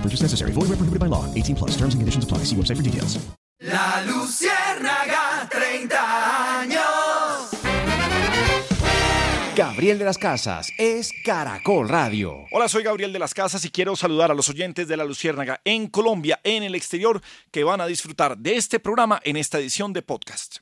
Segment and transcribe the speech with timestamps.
[0.00, 0.52] Purchase necessary.
[0.52, 1.26] Void where prohibited by law.
[1.34, 1.72] 18 plus.
[1.72, 2.44] Terms and conditions apply.
[2.46, 3.18] See website for details.
[3.62, 7.50] La Luciérnaga, 30 años.
[9.54, 12.46] Gabriel de las Casas es Caracol Radio.
[12.52, 15.60] Hola, soy Gabriel de las Casas y quiero saludar a los oyentes de La Luciérnaga
[15.66, 19.92] en Colombia, en el exterior, que van a disfrutar de este programa en esta edición
[19.92, 20.60] de podcast.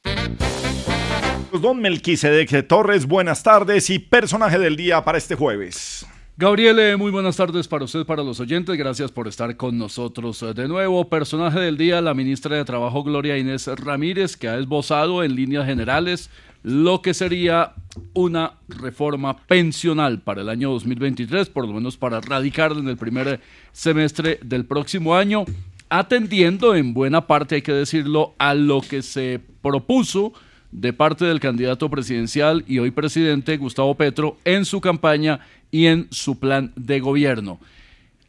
[1.53, 6.05] Don Melquisedec Torres, buenas tardes y personaje del día para este jueves.
[6.41, 8.78] Gabriel, muy buenas tardes para usted, para los oyentes.
[8.78, 11.08] Gracias por estar con nosotros eh, de nuevo.
[11.08, 15.66] Personaje del día, la ministra de Trabajo Gloria Inés Ramírez, que ha esbozado en líneas
[15.66, 16.31] generales
[16.62, 17.72] lo que sería
[18.14, 23.41] una reforma pensional para el año 2023, por lo menos para radicarla en el primer
[23.72, 25.44] semestre del próximo año,
[25.89, 30.34] atendiendo en buena parte, hay que decirlo, a lo que se propuso
[30.70, 36.08] de parte del candidato presidencial y hoy presidente Gustavo Petro en su campaña y en
[36.11, 37.61] su plan de gobierno.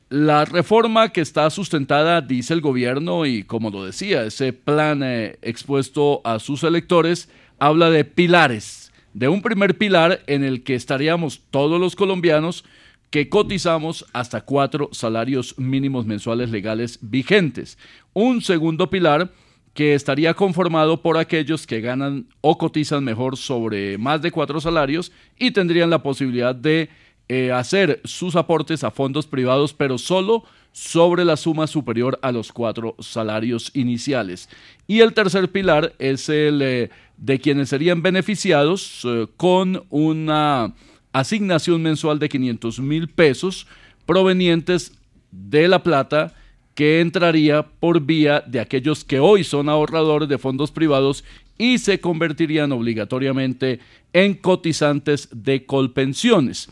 [0.10, 5.38] La reforma que está sustentada, dice el gobierno, y como lo decía, ese plan eh,
[5.44, 11.42] expuesto a sus electores, habla de pilares, de un primer pilar en el que estaríamos
[11.52, 12.66] todos los colombianos
[13.10, 17.78] que cotizamos hasta cuatro salarios mínimos mensuales legales vigentes.
[18.14, 19.32] Un segundo pilar
[19.74, 25.12] que estaría conformado por aquellos que ganan o cotizan mejor sobre más de cuatro salarios
[25.38, 26.90] y tendrían la posibilidad de
[27.32, 32.52] eh, hacer sus aportes a fondos privados, pero solo sobre la suma superior a los
[32.52, 34.50] cuatro salarios iniciales.
[34.88, 40.74] Y el tercer pilar es el eh, de quienes serían beneficiados eh, con una
[41.14, 43.68] asignación mensual de 500 mil pesos
[44.06, 44.94] provenientes
[45.32, 46.34] de la plata
[46.74, 51.24] que entraría por vía de aquellos que hoy son ahorradores de fondos privados
[51.58, 53.82] y se convertirían obligatoriamente
[54.14, 56.70] en cotizantes de colpensiones.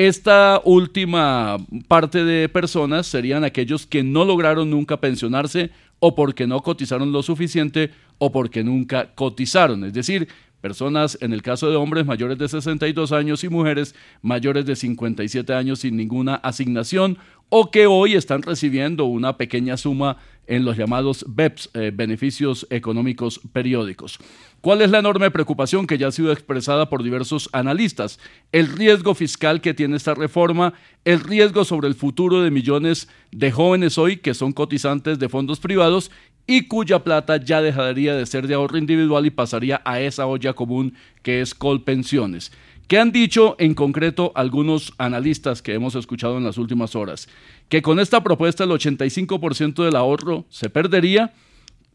[0.00, 6.62] Esta última parte de personas serían aquellos que no lograron nunca pensionarse o porque no
[6.62, 9.84] cotizaron lo suficiente o porque nunca cotizaron.
[9.84, 10.26] Es decir,
[10.62, 15.52] personas, en el caso de hombres mayores de 62 años y mujeres mayores de 57
[15.52, 17.18] años sin ninguna asignación
[17.50, 20.16] o que hoy están recibiendo una pequeña suma
[20.46, 24.18] en los llamados BEPS, eh, beneficios económicos periódicos.
[24.60, 28.18] ¿Cuál es la enorme preocupación que ya ha sido expresada por diversos analistas?
[28.52, 30.74] El riesgo fiscal que tiene esta reforma,
[31.04, 35.60] el riesgo sobre el futuro de millones de jóvenes hoy que son cotizantes de fondos
[35.60, 36.10] privados
[36.46, 40.52] y cuya plata ya dejaría de ser de ahorro individual y pasaría a esa olla
[40.52, 42.50] común que es Colpensiones.
[42.90, 47.28] ¿Qué han dicho en concreto algunos analistas que hemos escuchado en las últimas horas?
[47.68, 51.32] Que con esta propuesta el 85% del ahorro se perdería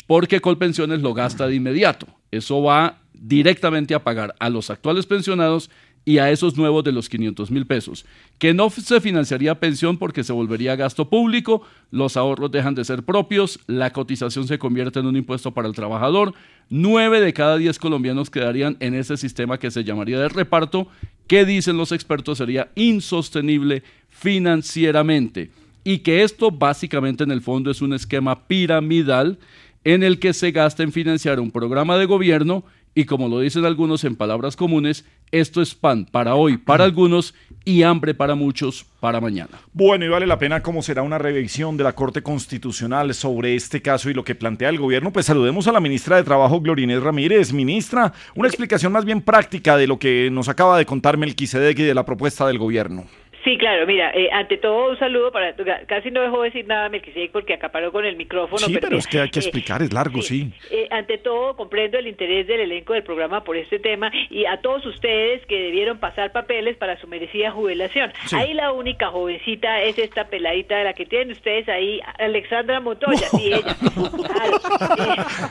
[0.08, 2.08] porque Colpensiones lo gasta de inmediato.
[2.32, 5.70] Eso va directamente a pagar a los actuales pensionados
[6.06, 8.06] y a esos nuevos de los 500 mil pesos,
[8.38, 13.04] que no se financiaría pensión porque se volvería gasto público, los ahorros dejan de ser
[13.04, 16.36] propios, la cotización se convierte en un impuesto para el trabajador,
[16.70, 20.88] nueve de cada diez colombianos quedarían en ese sistema que se llamaría de reparto,
[21.28, 25.50] que dicen los expertos sería insostenible financieramente
[25.84, 29.40] y que esto básicamente en el fondo es un esquema piramidal
[29.84, 32.64] en el que se gasta en financiar un programa de gobierno
[32.96, 35.06] y como lo dicen algunos en palabras comunes,
[35.40, 37.34] esto es pan para hoy, para algunos
[37.66, 39.60] y hambre para muchos para mañana.
[39.74, 43.82] Bueno, y vale la pena cómo será una revisión de la Corte Constitucional sobre este
[43.82, 45.12] caso y lo que plantea el gobierno.
[45.12, 47.52] Pues saludemos a la ministra de Trabajo, Glorines Ramírez.
[47.52, 51.84] Ministra, una explicación más bien práctica de lo que nos acaba de contar Melquisedec y
[51.84, 53.06] de la propuesta del gobierno.
[53.46, 55.56] Sí, claro, mira, eh, ante todo un saludo para,
[55.86, 58.58] casi no dejó decir nada Melquisedec porque acaparó con el micrófono.
[58.58, 60.52] Sí, pero, es que hay que eh, explicar, es largo, sí.
[60.72, 64.62] Eh, ante todo comprendo el interés del elenco del programa por este tema y a
[64.62, 68.12] todos ustedes que debieron pasar papeles para su merecida jubilación.
[68.34, 73.30] Ahí la única jovencita es esta peladita de la que tienen ustedes ahí, Alexandra Montoya,
[73.30, 73.76] sí, ella.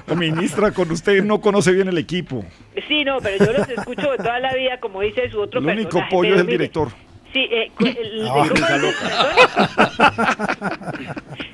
[0.17, 2.45] Ministra, con usted no conoce bien el equipo.
[2.89, 6.03] Sí, no, pero yo los escucho toda la vida, como dice su otro El único
[6.11, 6.89] pollo es el director.
[7.35, 9.35] Sí, eh, el, risa loca.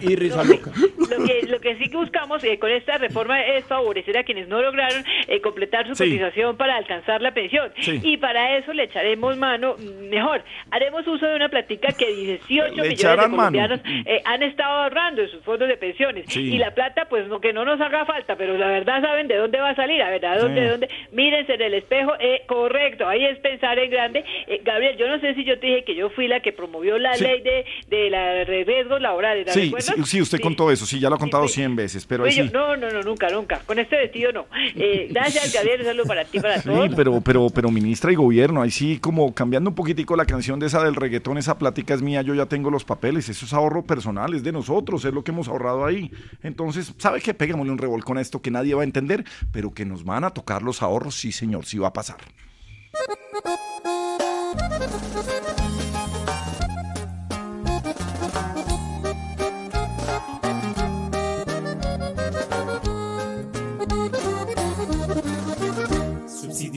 [0.03, 0.71] y risa loca.
[1.11, 4.47] Lo que, lo que sí que buscamos eh, con esta reforma es favorecer a quienes
[4.47, 7.73] no lograron eh, completar su cotización para alcanzar la pensión.
[7.85, 9.75] Y para eso le echaremos mano,
[10.09, 15.23] mejor, haremos uso de una plática que 18 millones de colombianos eh, han estado ahorrando
[15.23, 16.37] en sus fondos de pensiones.
[16.37, 19.37] Y la plata, pues no, que no nos haga falta, pero la verdad saben de
[19.37, 20.89] dónde va a salir, a ver, ¿a dónde, dónde?
[21.11, 22.13] Mírense en el espejo,
[22.47, 24.25] correcto, ahí es pensar en grande.
[24.63, 27.17] Gabriel, yo no sé si yo te dije que yo fui la que promovió la
[27.17, 29.53] ley de, de la riesgos laborales.
[29.53, 32.33] Sí, sí, sí, usted contó eso, sí, ya lo ha contado 100 veces, pero ahí
[32.33, 32.51] sí.
[32.53, 33.61] No, no, no, nunca, nunca.
[33.67, 34.47] Con este vestido no.
[34.77, 36.89] Eh, gracias, Gabriel, un saludo para ti, para todos.
[36.89, 40.59] Sí, pero, pero, pero ministra y gobierno, ahí sí, como cambiando un poquitico la canción
[40.59, 43.53] de esa del reggaetón, esa plática es mía, yo ya tengo los papeles, eso es
[43.53, 46.11] ahorro personal, es de nosotros, es lo que hemos ahorrado ahí.
[46.43, 47.35] Entonces, ¿sabe qué?
[47.35, 50.31] Pégamosle un revolcón a esto que nadie va a entender, pero que nos van a
[50.31, 52.19] tocar los ahorros, sí, señor, sí va a pasar.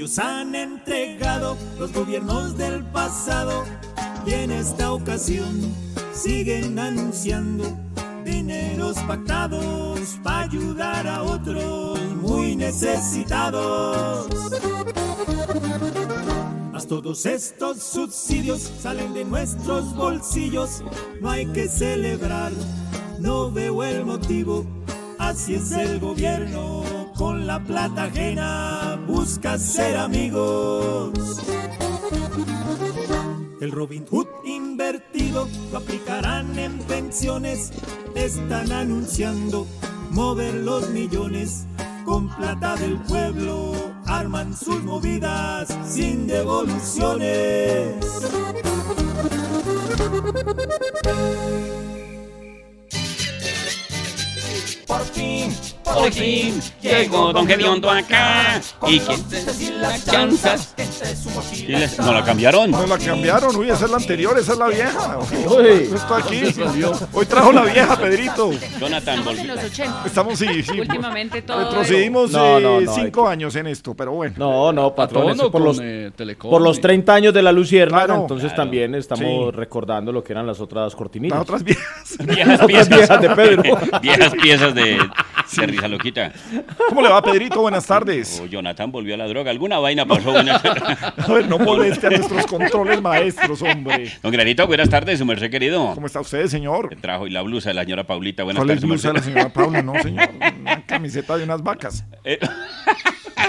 [0.04, 3.64] Subsidios han entregado los gobiernos del pasado
[4.26, 5.74] y en esta ocasión
[6.14, 7.64] siguen anunciando
[8.26, 14.28] dineros pactados para ayudar a otros muy necesitados.
[16.74, 20.84] Mas todos estos subsidios salen de nuestros bolsillos,
[21.22, 22.52] no hay que celebrar,
[23.20, 24.66] no veo el motivo,
[25.18, 31.14] así es el gobierno, con la plata ajena busca ser amigos.
[33.62, 37.72] El Robin Hood invertido lo aplicarán en pensiones.
[38.14, 39.66] Están anunciando
[40.12, 41.66] mover los millones
[42.04, 43.74] con plata del pueblo.
[44.06, 48.06] Arman sus movidas sin devoluciones.
[55.94, 58.60] Por fin, llegó Don Gediondo acá.
[58.88, 60.74] ¿Y quién las chanzas?
[62.00, 62.72] ¿No la cambiaron?
[62.72, 65.18] No la cambiaron, uy, esa es la anterior, esa es la vieja.
[65.48, 66.42] Uy, está aquí.
[67.14, 68.52] Hoy trajo la vieja, Pedrito.
[68.80, 70.04] Jonathan Estamos en los 80.
[70.06, 70.80] Estamos, sí, sí.
[70.80, 71.66] Últimamente todo.
[71.66, 74.36] Retrocedimos No, no, eh, no, cinco años en esto, pero bueno.
[74.38, 77.52] No, no, patrón, eso por los, eh, Telecom por los y- 30 años de la
[77.52, 78.22] Luciérnaga, Claro.
[78.22, 78.64] entonces Claro.
[78.64, 79.52] también estamos Sí.
[79.58, 81.38] recordando lo que eran las otras cortinillas.
[81.38, 82.18] Las otras viejas.
[82.20, 82.90] Viejas Otras piezas.
[82.90, 83.64] viejas de Pedro.
[84.02, 84.84] Viejas piezas de,
[85.58, 86.32] de loquita.
[86.90, 87.62] ¿Cómo le va, Pedrito?
[87.62, 88.40] Buenas tardes.
[88.44, 89.52] O Jonathan volvió a la droga.
[89.52, 90.32] ¿Alguna vaina pasó?
[90.32, 90.62] Buenas-
[91.18, 94.12] A ver, no moleste a nuestros controles maestros, hombre.
[94.22, 95.92] Don Granito, buenas tardes, su merced querido.
[95.94, 96.96] ¿Cómo está usted, señor?
[97.02, 98.44] Trajo y la blusa de la señora Paulita.
[98.44, 99.82] Buenas ¿Cuál es tardes, blusa de la señora Paula?
[99.82, 100.30] No, señor.
[100.60, 102.06] Una camiseta de unas vacas.
[102.24, 102.40] Eh,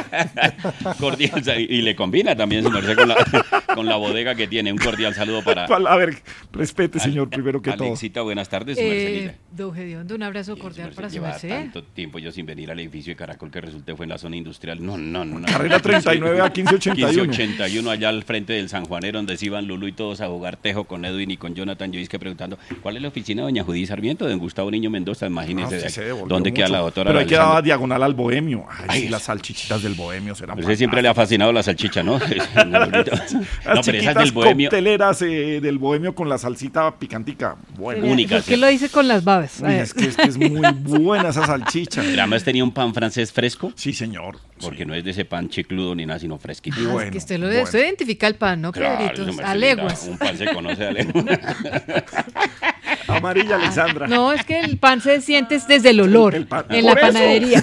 [0.99, 3.17] cordial y le combina también su merced con la,
[3.75, 4.73] con la bodega que tiene.
[4.73, 5.65] Un cordial saludo para.
[5.87, 7.89] A ver, respete, señor, primero que todo.
[7.89, 8.23] Alexita.
[8.23, 8.85] Buenas tardes, su.
[8.85, 11.49] Eh, don Gediondo, un abrazo cordial para su Lleva merced.
[11.49, 14.37] tanto tiempo yo sin venir al edificio de Caracol que resulté fue en la zona
[14.37, 14.85] industrial.
[14.85, 15.45] No, no, no.
[15.47, 17.23] Carrera 39 a 1581.
[17.25, 20.57] 1581 allá al frente del San Juanero donde se iban Lulu y todos a jugar
[20.57, 21.93] tejo con Edwin y con Jonathan.
[21.93, 24.27] Yo que preguntando, ¿cuál es la oficina de Doña Judí Sarmiento?
[24.27, 25.67] De Gustavo Niño Mendoza, imagínese.
[25.67, 25.95] Ah, de sí, aquí.
[25.95, 26.73] se devolvió ¿Dónde queda mucho.
[26.73, 27.09] la doctora?
[27.09, 28.67] Pero ahí quedaba diagonal al bohemio.
[28.69, 31.53] Ay, Ay, sí, las salchichitas del bohemio serán Pues a usted siempre le ha fascinado
[31.53, 32.19] la salchicha, ¿no?
[32.67, 33.05] no, pero
[33.65, 34.69] Las esas del bohemio.
[34.71, 37.57] cocteleras eh, del bohemio con la salsita picantica.
[37.77, 38.61] Bueno, Única, ¿Por qué sí.
[38.61, 39.61] lo dice con las babas?
[39.61, 42.03] Uy, es, que, es que es muy buena esa salchicha.
[42.03, 44.39] Pero además tenía un pan francés fresco, Sí, señor.
[44.61, 46.77] porque no es de ese pan chicludo ni nada, sino fresquito.
[46.81, 47.69] Y Ah, es bueno, que usted lo bueno.
[47.73, 49.11] identifica el pan, ¿no, Claro,
[49.45, 50.07] a leguas.
[50.11, 51.25] Un pan se conoce a leguas.
[53.07, 54.07] Amarilla, Alexandra.
[54.07, 57.63] No, es que el pan se siente desde el olor El pan- en la eso.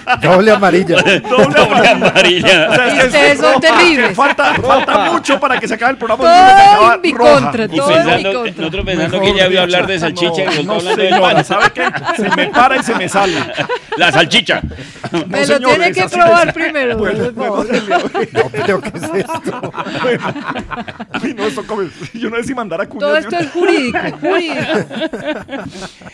[0.21, 0.95] Doble amarilla.
[1.01, 2.69] Doble amarilla.
[2.69, 4.15] O sea, Ustedes es son terribles.
[4.15, 6.23] Falta, falta mucho para que se acabe el programa.
[6.23, 8.55] Todo y en mi contra, Y todo en mi pensando, contra.
[8.61, 11.01] nosotros pensando Mejor que ella iba a hablar de salchicha y no, resultó no, hablando
[11.03, 11.45] señora, pan.
[11.45, 11.83] ¿sabe qué?
[12.17, 13.33] Se me para y se me sale.
[13.97, 14.61] La salchicha.
[15.27, 16.97] Me lo tiene que probar primero.
[16.97, 17.67] por favor.
[18.31, 19.73] No, pero ¿qué es esto?
[21.23, 23.09] Uy, no, esto come- Yo no sé si mandar a cuñar.
[23.09, 24.61] Todo esto es jurídico, jurídico.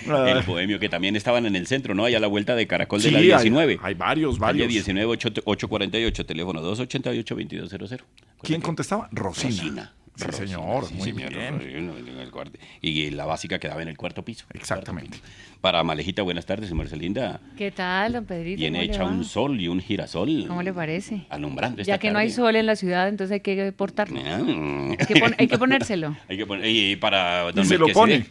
[0.27, 2.05] El bohemio que también estaban en el centro, ¿no?
[2.05, 3.79] Allá a la vuelta de Caracol de Sí, la hay- 19.
[3.87, 4.67] Hay varios, Calle varios.
[4.69, 8.03] 19 8 848, teléfono 288 2200.
[8.41, 9.07] ¿Quién contestaba?
[9.11, 9.49] Rosina.
[9.51, 9.93] Rosina.
[10.15, 11.59] Sí, Rosina, señor, sí, muy señor, bien.
[11.93, 12.57] Rosina, el cuarto.
[12.81, 14.45] Y la básica quedaba en el cuarto piso.
[14.51, 15.19] Exactamente.
[15.61, 17.39] Para Malejita, buenas tardes, Marcelinda.
[17.55, 18.57] ¿Qué tal, don Pedrito?
[18.59, 20.45] Viene ¿Cómo le hecha un sol y un girasol.
[20.47, 21.25] ¿Cómo le parece?
[21.29, 22.35] Alumbrando esta Ya que no hay tarde.
[22.35, 24.19] sol en la ciudad, entonces hay que portarlo.
[24.25, 24.39] Ah.
[24.99, 26.15] Hay que, pon- hay que ponérselo.
[26.29, 28.25] Hay que poner- y para don Y se lo pone.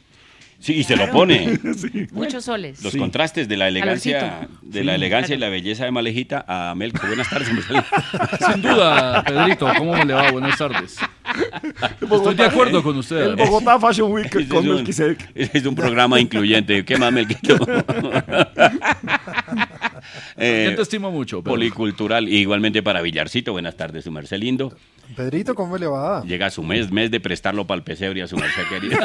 [0.58, 1.12] Sí, y se Claro.
[1.12, 1.58] lo pone.
[2.12, 2.82] Muchos soles.
[2.82, 4.58] Los contrastes de la elegancia, Calorcito.
[4.62, 7.06] de la elegancia y la belleza de Malejita a Melco.
[7.06, 7.48] Buenas tardes.
[8.52, 10.30] Sin duda, Pedrito, ¿cómo me le va?
[10.32, 10.96] Buenas tardes.
[12.00, 13.16] Estoy de acuerdo con usted.
[13.30, 16.84] El Bogotá Fashion Week Ese con es un- es un programa incluyente.
[16.84, 17.56] ¿Qué más, Melquito?
[20.36, 21.42] Eh, Yo te estimo mucho.
[21.42, 22.28] pero- policultural.
[22.28, 23.52] Y igualmente para Villarcito.
[23.52, 24.72] Buenas tardes, su merced lindo.
[25.14, 26.24] Pedrito, ¿cómo le va?
[26.24, 28.98] Llega su mes, mes de prestarlo para el pesebre a su merced querido.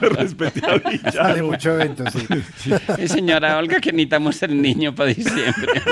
[0.00, 1.12] Respete a Villar.
[1.12, 2.26] Sale mucho evento, sí.
[2.98, 5.52] Eh, señora Olga, que necesitamos el niño para diciembre.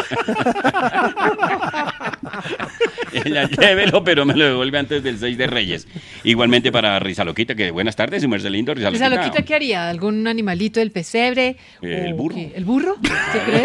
[3.24, 5.88] Ella llévelo, pero me lo devuelve antes del 6 de Reyes.
[6.24, 9.24] Igualmente para Rizaloquita, que buenas tardes, su merced lindo, ¿Esa Rizaloquita.
[9.26, 9.88] loquita qué haría?
[9.88, 11.56] ¿Algún animalito del pesebre?
[11.82, 12.34] El ¿O burro.
[12.34, 12.52] qué?
[12.54, 12.96] ¿El burro?
[13.32, 13.62] ¿Se cree?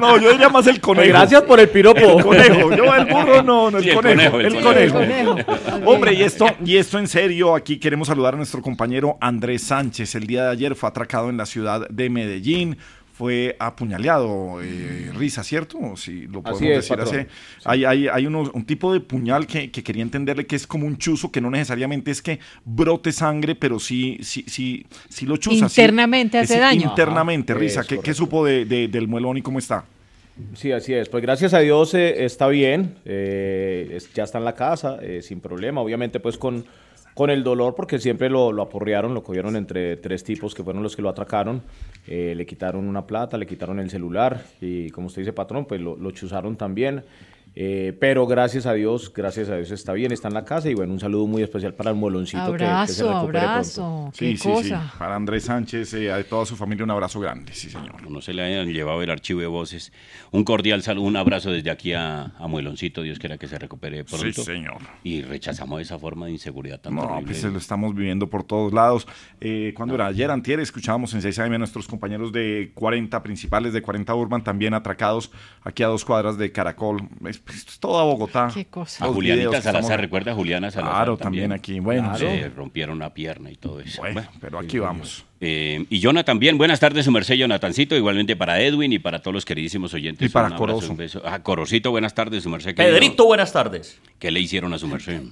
[0.00, 1.08] No, yo diría más el conejo.
[1.08, 2.00] Gracias por el piropo.
[2.18, 2.74] El conejo.
[2.76, 4.30] Yo el burro no, no, el Sí, el conejo.
[4.32, 4.94] conejo, El el conejo.
[4.98, 5.90] conejo.
[5.90, 10.14] Hombre, y esto, y esto en serio, aquí queremos saludar a nuestro compañero Andrés Sánchez.
[10.14, 12.76] El día de ayer fue atracado en la ciudad de Medellín.
[13.20, 15.94] Fue apuñaleado, eh, Risa, ¿cierto?
[15.94, 17.26] Si lo podemos Así es, decir así.
[17.66, 20.86] Hay, hay, hay unos- un tipo de puñal que, que quería entenderle que es como
[20.86, 25.36] un chuzo, que no necesariamente es que brote sangre, pero sí, sí, sí, sí lo
[25.36, 25.68] chuza.
[25.68, 25.82] sí.
[25.82, 26.80] Internamente hace Es daño.
[26.80, 27.80] Internamente, Ajá, Risa.
[27.82, 29.84] es ¿Qué, qué supo de, de- del muelón y cómo está?
[30.54, 31.10] Sí, así es.
[31.10, 35.20] Pues gracias a Dios eh, está bien, eh, es- ya está en la casa, eh,
[35.20, 35.82] sin problema.
[35.82, 36.64] Obviamente pues con,
[37.12, 40.82] con el dolor porque siempre lo, lo aporrearon, lo cogieron entre tres tipos que fueron
[40.82, 41.60] los que lo atracaron.
[42.06, 45.80] Eh, le quitaron una plata, le quitaron el celular y como usted dice patrón, pues
[45.80, 47.04] lo, lo chuzaron también.
[47.56, 50.74] Eh, pero gracias a Dios, gracias a Dios está bien, está en la casa y
[50.74, 53.50] bueno, un saludo muy especial para el mueloncito que- que, se Abrazo, recupere pronto.
[53.50, 54.10] abrazo.
[54.14, 54.48] Sí, Qué sí, sí.
[54.48, 54.94] cosa.
[54.98, 58.08] Para Andrés Sánchez, eh, a toda su familia, un abrazo grande, sí, señor.
[58.08, 59.92] No se le hayan llevado el archivo de voces.
[60.30, 63.02] Un cordial saludo, un abrazo desde aquí a, a Mueloncito.
[63.02, 64.26] Dios quiera que se recupere pronto.
[64.32, 64.78] Sí, señor.
[65.02, 67.24] Y rechazamos esa forma de inseguridad tan No, terrible.
[67.26, 69.08] pues lo estamos viviendo por todos lados.
[69.40, 73.72] Eh, cuando era ayer, antier, escuchábamos en 6 AM a nuestros compañeros de 40 principales,
[73.72, 77.08] de 40 Urban, también atracados aquí a dos cuadras de Caracol.
[77.26, 78.50] Es, pues, esto es toda Bogotá.
[78.52, 79.04] Qué cosa.
[79.04, 80.94] A Julianita Salazar, estamos- ¿recuerda a Juliana Salazar?
[80.96, 81.80] Claro, también aquí.
[81.80, 84.00] Bueno, Se rompieron una pierna y todo eso.
[84.02, 85.24] Bueno, pero aquí vamos.
[85.42, 89.34] Eh, y Jonathan también, buenas tardes, su merced Jonathancito, igualmente para Edwin y para todos
[89.34, 90.28] los queridísimos oyentes.
[90.28, 90.90] Y para Un abrazo, Corozo.
[90.92, 91.22] un beso.
[91.24, 92.74] Ah, Corocito, buenas tardes, su merced.
[92.74, 93.98] Pedrito, buenas tardes.
[94.18, 95.22] ¿Qué le hicieron a su merced?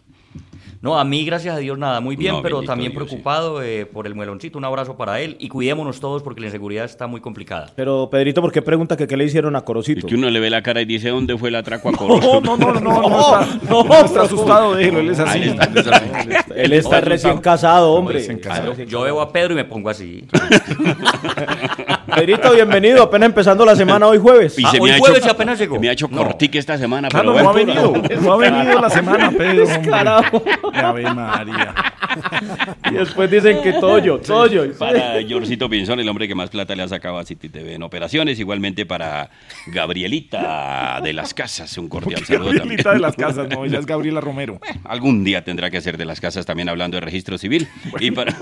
[0.80, 3.84] No, a mí, gracias a Dios, nada, muy bien, No, pero también Dios, preocupado eh,
[3.86, 4.58] por el mueloncito.
[4.58, 7.70] Un abrazo para él y cuidémonos todos porque la inseguridad está muy complicada.
[7.74, 10.06] Pero Pedrito, ¿por qué pregunta que qué le hicieron a Es Corocito?
[10.06, 12.40] que uno le ve la cara y dice, ¿dónde fue el atraco a Corozo?
[12.40, 15.38] No, no, no, no, no, está, no, está asustado, déjelo, él es así.
[15.42, 16.54] Él está.
[16.54, 18.18] Él está recién casado, hombre.
[18.18, 18.74] Recién casado.
[18.74, 20.26] Yo veo a Pedro y me pongo así.
[22.14, 23.02] Pedrito, bienvenido.
[23.02, 24.58] Apenas empezando la semana hoy jueves.
[24.58, 25.78] Y Ah, se hoy me ha jueves hecho, apenas llegó.
[25.78, 26.18] Me ha hecho No.
[26.24, 27.92] cortique esta semana, Claro, pero no ha bueno.
[27.92, 29.66] venido, no ha venido la semana, Pedro.
[29.66, 30.22] Descarado.
[30.74, 31.74] Ave María.
[32.90, 34.72] Y después dicen que Toyo, Toyo.
[34.78, 37.82] Para Yorcito Pinzón, el hombre que más plata le ha sacado a City TV en
[37.82, 38.38] operaciones.
[38.38, 39.30] Igualmente para
[39.66, 42.58] Gabrielita de las Casas, un cordial saludo también.
[42.58, 44.60] Gabrielita de las casas, no, ella es Gabriela Romero.
[44.84, 47.68] Algún día tendrá que ser de las casas también hablando de registro civil.
[48.00, 48.36] Y para,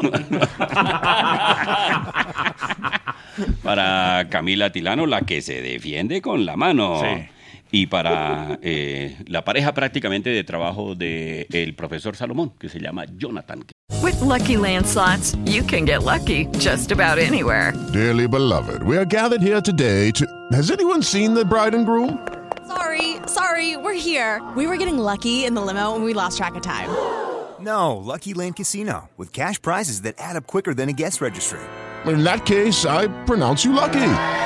[3.63, 7.01] para Camila Tilano, la que se defiende con la mano.
[7.01, 7.36] Sí.
[7.79, 13.05] Y para eh, la pareja prácticamente de trabajo del el profesor Salomón, que se llama
[13.19, 13.67] Jonathan.
[14.03, 17.75] With Lucky Land slots, you can get lucky just about anywhere.
[17.93, 20.25] Dearly beloved, we are gathered here today to.
[20.53, 22.19] Has anyone seen the bride and groom?
[22.67, 24.41] Sorry, sorry, we're here.
[24.57, 26.89] We were getting lucky in the limo and we lost track of time.
[27.59, 31.59] No, Lucky Land Casino, with cash prizes that add up quicker than a guest registry.
[32.05, 34.46] In that case, I pronounce you lucky.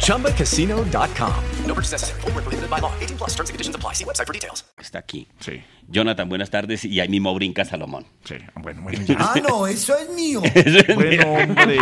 [0.00, 1.32] ChumbaCasino.com.
[1.66, 2.20] No purchase necessary.
[2.32, 2.92] Where prohibited by law.
[3.00, 3.94] 18 plus terms and conditions apply.
[3.94, 4.64] See website for details.
[4.78, 5.26] Está aquí.
[5.40, 5.62] Sí.
[5.88, 6.84] Jonathan, buenas tardes.
[6.84, 8.06] Y ahí mismo brinca Salomón.
[8.24, 8.98] Sí, bueno, bueno.
[9.18, 10.42] Ah, no, eso es mío.
[10.94, 11.78] Bueno, hombre.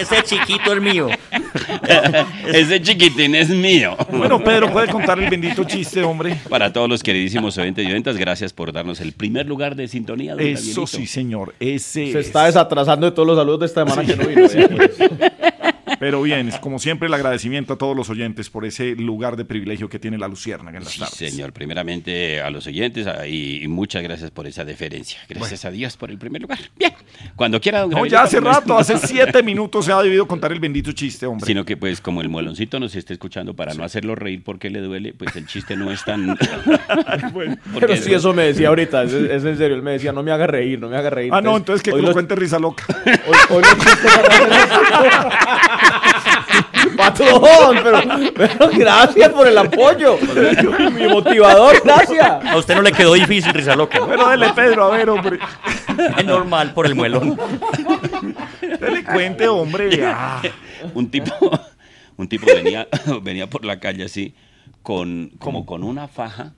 [0.00, 1.08] Ese chiquito es mío.
[2.52, 3.96] Ese chiquitín es mío.
[4.10, 6.38] Bueno, Pedro, puede contar el bendito chiste, hombre.
[6.48, 10.32] Para todos los queridísimos oyentes y oyentas, gracias por darnos el primer lugar de sintonía.
[10.34, 10.86] Eso Danielito.
[10.86, 11.54] sí, señor.
[11.60, 12.26] Ese Se es.
[12.26, 14.46] está desatrasando de todos los saludos de esta semana que no vino.
[14.46, 14.90] ya, pues.
[16.00, 19.44] Pero bien, es como siempre el agradecimiento a todos los oyentes por ese lugar de
[19.44, 21.16] privilegio que tiene la Luciérnaga en las Sí, tardes.
[21.16, 21.52] señor.
[21.52, 25.20] Primeramente a los oyentes a- y, muchas gracias por esa deferencia.
[25.28, 26.58] Gracias a Dios por el primer lugar.
[26.78, 26.92] Bien.
[27.36, 30.58] Cuando quiera, don No, ya hace rato, hace siete minutos se ha debido contar el
[30.60, 31.46] bendito chiste, hombre.
[31.46, 34.80] Sino que pues como el mueloncito nos está escuchando para no hacerlo reír porque le
[34.80, 36.34] duele, pues el chiste no es tan...
[37.78, 39.76] Pero sí, eso me decía ahorita, es, es en serio.
[39.76, 41.30] Él me decía, no me haga reír, no me haga reír.
[41.34, 42.84] Ah, no, entonces que hoy lo cuente risa loca.
[43.04, 44.56] Hoy, hoy chistes van a
[46.80, 48.00] ser- Patrón, pero,
[48.34, 50.16] pero gracias por el apoyo.
[50.92, 52.44] Mi motivador, gracias.
[52.44, 53.98] A usted no le quedó difícil, risa loca.
[54.06, 55.38] Pero dele, Pedro, a ver, hombre.
[56.18, 57.38] Es normal por el muelón.
[58.80, 60.04] Dele cuente, hombre.
[60.06, 60.42] Ah.
[60.94, 61.32] un tipo,
[62.16, 62.88] un tipo venía,
[63.22, 64.34] venía por la calle así,
[64.82, 66.52] con, como con una faja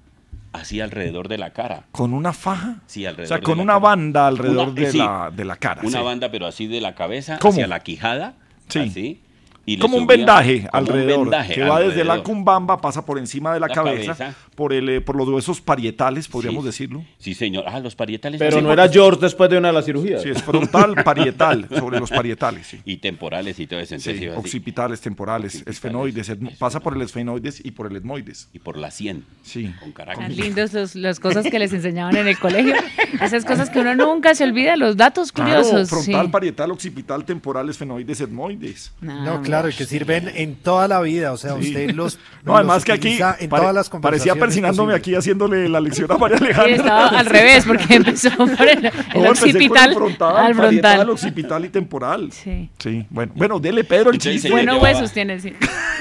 [0.52, 1.84] así alrededor de la cara.
[1.92, 2.76] ¿Con una faja?
[2.86, 3.80] Sí, O alrededor sea, de con la una cara.
[3.82, 5.80] banda alrededor Una- de, sí, la, de la cara.
[5.82, 6.04] Una sí.
[6.04, 7.52] banda, pero así de la cabeza ¿Cómo?
[7.52, 8.34] hacia la quijada.
[8.68, 8.78] Sí.
[8.80, 9.22] Así.
[9.64, 13.54] Y Como un vendaje un alrededor, vendaje que va desde la cumbamba, pasa por encima
[13.54, 14.38] de la, La cabeza, cabeza.
[14.54, 16.66] Por el eh, por los huesos parietales, podríamos Sí.
[16.66, 17.04] decirlo.
[17.18, 17.64] Sí, señor.
[17.66, 18.38] Ah, los parietales.
[18.38, 20.22] Pero no era George después de una de las cirugías.
[20.22, 22.80] Sí, es frontal, parietal, sobre los parietales, sí.
[22.84, 23.94] Y temporales y todo eso.
[23.94, 28.48] Entonces Sí, occipitales, temporales, esfenoides, etmo- pasa por el esfenoides y por el etmoides.
[28.52, 29.24] Y por la 100.
[29.42, 29.72] Sí.
[29.80, 30.22] Con Caracas.
[30.26, 32.74] Tan lindos los- las cosas que les enseñaban en el colegio.
[33.20, 35.88] Esas cosas que uno nunca se olvida, los datos Claro, curiosos.
[35.90, 36.30] frontal, sí.
[36.32, 38.92] parietal, occipital, temporal, esfenoides, etmoides.
[39.00, 41.32] No, claro, y que sirven en toda la vida.
[41.32, 41.68] O sea, Sí.
[41.68, 42.18] usted los.
[42.44, 44.96] No, además los que aquí en pare- todas las parecía conversaciones posibles.
[44.96, 46.74] aquí haciéndole la lección a María Sí, Alejandra.
[46.76, 51.10] estaba al revés, porque empezó por el, el No, occipital el frontal, al parietal, frontal.
[51.10, 52.32] occipital y temporal.
[52.32, 52.68] Sí.
[52.78, 54.48] Sí, bueno, bueno, dele Pedro el chiste.
[54.48, 55.52] llevaba huesos tiene, sí.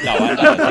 [0.04, 0.70] La banda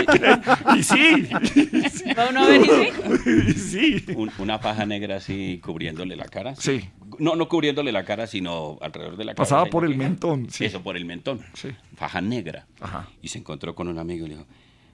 [0.66, 0.76] así.
[0.76, 3.40] Y sí, Va uno a ver y sí.
[3.48, 4.04] y sí.
[4.16, 6.54] Un- una faja negra así cubriéndole la cara.
[6.56, 6.88] Sí.
[7.18, 9.36] No, no cubriéndole la cara, sino alrededor de la cara.
[9.44, 10.64] Pasaba por el mentón, sí.
[10.64, 11.40] Eso, por el mentón.
[11.54, 11.68] Sí.
[11.96, 12.66] Faja negra.
[12.80, 13.08] Ajá.
[13.22, 14.46] Y se encontró con un amigo y le dijo,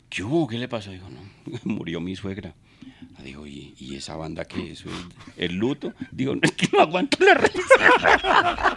[0.09, 0.47] ¿qué hubo?
[0.47, 0.91] ¿Qué le pasó?
[0.91, 1.21] Dijo, no,
[1.65, 2.55] murió mi suegra.
[3.23, 4.73] Dijo, ¿y, y esa banda qué?
[4.73, 4.95] ¿Eso es
[5.37, 5.93] el luto?
[6.13, 8.77] Digo, no, es que no aguanto la risa.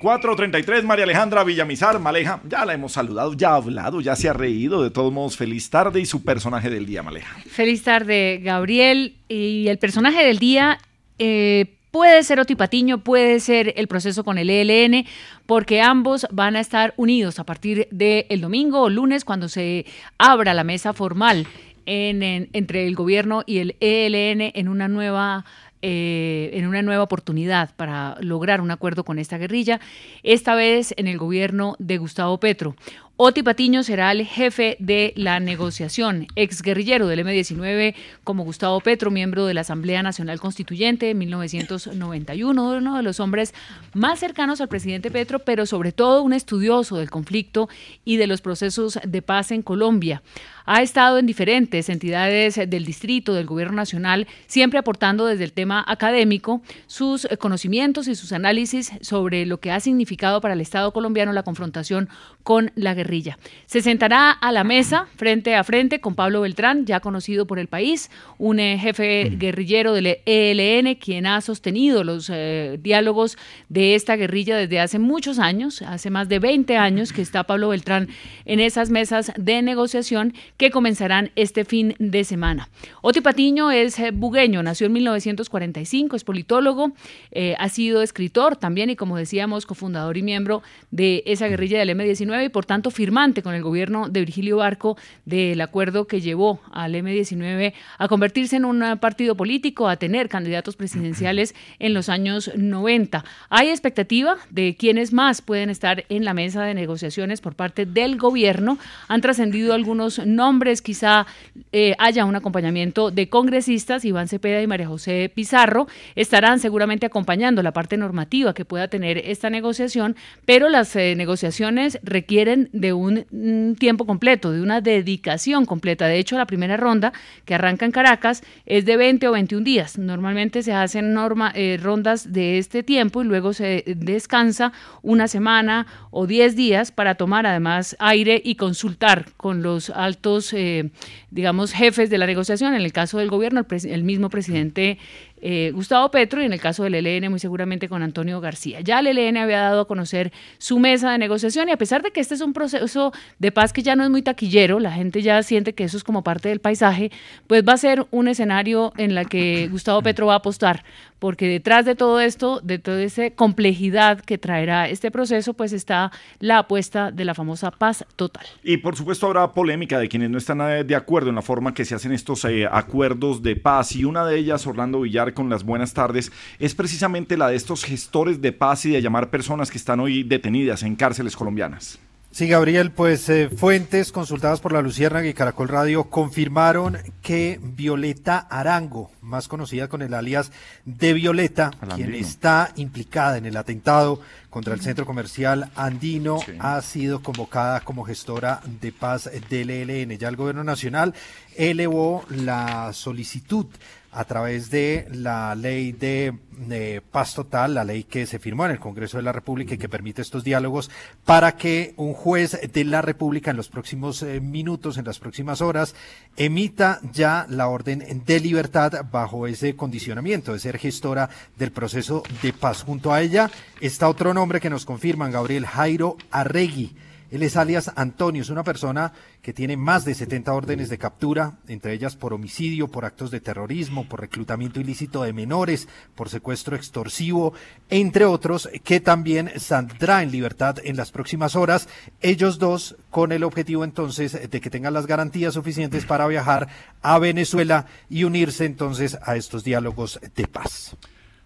[0.00, 4.32] 433, María Alejandra Villamizar, Maleja, ya la hemos saludado, ya ha hablado, ya se ha
[4.32, 7.36] reído, de todos modos, feliz tarde y su personaje del día, Maleja.
[7.46, 9.16] Feliz tarde, Gabriel.
[9.28, 10.78] Y el personaje del día
[11.18, 15.06] eh, puede ser Oti Patiño, puede ser el proceso con el ELN,
[15.46, 19.86] porque ambos van a estar unidos a partir del domingo o lunes cuando se
[20.18, 21.46] abra la mesa formal
[21.86, 25.44] en- en- entre el gobierno y el ELN en una nueva
[25.82, 29.80] eh, en una nueva oportunidad para lograr un acuerdo con esta guerrilla,
[30.22, 32.76] esta vez en el gobierno de Gustavo Petro.
[33.22, 39.10] Oti Patiño será el jefe de la negociación, ex guerrillero del M-19 como Gustavo Petro,
[39.10, 43.52] miembro de la Asamblea Nacional Constituyente en 1991, uno de los hombres
[43.92, 47.68] más cercanos al presidente Petro, pero sobre todo un estudioso del conflicto
[48.06, 50.22] y de los procesos de paz en Colombia.
[50.66, 55.84] Ha estado en diferentes entidades del distrito, del gobierno nacional, siempre aportando desde el tema
[55.86, 61.32] académico sus conocimientos y sus análisis sobre lo que ha significado para el Estado colombiano
[61.32, 62.08] la confrontación
[62.42, 63.38] con la guerrilla.
[63.66, 67.68] Se sentará a la mesa frente a frente con Pablo Beltrán, ya conocido por el
[67.68, 73.36] país, un eh, jefe guerrillero del ELN, quien ha sostenido los eh, diálogos
[73.68, 77.68] de esta guerrilla desde hace muchos años, hace más de 20 años que está Pablo
[77.68, 78.08] Beltrán
[78.44, 82.68] en esas mesas de negociación que comenzarán este fin de semana.
[83.00, 86.92] Oti Patiño es eh, bugueño, nació en 1945, es politólogo,
[87.30, 91.88] eh, ha sido escritor también y como decíamos, cofundador y miembro de esa guerrilla del
[91.88, 96.60] M-19 y por tanto firmante con el gobierno de Virgilio Barco del acuerdo que llevó
[96.70, 102.50] al M-19 a convertirse en un partido político, a tener candidatos presidenciales en los años
[102.54, 103.24] 90.
[103.48, 108.18] Hay expectativa de quiénes más pueden estar en la mesa de negociaciones por parte del
[108.18, 108.76] gobierno.
[109.08, 110.49] Han trascendido algunos nombres,
[110.82, 111.26] quizá
[111.72, 115.86] eh, haya un acompañamiento de congresistas, Iván Cepeda y María José Pizarro,
[116.16, 121.98] estarán seguramente acompañando la parte normativa que pueda tener esta negociación, pero las eh, negociaciones
[122.02, 126.06] requieren de un, un tiempo completo, de una dedicación completa.
[126.06, 127.12] De hecho, la primera ronda
[127.44, 129.98] que arranca en Caracas es de 20 o 21 días.
[129.98, 135.86] Normalmente se hacen norma, eh, rondas de este tiempo y luego se descansa una semana
[136.10, 140.90] o 10 días para tomar además aire y consultar con los altos, eh,
[141.30, 142.74] digamos, jefes de la negociación.
[142.74, 144.98] En el caso del gobierno, el, el mismo presidente
[145.40, 148.80] eh, Gustavo Petro y en el caso del ELN muy seguramente con Antonio García.
[148.80, 152.10] Ya el ELN había dado a conocer su mesa de negociación y a pesar de
[152.10, 155.22] que este es un proceso de paz que ya no es muy taquillero, la gente
[155.22, 157.10] ya siente que eso es como parte del paisaje,
[157.46, 160.84] pues va a ser un escenario en la que Gustavo Petro va a apostar,
[161.18, 166.10] porque detrás de todo esto, de toda esa complejidad que traerá este proceso, pues está
[166.38, 168.46] la apuesta de la famosa paz total.
[168.62, 171.74] Y por supuesto habrá polémica de quienes no están eh, de acuerdo en la forma
[171.74, 175.48] que se hacen estos eh, acuerdos de paz y una de ellas, Orlando Villar, con
[175.48, 179.70] las buenas tardes, es precisamente la de estos gestores de paz y de llamar personas
[179.70, 181.98] que están hoy detenidas en cárceles colombianas.
[182.32, 188.38] Sí, Gabriel, pues eh, fuentes consultadas por la Luciérnaga y Caracol Radio confirmaron que Violeta
[188.38, 190.52] Arango, más conocida con el alias
[190.84, 197.20] de Violeta, quien está implicada en el atentado contra el centro comercial andino, ha sido
[197.20, 200.16] convocada como gestora de paz del ELN.
[200.16, 201.14] Ya el gobierno nacional
[201.56, 203.66] elevó la solicitud
[204.12, 208.80] a través de la ley de, paz total, la ley que se firmó en el
[208.80, 210.90] Congreso de la República y que permite estos diálogos,
[211.24, 215.60] para que un juez de la República en los próximos eh, minutos, en las próximas
[215.60, 215.94] horas,
[216.36, 222.52] emita ya la orden de libertad bajo ese condicionamiento de ser gestora del proceso de
[222.52, 222.82] paz.
[222.82, 226.94] Junto a ella está otro nombre que nos confirman, Gabriel Jairo Arregui.
[227.30, 229.12] Él es alias Antonio, es una persona
[229.42, 233.40] que tiene más de 70 órdenes de captura, entre ellas por homicidio, por actos de
[233.40, 237.54] terrorismo, por reclutamiento ilícito de menores, por secuestro extorsivo,
[237.88, 241.88] entre otros, que también saldrá en libertad en las próximas horas.
[242.20, 246.68] Ellos dos con el objetivo entonces de que tengan las garantías suficientes para viajar
[247.02, 250.96] a Venezuela y unirse entonces a estos diálogos de paz.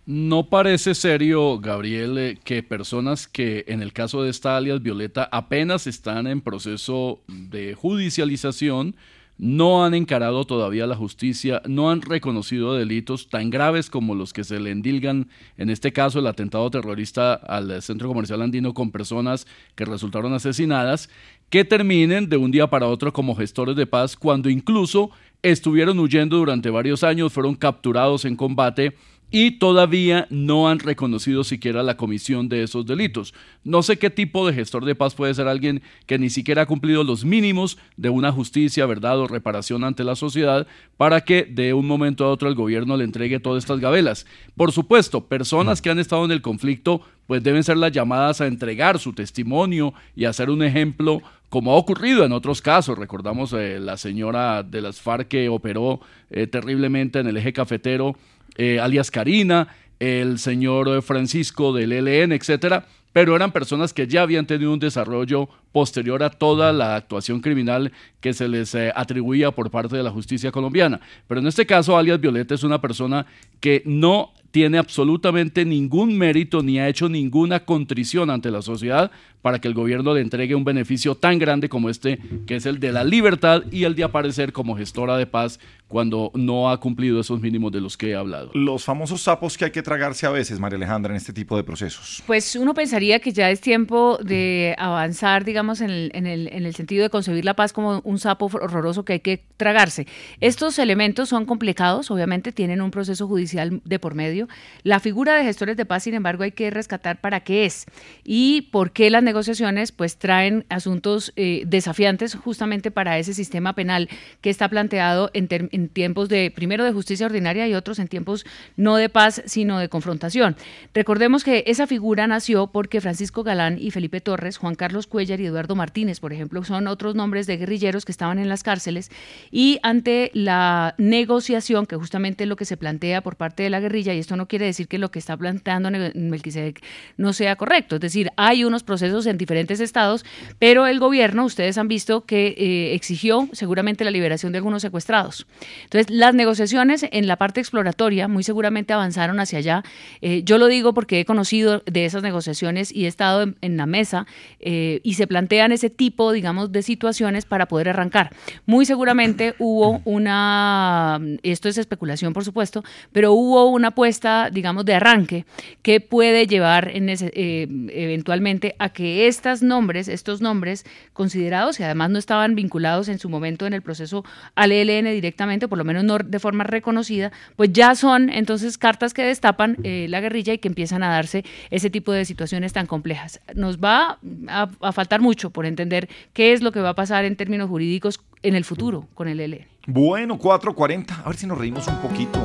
[0.07, 5.87] No parece serio, Gabriel, que personas que en el caso de esta alias Violeta apenas
[5.87, 8.97] están en proceso de judicialización,
[9.39, 14.45] no han encarado todavía la justicia, no han reconocido delitos tan graves como los que
[14.45, 19.47] se le endilgan, en este caso el atentado terrorista al centro comercial andino con personas
[19.75, 21.09] que resultaron asesinadas,
[21.49, 25.11] que terminen de un día para otro como gestores de paz cuando incluso
[25.43, 28.97] estuvieron huyendo durante varios años, fueron capturados en combate
[29.35, 33.35] y todavía no han reconocido siquiera la comisión de esos delitos.
[33.65, 36.67] No sé qué tipo de gestor de paz puede ser alguien que ni siquiera ha
[36.67, 41.75] cumplido los mínimos de una justicia, verdad o reparación ante la sociedad para que de
[41.75, 44.25] un momento a otro el gobierno le entregue todas estas gabelas.
[44.57, 48.47] Por supuesto, personas que han estado en el conflicto pues deben ser las llamadas a
[48.47, 52.99] entregar su testimonio y a ser un ejemplo como ha ocurrido en otros casos.
[52.99, 58.17] Recordamos eh, la señora de las FARC que operó eh, terriblemente en el eje cafetero
[58.57, 64.23] eh, alias Karina, el señor eh, Francisco del ELN, etcétera, pero eran personas que ya
[64.23, 69.53] habían tenido un desarrollo posterior a toda la actuación criminal que se les eh, atribuía
[69.53, 71.01] por parte de la justicia colombiana.
[71.29, 73.25] Pero en este caso, alias Violeta es una persona
[73.61, 79.11] que no tiene absolutamente ningún mérito ni ha hecho ninguna contrición ante la sociedad
[79.43, 82.79] para que el gobierno le entregue un beneficio tan grande como este, que es el
[82.79, 87.21] de la libertad y el de aparecer como gestora de paz cuando no ha cumplido
[87.21, 88.51] esos mínimos de los que he hablado.
[88.55, 91.63] Los famosos sapos que hay que tragarse a veces, María Alejandra, en este tipo de
[91.63, 92.23] procesos.
[92.27, 96.65] Pues uno pensaría que ya es tiempo de avanzar, digamos, en el, en, el, en
[96.65, 100.07] el sentido de concebir la paz como un sapo horroroso que hay que tragarse.
[100.41, 104.44] Estos elementos son complicados, obviamente tienen un proceso judicial de por medio.
[104.83, 107.87] La figura de gestores de paz, sin embargo, hay que rescatar para qué es
[108.25, 114.09] y por qué las negociaciones pues traen asuntos eh, desafiantes justamente para ese sistema penal
[114.41, 118.45] que está planteado en, en tiempos de, primero de justicia ordinaria y otros en tiempos
[118.77, 120.57] no de paz, sino de confrontación.
[120.95, 125.47] Recordemos que esa figura nació porque Francisco Galán y Felipe Torres, Juan Carlos Cuellar y
[125.47, 129.11] Eduardo Martínez, por ejemplo, son otros nombres de guerrilleros que estaban en las cárceles
[129.51, 133.81] y ante la negociación, que justamente es lo que se plantea por parte de la
[133.81, 136.83] guerrilla, y esto no quiere decir que lo que está planteando Melquisedec
[137.17, 140.25] no sea correcto, es decir, hay unos procesos en diferentes estados,
[140.59, 145.47] pero el gobierno, ustedes han visto que eh, exigió seguramente la liberación de algunos secuestrados.
[145.85, 149.83] Entonces, las negociaciones en la parte exploratoria muy seguramente avanzaron hacia allá.
[150.21, 153.87] Eh, yo lo digo porque he conocido de esas negociaciones y he estado en, la
[153.87, 154.27] mesa
[154.61, 158.31] eh, y se plantean ese tipo, digamos, de situaciones para poder arrancar.
[158.67, 164.95] Muy seguramente hubo una, esto es especulación por supuesto, pero hubo una apuesta digamos, de
[164.95, 165.45] arranque
[165.83, 172.19] que puede llevar eh, eventualmente a que estos nombres, estos nombres considerados, y además no
[172.19, 176.19] estaban vinculados en su momento en el proceso al ELN directamente, por lo menos no
[176.19, 180.69] de forma reconocida, pues ya son entonces cartas que destapan eh, la guerrilla y que
[180.69, 183.41] empiezan a darse ese tipo de situaciones tan complejas.
[183.55, 187.25] Nos va a, a faltar mucho por entender qué es lo que va a pasar
[187.25, 189.67] en términos jurídicos en el futuro con el ELN.
[189.87, 191.23] Bueno, 4.40.
[191.25, 192.41] A ver si nos reímos un poquito.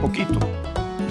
[0.00, 0.38] Poquito.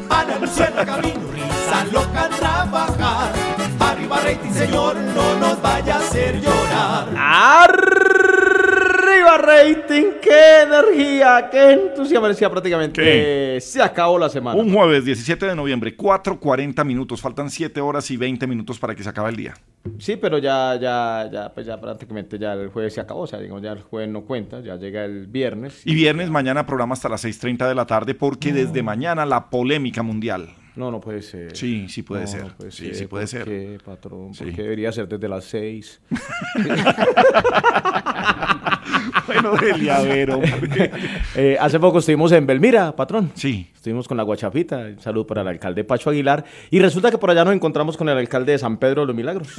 [0.09, 3.33] Ana Luciana Camino, risa loca trabajar.
[3.79, 8.06] Arriba rating, señor, no nos vaya a hacer llorar.
[9.07, 12.27] Arriba rating, qué energía, qué entusiasmo.
[12.27, 13.57] Decía prácticamente ¿Qué?
[13.57, 14.59] eh, se acabó la semana.
[14.59, 17.21] Un jueves 17 de noviembre, 4.40 minutos.
[17.21, 19.53] Faltan 7 horas y 20 minutos para que se acabe el día.
[19.99, 23.39] Sí, pero ya, ya, ya, pues ya prácticamente ya el jueves se acabó, o sea,
[23.39, 25.81] digamos, ya el jueves no cuenta, ya llega el viernes.
[25.85, 30.03] Y viernes mañana programa hasta las 6.30 de la tarde porque desde mañana la polémica
[30.03, 30.49] mundial.
[30.75, 31.55] No, no puede ser.
[31.57, 32.43] Sí, sí puede No, ser.
[32.43, 32.95] no puede sí, ser.
[32.95, 33.45] sí puede ¿Por ser.
[33.45, 34.33] qué, patrón?
[34.35, 34.43] Sí.
[34.43, 35.99] Porque debería ser desde las seis.
[39.27, 40.91] bueno, ver, hombre.
[41.35, 43.31] Eh, hace poco estuvimos en Belmira, patrón.
[43.35, 43.67] Sí.
[43.75, 44.77] Estuvimos con la Guachapita.
[44.79, 46.43] Un saludo para el alcalde Pacho Aguilar.
[46.71, 49.15] Y resulta que por allá nos encontramos con el alcalde de San Pedro de los
[49.15, 49.47] Milagros.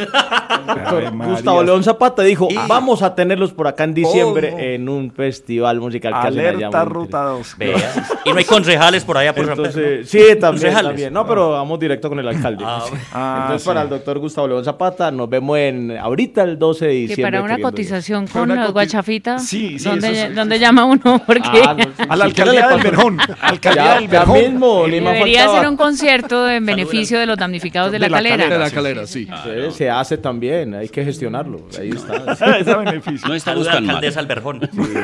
[1.28, 5.80] Gustavo León Zapata dijo, Y- vamos a tenerlos por acá en diciembre en un festival
[5.80, 6.48] musical que hacen allá.
[6.50, 7.54] Alerta muy Ruta 2.
[7.58, 7.76] Vea.
[8.24, 10.20] Y no hay concejales por allá por San Pedro, Entonces, ¿no?
[10.34, 11.12] sí, también.
[11.12, 12.64] No, pero vamos directo con el alcalde.
[12.66, 12.84] Ah.
[13.12, 13.66] Ah, Entonces, sí.
[13.68, 17.38] para el doctor Gustavo León Zapata, nos vemos en ahorita el 12 de Que diciembre.
[17.40, 18.72] para una cotización con los coti-
[19.38, 20.34] Sí, sí, ¿dónde, eso sí.
[20.34, 21.22] dónde llama uno?
[21.26, 23.18] Porque Ah, no, A la alcaldía del Verjón.
[23.40, 24.38] Alcaldía Ya, del Verjón.
[24.38, 25.58] mismo, debería faltaba.
[25.60, 28.48] ser un concierto en beneficio de los damnificados de la, De la calera.
[28.48, 29.26] De la calera, sí.
[29.26, 31.60] Sí, se hace también, hay que gestionarlo.
[31.78, 32.56] Ahí está.
[32.58, 33.28] Ese beneficio.
[33.28, 33.94] No estamos Saluda tan mal.
[33.96, 34.60] alcaldesa Alberjón.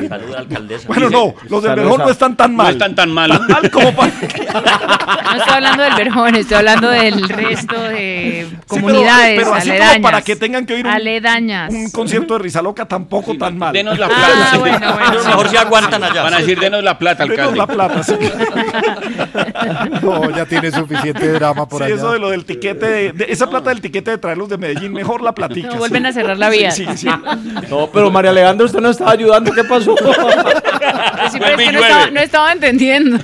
[0.09, 0.87] Saluda alcaldesa.
[0.87, 2.73] Bueno, no, los del Verjón no están tan No mal.
[2.73, 3.29] están tan mal.
[3.29, 4.11] Tan mal como para...
[4.11, 10.21] No estoy hablando del Verjón, estoy hablando del resto de comunidades pero así como para
[10.21, 11.73] que tengan que oír un- Aledañas.
[11.73, 13.73] Un concierto de Risa Loca tampoco tan mal.
[13.73, 14.57] Denos la Ah, plata.
[14.57, 15.05] bueno, bueno.
[15.11, 16.23] Pero mejor si aguantan allá.
[16.23, 17.57] Van a decir, denos la plata, Denos alcalde.
[17.57, 18.13] la plata, sí.
[20.01, 21.95] No, ya tiene suficiente drama por Sí, allá.
[21.95, 24.93] eso de lo del tiquete, de, de- esa plata del tiquete de traerlos de Medellín,
[24.93, 25.69] mejor la platica.
[25.69, 26.71] No, vuelven a cerrar la vía.
[26.71, 27.07] Sí, sí, sí.
[27.69, 29.95] No, pero María Alejandra, usted no estaba ayudando, ¿qué pasó?
[31.31, 33.17] Sí, pero es Vuelve y que no estaba, no estaba entendiendo.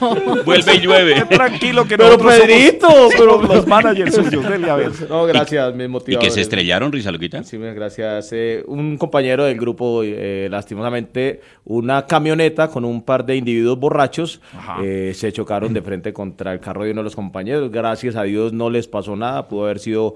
[0.46, 1.22] Vuelve y llueve.
[1.30, 4.92] Tranquilo que Pero nosotros somos- Pedrito, somos pero- los managers suyos, dele a ver.
[5.10, 6.30] No, gracias, mis ¿Y motivadores.
[6.30, 7.44] que se estrellaron, Risa Loquita?
[7.44, 8.30] Sí, muchas gracias.
[8.34, 14.42] Eh, un compañero del grupo, eh, lastimosamente, una camioneta con un par de individuos borrachos
[14.84, 17.72] eh, se chocaron de frente contra el carro de uno de los compañeros.
[17.72, 19.48] Gracias a Dios no les pasó nada.
[19.48, 20.16] Pudo haber sido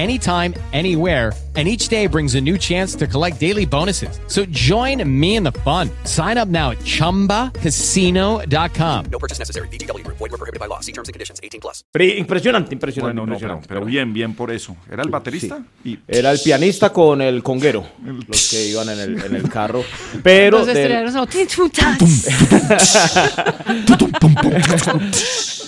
[0.00, 1.32] anytime, anywhere.
[1.56, 4.20] And each day brings a new chance to collect daily bonuses.
[4.28, 5.90] So join me in the fun.
[6.04, 9.04] Sign up now at chumbacasino.com.
[9.10, 9.66] No purchase necessary.
[9.66, 10.18] VGW Group.
[10.18, 10.78] Void were prohibited by law.
[10.78, 11.40] See terms and conditions.
[11.42, 11.82] 18 plus.
[11.92, 13.16] Pre- impresionante, impresionante.
[13.18, 13.66] Bueno, no, pero, impresionante.
[13.68, 14.76] pero bien, bien por eso.
[14.88, 15.60] ¿Era el baterista?
[15.84, 17.84] Y Era el pianista con el conguero,
[18.28, 19.82] los que iban en el, en el carro.
[20.22, 21.10] Pero Los del-.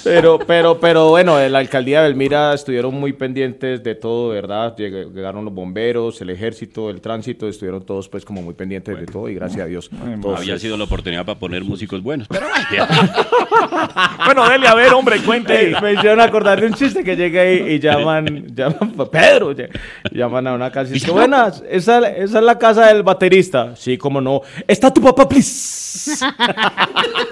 [0.04, 4.74] Pero, pero, pero bueno, en la alcaldía de Belmira estuvieron muy pendientes de todo, ¿verdad?
[4.76, 9.06] Lleg- Llegaron los bomberos, el ejército, el tránsito, estuvieron todos pues como muy pendientes de
[9.06, 9.90] todo y gracias a Dios.
[10.20, 12.26] todos, Había sido la oportunidad para poner músicos buenos.
[12.28, 12.46] Pero
[14.24, 15.68] Bueno, dele a ver, hombre, cuente.
[15.68, 19.52] Ey, me hicieron acordar de un chiste que llega ahí y llaman, llaman a Pedro,
[19.54, 19.68] ll-
[20.12, 23.74] llaman a una casa y dice, buenas, esa, esa es la casa del baterista.
[23.76, 24.40] Sí, como no.
[24.66, 26.24] ¿Está tu papá, please?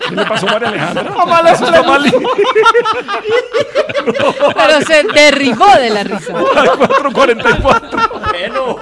[0.09, 1.11] ¿Qué le pasó a María Alejandra?
[1.17, 2.11] Mamá, le-.
[4.55, 6.33] Pero se derribó de la risa.
[6.33, 8.31] 4.44.
[8.31, 8.79] Bueno.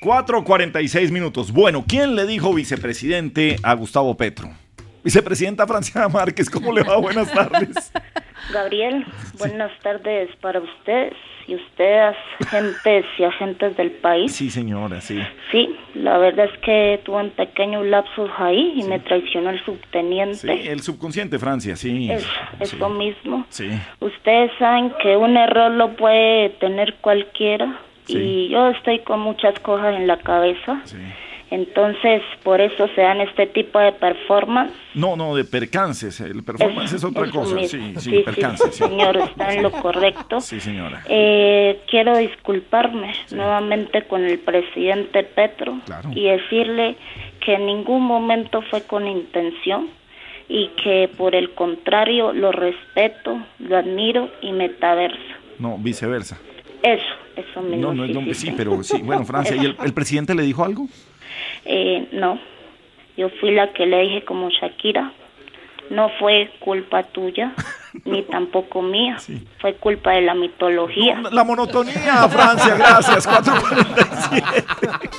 [0.00, 1.52] 4.46 minutos.
[1.52, 4.50] Bueno, ¿quién le dijo vicepresidente a Gustavo Petro?
[5.06, 6.96] Vicepresidenta Francia Márquez, ¿cómo le va?
[6.96, 7.92] Buenas tardes.
[8.52, 9.06] Gabriel,
[9.38, 11.12] buenas tardes para ustedes
[11.46, 14.32] y ustedes, agentes y agentes del país.
[14.34, 15.22] Sí, señora, sí.
[15.52, 19.64] Sí, la verdad es que tuve un pequeño lapsus ahí y me traicionó el Sí,
[19.66, 20.72] subteniente.
[20.72, 22.10] el subconsciente, Francia, sí.
[22.10, 22.26] Es,
[22.58, 22.76] es sí.
[22.76, 23.46] lo mismo.
[23.48, 23.68] Sí.
[24.00, 29.94] Ustedes saben que un error lo puede tener cualquiera y yo estoy con muchas cosas
[29.94, 30.82] en la cabeza.
[31.50, 34.72] Entonces, por eso se dan este tipo de performance.
[34.94, 36.20] No, no, de percances.
[36.20, 37.56] El performance es, otra cosa.
[37.68, 38.74] Sí, sí, percances.
[38.74, 38.82] sí.
[38.82, 40.40] señor, está en lo correcto.
[40.40, 41.04] Sí, señora.
[41.08, 45.80] Eh, quiero disculparme nuevamente con el presidente Petro
[46.12, 46.96] y decirle
[47.40, 49.88] que en ningún momento fue con intención
[50.48, 55.16] y que por el contrario lo respeto, lo admiro y metaverso.
[55.60, 56.40] No, viceversa.
[56.82, 57.02] Eso,
[57.36, 57.94] eso mismo.
[57.94, 58.52] No, no sí.
[58.56, 59.00] pero sí.
[59.02, 60.88] Bueno, Francia, ¿y el, el presidente le dijo algo?
[61.66, 62.38] Eh, no,
[63.16, 65.12] yo fui la que le dije como Shakira,
[65.90, 67.54] no fue culpa tuya,
[68.04, 69.16] ni tampoco mía,
[69.58, 71.20] fue culpa de la mitología.
[71.32, 73.26] La monotonía, Francia, gracias.
[73.26, 74.64] 447.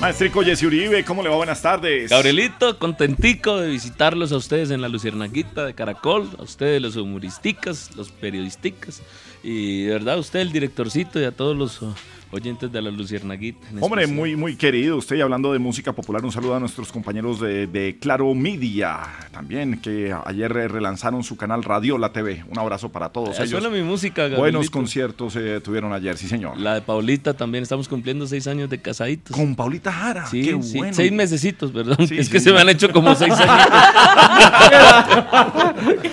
[0.00, 1.36] Maestrico Jesse Uribe, ¿cómo le va?
[1.36, 2.10] Buenas tardes.
[2.10, 7.96] Gabrielito, contentico de visitarlos a ustedes en la Luciernaguita de Caracol, a ustedes los humoristicas,
[7.96, 9.02] los periodisticas,
[9.42, 11.82] y de verdad a usted el directorcito y a todos los
[12.30, 13.58] oyentes de la Luciernaguita.
[13.70, 14.16] en Hombre, especial.
[14.16, 14.96] muy, muy querido.
[14.96, 18.98] Usted y hablando de música popular, un saludo a nuestros compañeros de, de Claro Media,
[19.32, 22.44] también, que ayer relanzaron su canal Radiola TV.
[22.50, 23.60] Un abrazo para todos Ah, ellos.
[23.62, 24.70] suena mi música, Buenos Gabrielito.
[24.72, 26.58] conciertos eh, tuvieron ayer, sí, señor.
[26.58, 29.34] La de Paulita también, estamos cumpliendo seis años de casaditos.
[29.36, 30.94] Con Paulita Jara, sí, qué sí, bueno.
[30.94, 32.06] seis mesecitos, perdón.
[32.06, 32.32] Sí, es sí.
[32.32, 33.66] que se me han hecho como seis años.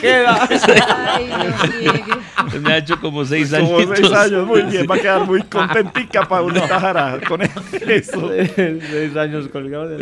[0.02, 0.48] Queda.
[0.56, 0.74] Se
[2.62, 3.70] me ha hecho como seis años.
[3.70, 4.86] Como seis años, muy bien.
[4.90, 8.32] Va a quedar muy contentica Paulita Jara con eso.
[8.36, 10.02] Seis años colgados.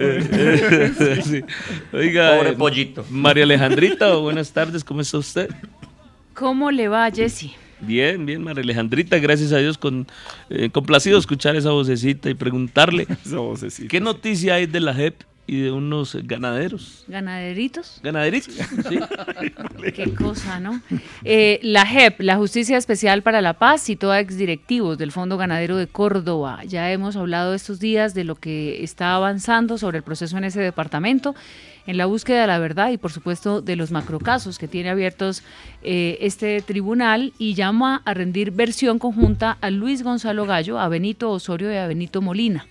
[1.23, 1.43] Sí.
[1.91, 3.05] Oiga, Pobre eh, pollito.
[3.09, 5.49] María Alejandrita, buenas tardes, ¿cómo está usted?
[6.33, 7.51] ¿Cómo le va, Jesse?
[7.81, 10.07] Bien, bien, María Alejandrita, gracias a Dios, con,
[10.49, 13.89] eh, complacido escuchar esa vocecita y preguntarle, Esa vocecita.
[13.89, 17.03] ¿qué noticia hay de la JEP y de unos ganaderos?
[17.07, 17.99] ¿Ganaderitos?
[18.01, 18.53] ¿Ganaderitos?
[18.53, 18.99] Sí.
[19.93, 20.81] Qué cosa, ¿no?
[21.23, 25.75] Eh, la JEP, la Justicia Especial para la Paz, citó a exdirectivos del Fondo Ganadero
[25.75, 26.63] de Córdoba.
[26.65, 30.61] Ya hemos hablado estos días de lo que está avanzando sobre el proceso en ese
[30.61, 31.35] departamento,
[31.85, 35.43] en la búsqueda de la verdad y, por supuesto, de los macrocasos que tiene abiertos
[35.81, 41.29] eh, este tribunal y llama a rendir versión conjunta a Luis Gonzalo Gallo, a Benito
[41.31, 42.65] Osorio y a Benito Molina.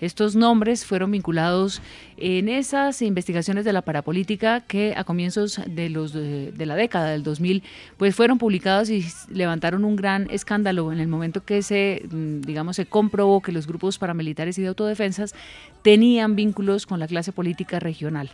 [0.00, 1.80] Estos nombres fueron vinculados
[2.16, 7.10] en esas investigaciones de la parapolítica que a comienzos de, los, de, de la década
[7.10, 7.62] del 2000
[7.96, 12.76] pues fueron publicados y levantaron un gran escándalo en el momento que se, mm, digamos,
[12.76, 15.34] se comprobó que los grupos paramilitares y de autodefensas
[15.82, 18.30] tenían vínculos con la clase política regional.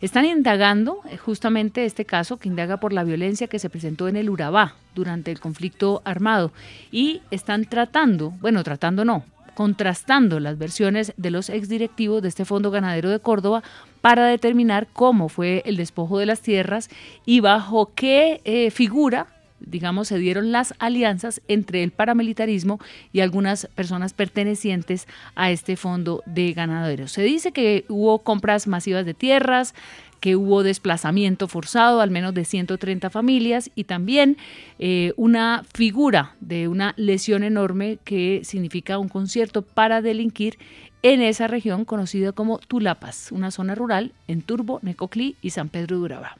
[0.00, 4.16] Están indagando eh, justamente este caso que indaga por la violencia que se presentó en
[4.16, 6.52] el Urabá durante el conflicto armado
[6.90, 12.70] y están tratando, bueno, tratando no, contrastando las versiones de los exdirectivos de este Fondo
[12.70, 13.62] Ganadero de Córdoba
[14.00, 16.88] para determinar cómo fue el despojo de las tierras
[17.26, 19.26] y bajo qué eh, figura
[19.60, 22.80] digamos, se dieron las alianzas entre el paramilitarismo
[23.12, 27.12] y algunas personas pertenecientes a este fondo de ganaderos.
[27.12, 29.74] Se dice que hubo compras masivas de tierras,
[30.20, 34.36] que hubo desplazamiento forzado, al menos de 130 familias, y también
[34.78, 40.58] eh, una figura de una lesión enorme que significa un concierto para delinquir
[41.02, 45.96] en esa región conocida como Tulapas, una zona rural en Turbo, Necoclí y San Pedro
[45.96, 46.36] de Urabá.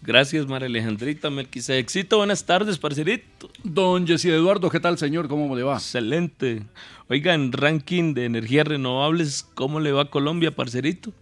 [0.00, 2.18] Gracias, María Alejandrita Melquisedecito.
[2.18, 3.50] Buenas tardes, parcerito.
[3.64, 5.26] Don Jesse Eduardo, ¿qué tal, señor?
[5.26, 5.74] ¿Cómo le va?
[5.74, 6.62] Excelente.
[7.08, 11.12] Oiga, en ranking de energías renovables, ¿cómo le va a Colombia, parcerito?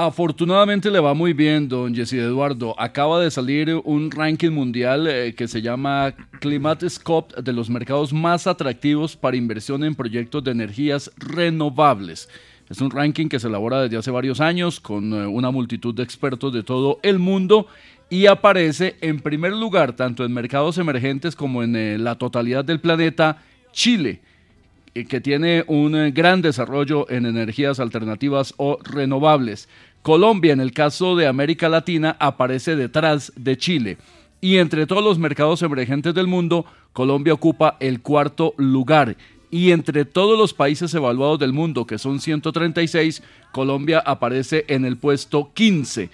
[0.00, 2.72] Afortunadamente le va muy bien, don Jesse Eduardo.
[2.78, 8.12] Acaba de salir un ranking mundial eh, que se llama Climate Scope de los mercados
[8.12, 12.28] más atractivos para inversión en proyectos de energías renovables.
[12.70, 16.04] Es un ranking que se elabora desde hace varios años con eh, una multitud de
[16.04, 17.66] expertos de todo el mundo
[18.08, 22.78] y aparece en primer lugar tanto en mercados emergentes como en eh, la totalidad del
[22.78, 24.20] planeta Chile
[25.04, 29.68] que tiene un eh, gran desarrollo en energías alternativas o renovables.
[30.02, 33.98] Colombia, en el caso de América Latina, aparece detrás de Chile.
[34.40, 39.16] Y entre todos los mercados emergentes del mundo, Colombia ocupa el cuarto lugar.
[39.50, 44.96] Y entre todos los países evaluados del mundo, que son 136, Colombia aparece en el
[44.96, 46.10] puesto 15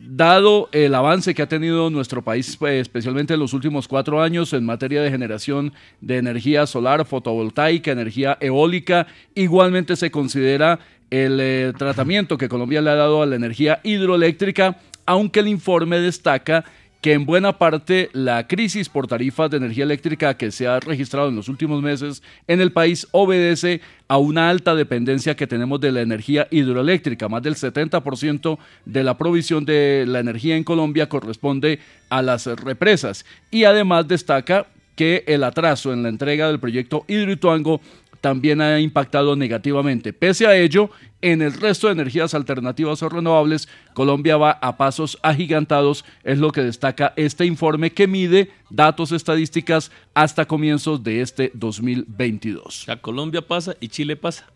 [0.00, 4.52] dado el avance que ha tenido nuestro país, pues, especialmente en los últimos cuatro años
[4.52, 10.78] en materia de generación de energía solar, fotovoltaica, energía eólica, igualmente se considera
[11.10, 15.98] el eh, tratamiento que Colombia le ha dado a la energía hidroeléctrica, aunque el informe
[16.00, 16.64] destaca
[17.00, 21.28] que en buena parte la crisis por tarifas de energía eléctrica que se ha registrado
[21.28, 25.92] en los últimos meses en el país obedece a una alta dependencia que tenemos de
[25.92, 27.28] la energía hidroeléctrica.
[27.28, 33.24] Más del 70% de la provisión de la energía en Colombia corresponde a las represas.
[33.50, 34.66] Y además destaca
[34.96, 37.80] que el atraso en la entrega del proyecto Hidroituango
[38.20, 40.12] también ha impactado negativamente.
[40.12, 40.90] Pese a ello,
[41.22, 46.50] en el resto de energías alternativas o renovables, Colombia va a pasos agigantados, es lo
[46.52, 52.84] que destaca este informe que mide datos estadísticas hasta comienzos de este 2022.
[52.86, 54.46] La Colombia pasa y Chile pasa.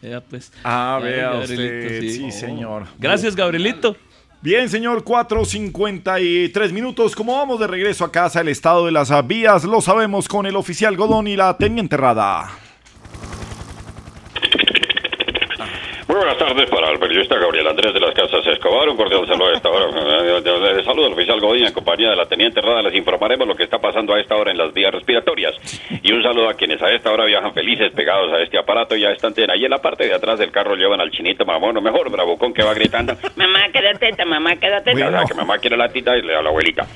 [0.00, 0.52] Ya pues.
[0.64, 2.32] Ah, vea Gabrielito, usted, sí, Oh.
[2.32, 2.86] señor.
[2.98, 3.96] Gracias, Gabrielito.
[4.40, 7.14] Bien, señor, 4.53 minutos.
[7.14, 10.56] Como vamos de regreso a casa, el estado de las vías lo sabemos con el
[10.56, 12.50] oficial Godón y la teniente Rada.
[16.22, 18.88] Buenas tardes para el periodista Gabriel Andrés de las Casas Escobar.
[18.88, 19.86] Un cordial saludo a esta hora.
[19.90, 22.80] Eh, Saludo al oficial Godín en compañía de la Teniente Rada.
[22.82, 25.52] Les informaremos lo que está pasando a esta hora en las vías respiratorias.
[26.00, 28.94] Y un saludo a quienes a esta hora viajan felices pegados a este aparato.
[28.94, 31.80] Ya están ahí en la parte de atrás del carro llevan al chinito mamón, o
[31.80, 33.14] mejor, bravucón que va gritando.
[33.36, 35.08] Mamá, quédate teta, mamá, quédate teta.
[35.08, 36.86] O sea, que mamá quiere la tita y le da a la abuelita.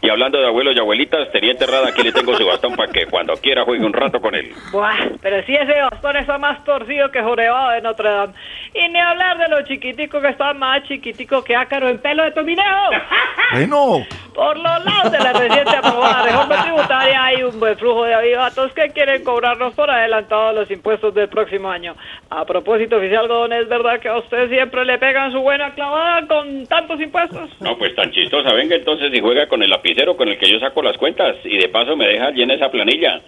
[0.00, 3.06] Y hablando de abuelos y abuelitas, Teniente Rada, aquí le tengo su bastón para que
[3.06, 4.52] cuando quiera juegue un rato con él.
[4.72, 8.32] Buah, pero si ese bastón está más torcido que jorobado de Notre Dame.
[8.74, 12.30] Y ni hablar de los chiquiticos que están más chiquiticos que ácaro en pelo de
[12.32, 12.68] tominejo.
[13.52, 18.14] Bueno, Por los lados de la reciente aprobada reforma tributaria hay un buen flujo de
[18.14, 21.94] avivatos que quieren cobrarnos por adelantado los impuestos del próximo año.
[22.30, 26.26] A propósito, oficial Godón, ¿es verdad que a usted siempre le pegan su buena clavada
[26.26, 27.50] con tantos impuestos?
[27.60, 28.54] No, pues tan chistosa.
[28.54, 31.58] Venga entonces y juega con el lapicero con el que yo saco las cuentas y
[31.58, 33.20] de paso me deja llena esa planilla.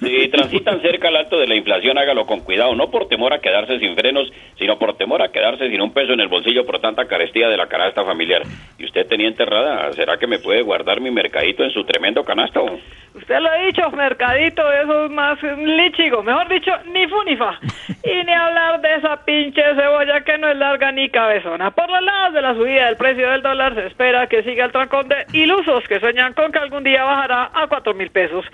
[0.00, 3.40] Si transitan cerca al alto de la inflación, hágalo con cuidado, no por temor a
[3.40, 6.78] quedarse sin frenos, sino por temor a quedarse sin un peso en el bolsillo por
[6.80, 8.42] tanta carestía de la canasta familiar.
[8.78, 9.90] ¿Y usted tenía enterrada?
[9.92, 12.66] ¿Será que me puede guardar mi mercadito en su tremendo canasto?
[13.14, 17.58] Usted lo ha dicho, mercadito, eso es más lichigo, mejor dicho, ni fu ni fa.
[18.02, 21.70] Y ni hablar de esa pinche cebolla que no es larga ni cabezona.
[21.70, 24.72] Por los lados de la subida del precio del dólar se espera que siga el
[24.72, 28.44] trancón de ilusos que sueñan con que algún día bajará a cuatro mil pesos.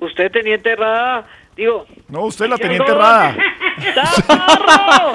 [0.00, 1.24] Usted tenía enterrada,
[1.56, 1.86] digo...
[2.08, 3.36] no, usted la tenía Oficial enterrada.
[3.94, 5.12] ¡Chaparro!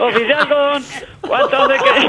[0.00, 0.84] Oficial Godón,
[1.20, 1.90] ¿cuánto hace que...?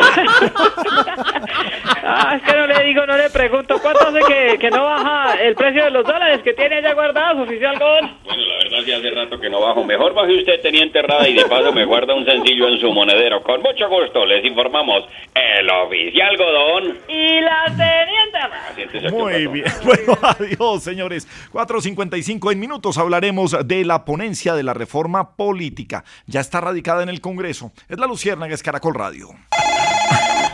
[2.03, 5.41] ah, es que no le digo, no le pregunto, ¿cuánto hace que, que no baja
[5.41, 8.17] el precio de los dólares que tiene allá guardados, oficial Godón?
[8.23, 9.83] Bueno, la verdad sí hace rato que no bajo.
[9.83, 13.41] Mejor baje usted tenía enterrada y de paso me guarda un sencillo en su monedero.
[13.43, 16.97] Con mucho gusto les informamos el oficial Godón.
[17.07, 19.65] Y la teniente aquí un Muy bien.
[19.85, 21.27] Bueno, adiós, señores.
[21.51, 26.03] 4.55 en minutos hablaremos de la ponencia de la reforma política.
[26.27, 27.71] Ya está radicada en el Congreso.
[27.89, 29.29] Es la Luciérnaga, es Caracol Radio.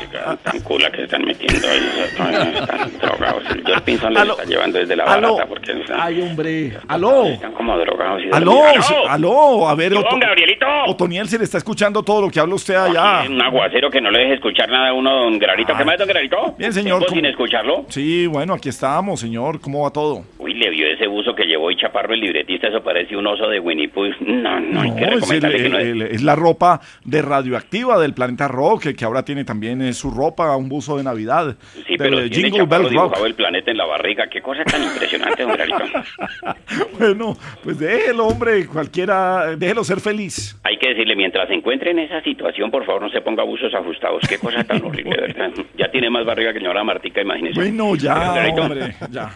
[0.01, 1.91] Que se están metiendo ahí.
[2.03, 3.43] Están, drogados.
[3.49, 4.33] El George Pinson Aló.
[4.33, 5.33] está llevando desde la Aló.
[5.33, 6.77] barata porque están, Ay, hombre.
[6.87, 7.25] Aló.
[7.25, 8.21] están como drogados.
[8.23, 8.61] y Aló.
[8.81, 9.69] se- Aló.
[9.69, 10.65] A ver, Gabrielito.
[10.87, 13.23] Otoniel se le está escuchando todo lo que habla usted allá.
[13.29, 15.75] Un aguacero que no le deje escuchar nada a uno, don Gerarito.
[15.77, 16.55] ¿Qué más, don Gerarito?
[16.57, 16.99] Bien, señor.
[16.99, 17.85] ¿Tiempo ¿cómo- sin escucharlo?
[17.89, 19.59] Sí, bueno, aquí estamos, señor.
[19.61, 20.23] ¿Cómo va todo?
[20.41, 23.47] Uy, le vio ese buzo que llevó y Chaparro, el libretista, eso parece un oso
[23.47, 24.09] de Winnie Pooh.
[24.21, 27.99] No, no, hay que No, es, el- que no el- es la ropa de radioactiva
[27.99, 31.55] del planeta rock, que, que ahora tiene también eh, su ropa, un buzo de Navidad.
[31.87, 33.17] Sí, pero eh, tiene Jingle Bell Rock.
[33.25, 34.27] el planeta en la barriga.
[34.27, 35.51] Qué cosa tan impresionante, don.
[36.97, 40.59] Bueno, pues déjelo, hombre, cualquiera, déjelo ser feliz.
[40.63, 43.73] Hay que decirle, mientras se encuentre en esa situación, por favor, no se ponga abusos
[43.73, 44.21] ajustados.
[44.27, 45.51] Qué cosa tan horrible, ¿verdad?
[45.77, 47.59] Ya tiene más barriga que señora Martica, imagínese.
[47.59, 49.29] Bueno, ya, hombre, ya.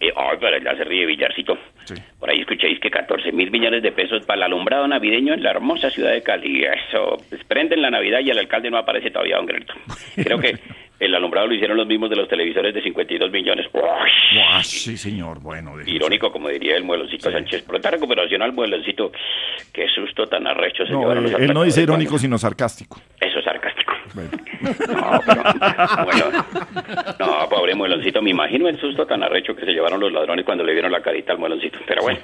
[0.00, 1.56] Eh, ay, pero ya se ríe Villarcito.
[2.18, 5.50] Por ahí escucháis que 14 mil millones de pesos para el alumbrado navideño en la
[5.50, 6.64] hermosa ciudad de Cali.
[6.64, 9.74] Eso, pues, prenden la Navidad y el alcalde no aparece todavía, don Gerarito.
[10.16, 10.58] Creo que
[10.98, 13.66] el alumbrado lo hicieron los mismos de los televisores de 52 millones.
[13.72, 13.82] Uy,
[14.50, 15.74] Ah, sí, señor, bueno.
[15.86, 17.62] Irónico, como diría el mueloncito Sánchez.
[17.62, 19.12] Pronta recuperación al mueloncito.
[19.72, 23.00] Qué susto tan arrecho se No, los eh, él no dice irónico, sino sarcástico.
[23.20, 23.46] eso es
[24.24, 24.92] sarcástico.
[24.92, 25.42] No, pero,
[26.04, 26.44] bueno,
[27.18, 30.64] no, pobre mueloncito, me imagino el susto tan arrecho que se llevaron los ladrones cuando
[30.64, 31.78] le vieron la carita al mueloncito.
[31.86, 32.20] Pero bueno,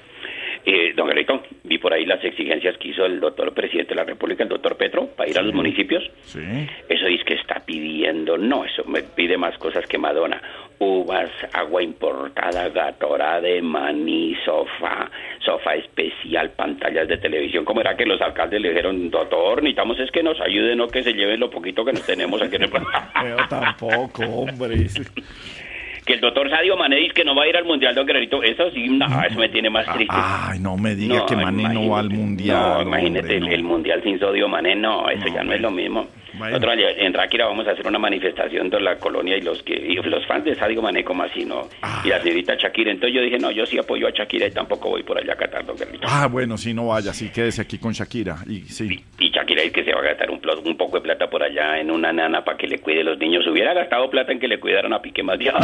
[0.64, 4.04] eh, don Gerito, vi por ahí las exigencias que hizo el doctor presidente de la
[4.04, 6.08] República, el doctor Petro, para ir a los municipios.
[6.22, 6.40] Sí.
[6.88, 10.40] Eso es que está pidiendo, no, eso me pide más cosas que Madonna.
[10.78, 15.08] Uvas, agua importada, gatorade, maní, sofá,
[15.38, 17.64] sofá especial, pantallas de televisión.
[17.64, 21.02] ¿Cómo era que los alcaldes le dijeron, doctor, necesitamos es que nos ayuden, no que
[21.02, 22.70] se lleven lo poquito que nos tenemos aquí en el?
[23.22, 24.86] Pero tampoco, hombre.
[26.04, 28.42] que el doctor Sadio Mané dice que no va a ir al Mundial, don Guerrerito.
[28.42, 30.14] Eso sí, no, eso me tiene más triste.
[30.16, 32.58] Ay, no me diga que Mané no va al Mundial.
[32.58, 36.06] No, imagínate, el, el Mundial sin Sadio Mané, no, eso ya no es lo mismo.
[36.38, 39.96] Nosotros en Ráquira vamos a hacer una manifestación de la colonia y los que y
[39.96, 41.68] los fans de Sadio Mané como así, ¿no?
[42.04, 42.90] Y la señorita Shakira.
[42.90, 45.36] Entonces yo dije, no, yo sí apoyo a Shakira y tampoco voy por allá a
[45.36, 46.06] Qatar, don Guerrerito.
[46.10, 48.36] Ah, bueno, sí, no vaya, sí, quédese aquí con Shakira.
[48.48, 49.04] Y, sí.
[49.18, 51.42] Y Shakira es que se va a gastar un, plo- un poco de plata por
[51.42, 53.46] allá en una nana para que le cuide los niños.
[53.46, 55.54] Hubiera gastado plata en que le cuidaran a Piqué más bien.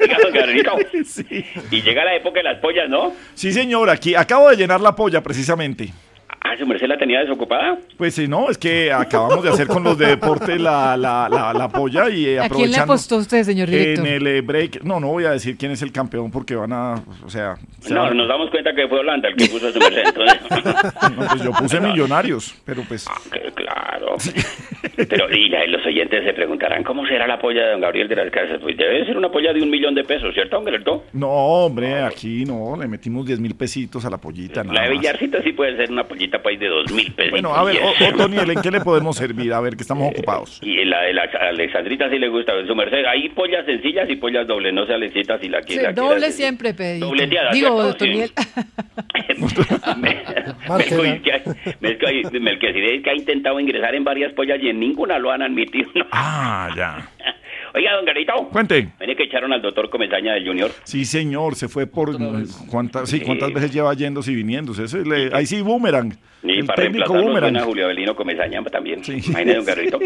[0.00, 0.72] Oiga, don Guerrerito.
[1.70, 3.12] Y llega la época de las pollas, ¿no?
[3.34, 5.59] Sí, señor, aquí acabo de llenar la polla precisamente.
[5.60, 6.09] Exactamente.
[6.42, 7.78] Ah, su merced la tenía desocupada.
[7.98, 11.52] Pues sí, no, es que acabamos de hacer con los de deporte la, la, la,
[11.52, 14.06] la polla y eh, ¿A quién le apostó usted, señor director?
[14.06, 14.82] en el eh, break.
[14.82, 17.92] No, no voy a decir quién es el campeón porque van a, o sea, se
[17.92, 20.02] No, van- nos damos cuenta que fue Holanda el que puso a su merced.
[20.06, 20.34] Entonces,
[21.16, 24.16] no, pues yo puse millonarios, pero pues que claro.
[24.96, 28.30] Pero y los oyentes se preguntarán, ¿cómo será la polla de don Gabriel de las
[28.30, 28.58] Casas?
[28.62, 31.04] Pues debe ser una polla de un millón de pesos, ¿cierto, don Guerrero?
[31.12, 34.64] no, hombre, aquí no, le metimos 10 mil pesitos a la pollita.
[34.64, 35.00] La nada de más.
[35.00, 37.30] Villarcito sí puede ser una pollita país de dos mil pesos.
[37.32, 37.78] Bueno, a ver,
[38.14, 39.52] Otoniel, ¿en qué le podemos servir?
[39.52, 40.58] A ver, que estamos ocupados.
[40.62, 43.04] Y la de la Alexandrita sí le gusta, su merced.
[43.06, 45.82] Hay pollas sencillas y pollas dobles, no se Alexita si la Sí, quiere.
[45.84, 46.32] la quiere doble hacer.
[46.32, 47.06] siempre, Pedrito.
[47.06, 48.04] Dobleteada, Digo, ¿cierto?
[48.04, 48.10] Sí.
[48.10, 48.30] Toniel.
[51.80, 55.90] Melquiades Melquiades que ha intentado ingresar en varias pollas y en ninguna lo han admitido.
[56.12, 57.08] Ah, ya.
[57.74, 58.32] Oiga, don Garito.
[58.50, 58.88] Cuente.
[58.98, 60.70] Viene que echaron al doctor Comesaña del Junior.
[60.84, 62.10] Sí, señor, se fue por...
[62.68, 64.84] ¿Cuántas, sí, ¿cuántas veces lleva yéndose y viniéndose?
[64.84, 66.12] Ese le- ahí sí, boomerang.
[66.42, 67.50] Y el para técnico reemplazarlo boomerang.
[67.52, 69.02] suena Julio Avelino Comesaña también.
[69.06, 69.98] Imagínese, don Guerrito.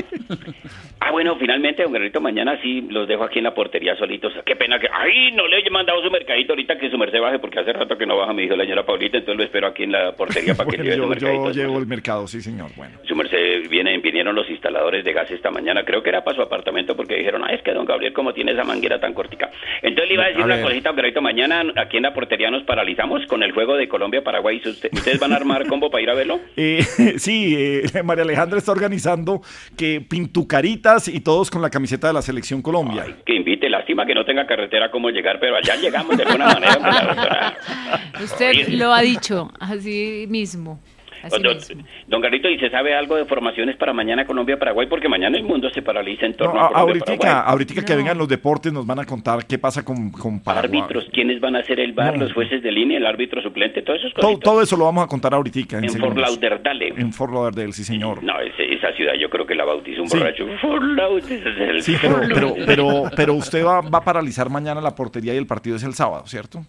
[1.01, 4.33] Ah, bueno, finalmente, don Guerrito, mañana sí los dejo aquí en la portería solitos.
[4.45, 4.89] Qué pena que...
[4.93, 7.39] ¡Ay, no le he mandado su mercadito ahorita que su merced baje!
[7.39, 9.85] Porque hace rato que no baja, me dijo la señora Paulita, entonces lo espero aquí
[9.85, 11.51] en la portería para que lleve su yo, mercadito.
[11.51, 12.71] yo llevo el mercado, sí, señor.
[12.77, 12.99] Bueno.
[13.05, 16.43] Su merced, viene, vinieron los instaladores de gas esta mañana, creo que era para su
[16.43, 19.51] apartamento, porque dijeron, ah, es que don Gabriel, como tiene esa manguera tan cortica.
[19.83, 20.65] Entonces le iba a decir A una ver.
[20.65, 24.61] cosita, Gabrielito, mañana aquí en la portería nos paralizamos con el juego de Colombia-Paraguay.
[24.65, 26.41] Usted- ¿Ustedes van a armar combo para ir a verlo?
[26.57, 26.83] Eh,
[27.19, 29.41] sí, eh, María Alejandra está organizando
[29.77, 33.05] que pintucaritas y todos con la camiseta de la Selección Colombia.
[33.25, 37.55] Que invite, lástima que no tenga carretera cómo llegar, pero allá llegamos de alguna manera.
[38.23, 40.81] Usted lo ha dicho así mismo.
[41.25, 41.85] Así Don, mismo.
[42.07, 44.87] don Carlito, ¿y se sabe algo de formaciones para mañana Colombia-Paraguay?
[44.89, 47.29] Porque mañana el mundo se paraliza en No, torno a- a Colombia-Paraguay.
[47.31, 50.81] ahorita, ahorita que vengan los deportes nos van a contar qué pasa con, con Paraguay.
[50.81, 52.17] Árbitros, ¿quiénes van a ser el bar?
[52.19, 52.25] No.
[52.25, 54.41] Los jueces de línea, el árbitro suplente, Todo, cosas.
[54.41, 55.55] todo eso lo vamos a contar ahorita.
[55.79, 55.91] En, En.
[55.91, 56.89] Fort Lauderdale.
[56.97, 58.23] En Fort Lauderdale, sí, señor.
[58.23, 60.19] No, ese- esa ciudad yo creo que la bautizó un Sí.
[60.19, 60.47] borracho.
[60.61, 61.81] Fort Lauderdale.
[61.83, 65.47] Sí, pero, pero, pero, pero usted va, va a paralizar mañana la portería y el
[65.47, 66.61] partido es el sábado, ¿cierto?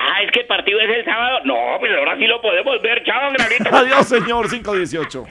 [0.00, 1.40] Ah, es que el partido es el sábado.
[1.44, 3.02] No, pues ahora sí lo podemos ver.
[3.04, 3.68] Chao, Granito.
[3.74, 4.48] Adiós, señor.
[4.48, 5.24] 518.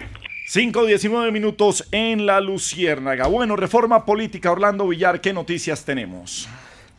[0.47, 3.27] 5.19 minutos en la Luciérnaga.
[3.27, 4.51] Bueno, reforma política.
[4.51, 6.49] Orlando Villar, ¿qué noticias tenemos?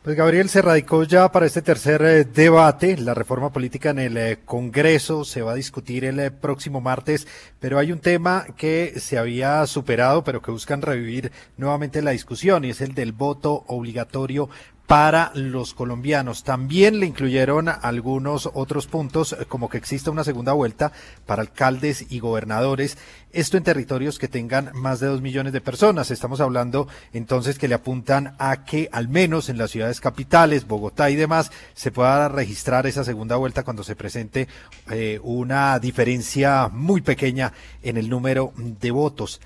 [0.02, 2.96] Pues Gabriel se radicó ya para este tercer eh, debate.
[2.96, 7.26] La reforma política en el eh, Congreso se va a discutir el eh, próximo martes,
[7.58, 12.64] pero hay un tema que se había superado, pero que buscan revivir nuevamente la discusión,
[12.64, 14.48] y es el del voto obligatorio
[14.88, 16.44] para los colombianos.
[16.44, 20.92] También le incluyeron algunos otros puntos, eh, como que exista una segunda vuelta
[21.26, 22.96] para alcaldes y gobernadores,
[23.30, 26.10] esto en territorios que tengan más de dos millones de personas.
[26.10, 31.10] Estamos hablando entonces que le apuntan a que al menos en las ciudades capitales, Bogotá
[31.10, 34.48] y demás, se pueda registrar esa segunda vuelta cuando se presente
[34.90, 39.38] eh, una diferencia muy pequeña en el número de votos.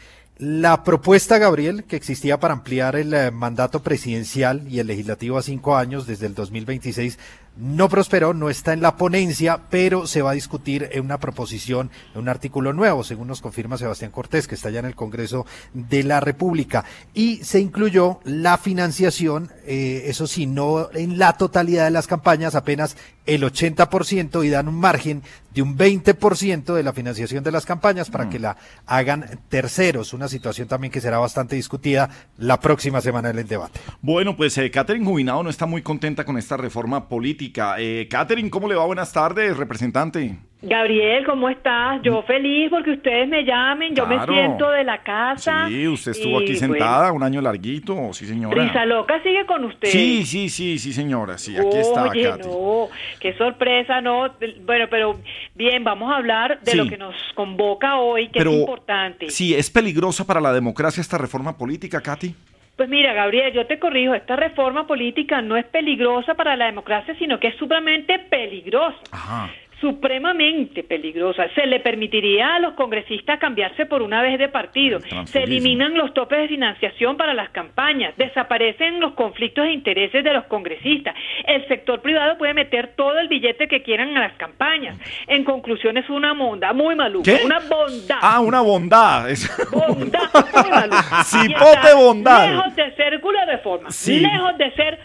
[0.44, 5.42] La propuesta, Gabriel, que existía para ampliar el eh, mandato presidencial y el legislativo a
[5.42, 7.16] cinco años desde el 2026
[7.56, 11.90] no prosperó, no está en la ponencia, pero se va a discutir en una proposición,
[12.14, 15.46] en un artículo nuevo, según nos confirma Sebastián Cortés, que está ya en el Congreso
[15.74, 16.84] de la República.
[17.14, 22.54] Y se incluyó la financiación, eh, eso sí, no en la totalidad de las campañas,
[22.54, 22.96] apenas
[23.26, 25.22] el 80% y dan un margen
[25.54, 30.26] de un 20% de la financiación de las campañas para que la hagan terceros, una
[30.26, 33.78] situación también que será bastante discutida la próxima semana en el debate.
[34.00, 37.41] Bueno, pues eh, Catherine Jubinado no está muy contenta con esta reforma política.
[37.78, 38.84] Eh, Catherine, ¿cómo le va?
[38.86, 40.36] Buenas tardes, representante.
[40.64, 42.00] Gabriel, ¿cómo estás?
[42.04, 44.32] Yo feliz porque ustedes me llamen, yo Claro.
[44.32, 45.66] me siento de la casa.
[45.66, 48.62] Sí, usted estuvo y, aquí bueno, sentada un año larguito, sí señora.
[48.62, 49.88] Risa loca sigue con usted.
[49.88, 52.46] Sí, sí, sí, sí señora, sí, aquí está Oye, Katy.
[52.48, 52.88] no,
[53.18, 54.32] qué sorpresa, no.
[54.64, 55.18] Bueno, pero
[55.56, 56.76] bien, vamos a hablar de Sí.
[56.76, 59.30] lo que nos convoca hoy, que Pero es importante.
[59.30, 62.36] sí, es peligrosa para la democracia esta reforma política, Katy.
[62.76, 67.14] Pues mira, Gabriel, yo te corrijo, esta reforma política no es peligrosa para la democracia,
[67.18, 68.98] sino que es sumamente peligrosa.
[69.10, 69.50] Ajá.
[69.82, 71.48] Supremamente peligrosa.
[71.56, 75.00] Se le permitiría a los congresistas cambiarse por una vez de partido.
[75.24, 78.16] Se eliminan los topes de financiación para las campañas.
[78.16, 81.16] Desaparecen los conflictos de intereses de los congresistas.
[81.46, 84.96] El sector privado puede meter todo el billete que quieran en las campañas.
[85.26, 87.32] En conclusión, es una bondad muy maluca.
[87.44, 88.18] Una bondad.
[88.22, 89.28] Ah, una bondad.
[89.72, 91.24] Bondad muy maluca.
[91.24, 92.48] Cipote bondad.
[92.48, 93.88] Lejos de ser cura reforma.
[94.06, 94.98] Lejos de ser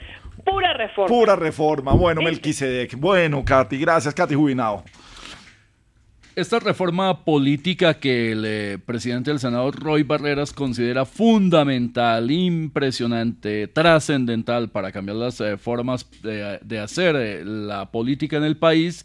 [0.50, 1.08] pura reforma.
[1.08, 1.94] Pura reforma.
[1.94, 2.96] Bueno, Melquisedec.
[2.98, 4.84] Bueno, Katy, gracias, Katy Jubinao.
[6.38, 14.70] Esta reforma política que el eh, presidente del Senado, Roy Barreras, considera fundamental, impresionante, trascendental
[14.70, 19.04] para cambiar las eh, formas de, hacer eh, la política en el país,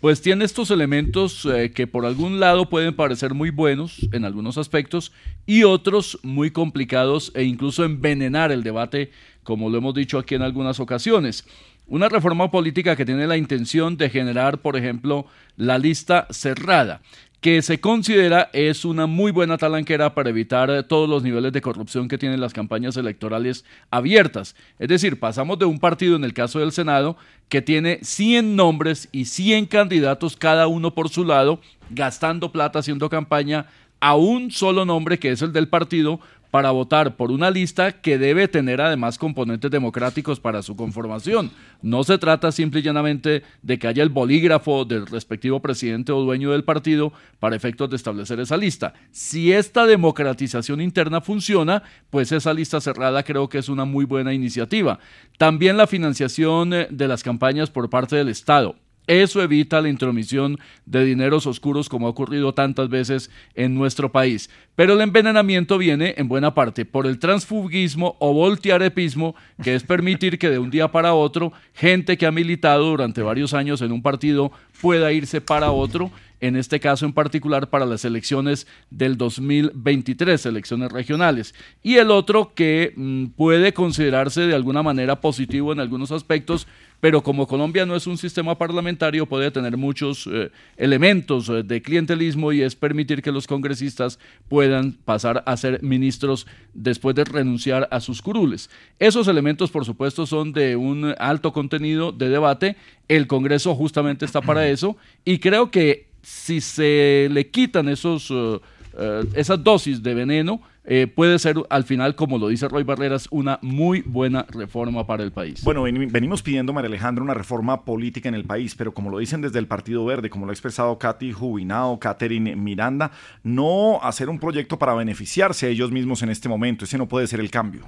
[0.00, 5.12] pues tiene estos elementos que por algún lado pueden parecer muy buenos en algunos aspectos
[5.46, 9.10] y otros muy complicados e incluso envenenar el debate
[9.42, 11.44] como lo hemos dicho aquí en algunas ocasiones.
[11.86, 15.26] Una reforma política que tiene la intención de generar, por ejemplo,
[15.56, 17.02] la lista cerrada,
[17.40, 22.06] que se considera es una muy buena talanquera para evitar todos los niveles de corrupción
[22.06, 24.54] que tienen las campañas electorales abiertas.
[24.78, 27.16] Es decir, pasamos de un partido, en el caso del Senado,
[27.48, 33.08] que tiene 100 nombres y 100 candidatos, cada uno por su lado, gastando plata haciendo
[33.08, 33.66] campaña,
[34.00, 36.20] a un solo nombre, que es el del partido,
[36.50, 41.50] para votar por una lista que debe tener además componentes democráticos para su conformación.
[41.82, 46.22] No se trata simple y llanamente de que haya el bolígrafo del respectivo presidente o
[46.22, 48.94] dueño del partido para efectos de establecer esa lista.
[49.10, 54.34] Si esta democratización interna funciona, pues esa lista cerrada creo que es una muy buena
[54.34, 54.98] iniciativa.
[55.38, 58.76] También la financiación eh, de las campañas por parte del Estado.
[59.06, 64.50] Eso evita la intromisión de dineros oscuros como ha ocurrido tantas veces en nuestro país.
[64.76, 70.38] Pero el envenenamiento viene en buena parte por el transfugismo o voltearepismo, que es permitir
[70.38, 74.02] que de un día para otro gente que ha militado durante varios años en un
[74.02, 76.10] partido pueda irse para otro
[76.40, 81.54] en este caso en particular para las elecciones del 2023, elecciones regionales.
[81.82, 86.66] Y el otro que mm, puede considerarse de alguna manera positivo en algunos aspectos,
[87.00, 91.80] pero como Colombia no es un sistema parlamentario, puede tener muchos eh, elementos eh, de
[91.80, 94.18] clientelismo y es permitir que los congresistas
[94.48, 98.70] puedan pasar a ser ministros después de renunciar a sus curules.
[98.98, 102.76] Esos elementos, por supuesto, son de un alto contenido de debate.
[103.08, 108.60] El Congreso justamente está para eso y creo que si se le quitan esos, uh,
[108.94, 113.28] uh, esas dosis de veneno, eh, puede ser al final, como lo dice Roy Barreras,
[113.30, 115.62] una muy buena reforma para el país.
[115.62, 119.42] Bueno, venimos pidiendo, María Alejandra, una reforma política en el país, pero como lo dicen
[119.42, 123.12] desde el Partido Verde, como lo ha expresado Katy Jubinao, Catherine Miranda,
[123.42, 126.84] no hacer un proyecto para beneficiarse a ellos mismos en este momento.
[126.84, 127.86] Ese no puede ser el cambio.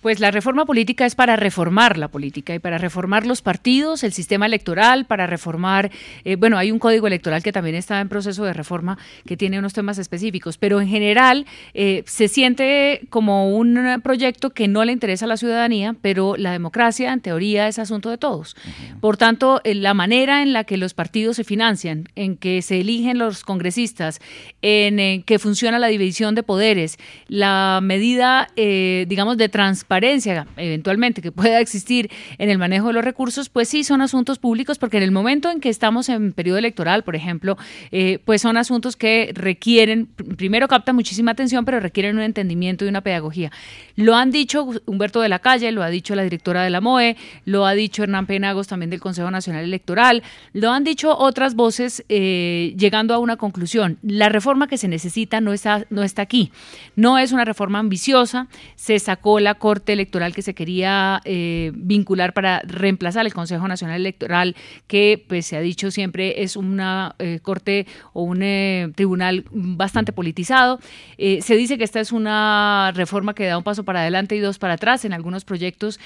[0.00, 4.12] Pues la reforma política es para reformar la política y para reformar los partidos, el
[4.12, 5.90] sistema electoral, para reformar,
[6.24, 8.96] eh, bueno, hay un código electoral que también está en proceso de reforma
[9.26, 11.44] que tiene unos temas específicos, pero en general
[11.74, 16.52] eh, se siente como un proyecto que no le interesa a la ciudadanía, pero la
[16.52, 18.56] democracia en teoría es asunto de todos.
[19.02, 22.80] Por tanto, eh, la manera en la que los partidos se financian, en que se
[22.80, 24.18] eligen los congresistas,
[24.62, 26.96] en, que funciona la división de poderes,
[27.28, 33.04] la medida, digamos, de transparencia, transparencia eventualmente que pueda existir en el manejo de los
[33.04, 36.58] recursos, pues sí son asuntos públicos porque en el momento en que estamos en periodo
[36.58, 37.58] electoral, por ejemplo,
[37.90, 42.88] eh, pues son asuntos que requieren, primero captan muchísima atención, pero requieren un entendimiento y
[42.88, 43.50] una pedagogía.
[43.96, 47.16] Lo han dicho Humberto de la Calle, lo ha dicho la directora de la MOE,
[47.44, 50.22] lo ha dicho Hernán Penagos también del Consejo Nacional Electoral,
[50.52, 53.98] lo han dicho otras voces eh, llegando a una conclusión.
[54.02, 56.52] La reforma que se necesita no está, no está aquí.
[56.94, 62.32] No es una reforma ambiciosa, se sacó la Corte electoral que se quería eh, vincular
[62.32, 64.56] para reemplazar el Consejo Nacional Electoral,
[64.86, 70.12] que pues se ha dicho siempre es una eh, corte o un eh, tribunal bastante
[70.12, 70.80] politizado.
[71.18, 74.58] se dice que esta es una reforma que da un paso para adelante y dos
[74.58, 76.00] para atrás en algunos proyectos.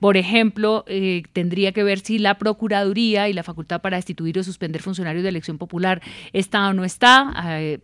[0.00, 0.84] por ejemplo,
[1.32, 5.28] tendría que ver si la Procuraduría y la facultad para destituir o suspender funcionarios de
[5.28, 6.02] elección popular
[6.32, 7.32] está o no está.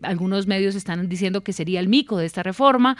[0.01, 2.97] algunos medios están diciendo que sería el mico de esta reforma.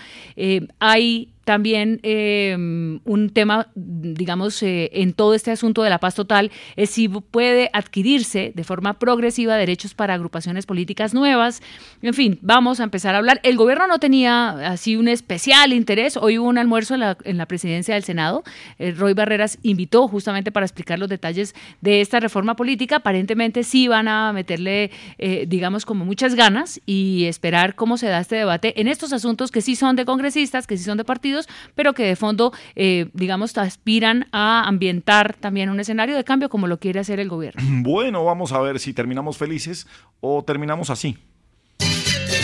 [0.80, 6.52] hay también em, un tema, digamos, eh, en todo este asunto de la paz total,
[6.76, 11.62] es si puede adquirirse de forma progresiva derechos para agrupaciones políticas nuevas.
[12.02, 13.40] En fin, vamos a empezar a hablar.
[13.44, 16.18] El gobierno no tenía así un especial interés.
[16.18, 18.44] Hoy hubo un almuerzo en la, en la presidencia del Senado.
[18.78, 22.98] Eh, Roy Barreras invitó justamente para explicar los detalles de esta reforma política.
[22.98, 28.20] Aparentemente sí van a meterle, eh, digamos, como muchas ganas y esperar cómo se da
[28.20, 31.39] este debate en estos asuntos que sí son de congresistas, que sí son de partidos
[31.76, 36.68] pero que de fondo, eh, digamos, aspiran a ambientar también un escenario de cambio como
[36.68, 37.62] lo quiere hacer el gobierno.
[37.90, 39.88] Bueno, vamos a ver si terminamos felices
[40.20, 41.18] o terminamos así.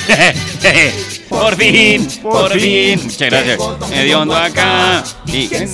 [1.29, 2.99] por fin, por fin.
[3.03, 3.59] Muchas gracias.
[3.91, 5.03] Hediondo acá.
[5.27, 5.67] Y qué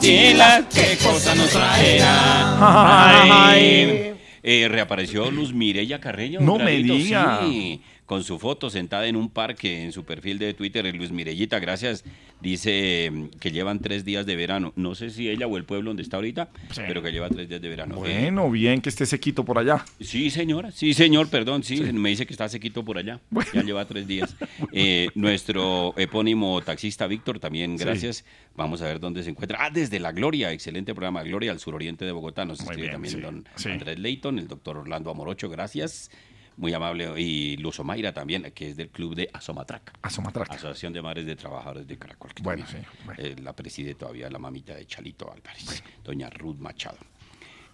[0.00, 2.56] qué cosa nos traerá.
[3.50, 4.14] Ay.
[4.42, 6.40] Eh, reapareció Luz Mireya Carreño.
[6.40, 7.40] No me diga.
[7.42, 11.58] Sí con su foto sentada en un parque en su perfil de Twitter, Luis Mirellita,
[11.58, 12.04] gracias,
[12.40, 14.72] dice mm, que llevan tres días de verano.
[14.76, 17.60] No sé si ella o el pueblo donde está ahorita, pero que lleva tres días
[17.60, 17.96] de verano.
[17.96, 19.84] Bueno, bien que esté sequito por allá.
[20.00, 23.20] Sí, señora, sí, señor, perdón, sí, me dice que está sequito por allá.
[23.52, 24.34] Ya lleva tres días.
[24.72, 28.24] Eh, nuestro epónimo taxista Víctor, también gracias.
[28.54, 29.58] Vamos a ver dónde se encuentra.
[29.60, 32.44] Ah, desde La Gloria, excelente programa, Gloria, al suroriente de Bogotá.
[32.44, 36.10] Nos escribe también don Andrés Leighton, el doctor Orlando Amorocho, gracias
[36.58, 39.96] muy amable, y Luz Omaira también, que es del club de Asomatrac.
[40.02, 40.50] Asomatrac.
[40.50, 42.32] Asociación de Madres de Trabajadores de Caracol.
[42.42, 42.76] bueno, sí.
[43.16, 46.98] Eh, la preside todavía la mamita de Chalito Álvarez, doña Ruth Machado.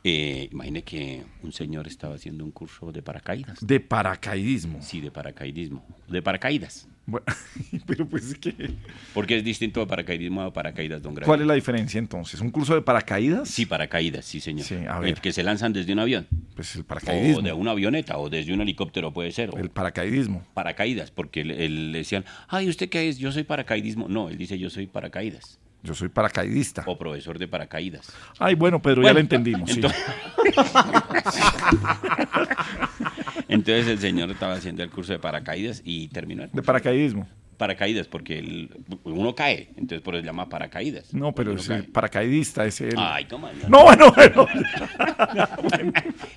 [0.06, 3.66] Eh, imagine que un señor estaba haciendo un curso de paracaídas.
[3.66, 4.82] ¿De paracaidismo?
[4.82, 5.82] Sí, de paracaidismo.
[6.06, 6.86] De paracaídas.
[7.06, 7.26] Bueno,
[7.86, 8.70] pero pues que...
[9.12, 11.28] Porque es distinto de paracaidismo a paracaídas, don Gracias.
[11.28, 12.40] ¿Cuál es la diferencia entonces?
[12.40, 13.48] ¿Un curso de paracaídas?
[13.48, 14.66] Sí, paracaídas, sí, señor.
[14.66, 15.20] Sí, a ver.
[15.20, 16.26] que se lanzan desde un avión.
[16.54, 17.40] Pues el paracaidismo.
[17.40, 19.50] O de una avioneta, o desde un helicóptero puede ser.
[19.56, 20.44] El paracaidismo.
[20.54, 23.18] Paracaídas, porque él, le decían, ay, ¿usted qué es?
[23.18, 24.08] Yo soy paracaidismo.
[24.08, 25.58] No, él dice, yo soy paracaídas.
[25.82, 26.84] Yo soy paracaidista.
[26.86, 28.10] O profesor de paracaídas.
[28.38, 29.68] Ay, bueno, Pedro, ya lo entendimos.
[29.68, 30.02] Entonces...
[33.48, 36.46] entonces el señor estaba haciendo el curso de paracaídas y terminó.
[36.52, 37.26] De paracaidismo
[37.64, 38.68] paracaídas porque
[39.04, 41.14] uno cae, entonces por eso se llama paracaídas.
[41.14, 42.92] No, pero es el paracaidista, es el...
[42.98, 43.84] Ay, cómo no.
[43.84, 44.46] bueno, bueno.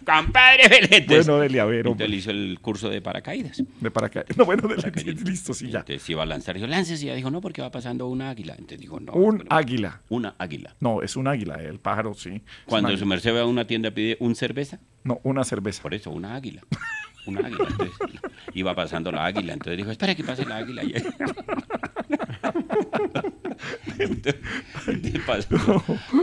[0.05, 1.27] Compadre Veletes.
[1.27, 3.61] Bueno, Delia, a ver, Entonces él hizo el curso de paracaídas.
[3.81, 4.37] De paracaídas.
[4.37, 4.89] No, bueno, Delia,
[5.25, 5.79] listo, sí, ya.
[5.79, 8.53] Entonces iba a lanzar, dijo, lances, y ella dijo, no, porque va pasando una águila.
[8.53, 9.11] Entonces dijo, no.
[9.11, 9.99] Un águila.
[10.07, 10.75] Una águila.
[10.79, 12.41] No, es un águila, el pájaro, sí.
[12.67, 14.79] Cuando su merced va a una tienda pide un cerveza.
[15.03, 15.81] No, una cerveza.
[15.81, 16.61] Por eso, una águila.
[17.27, 17.67] Una águila.
[17.69, 17.97] Entonces,
[18.53, 19.53] iba pasando la águila.
[19.53, 20.83] Entonces dijo, espera que pase la águila.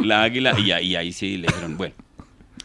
[0.03, 1.95] la águila y, y ahí sí le dijeron, bueno,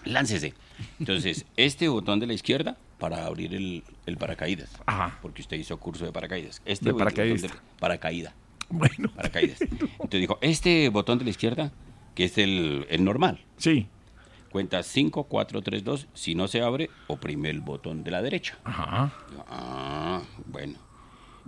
[0.06, 0.54] láncese.
[1.00, 4.70] Entonces, este botón de la izquierda para abrir el, el paracaídas.
[4.86, 5.18] Ajá.
[5.22, 6.62] Porque usted hizo curso de paracaídas.
[6.66, 7.52] Este de paracaídas.
[7.80, 8.34] paracaídas.
[8.70, 9.10] Bueno.
[9.16, 9.62] Paracaídas.
[9.62, 11.72] Entonces dijo, este botón de la izquierda,
[12.16, 13.40] que es el, el normal.
[13.58, 13.88] Sí.
[14.52, 16.08] Cuenta 5, 4, 3, 2.
[16.14, 18.58] Si no se abre, oprime el botón de la derecha.
[18.64, 19.14] Ajá.
[19.48, 20.80] Ah, bueno.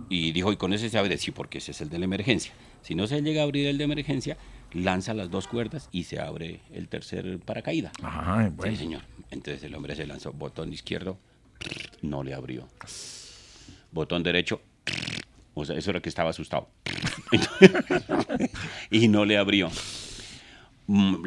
[0.08, 2.52] Y dijo, y con ese se abre, sí, porque ese es el de la emergencia.
[2.82, 4.36] Si no se llega a abrir el de emergencia,
[4.72, 7.92] lanza las dos cuerdas y se abre el tercer paracaídas.
[8.02, 8.72] Ajá, bueno.
[8.72, 9.02] Sí, señor.
[9.30, 11.18] Entonces el hombre se lanzó, botón izquierdo,
[12.02, 12.68] no le abrió.
[13.92, 14.62] Botón derecho,
[15.54, 16.68] o sea, eso era que estaba asustado.
[18.90, 19.70] y no le abrió.
[20.94, 21.24] Mm,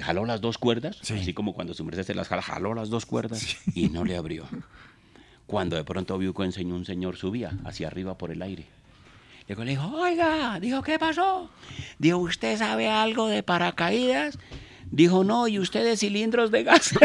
[0.00, 3.04] jaló las dos cuerdas, así como cuando su merced se las jala, jaló las dos
[3.04, 4.46] cuerdas y no le abrió.
[5.46, 8.68] Cuando de pronto vio que un señor subía hacia arriba por el aire.
[9.46, 11.50] Le dijo, oiga, dijo, ¿qué pasó?
[11.98, 14.38] Dijo, ¿usted sabe algo de paracaídas?
[14.92, 16.92] Dijo, no, ¿y ustedes cilindros de gas?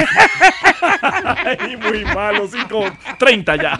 [1.89, 3.79] muy malo, 5.30 ya.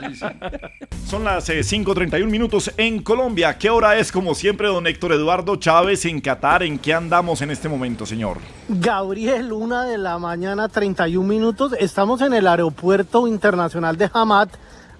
[1.05, 3.57] Son las 5.31 eh, minutos en Colombia.
[3.57, 6.63] ¿Qué hora es, como siempre, don Héctor Eduardo Chávez en Qatar?
[6.63, 8.37] ¿En qué andamos en este momento, señor?
[8.69, 11.73] Gabriel, una de la mañana, 31 minutos.
[11.77, 14.47] Estamos en el aeropuerto internacional de Hamad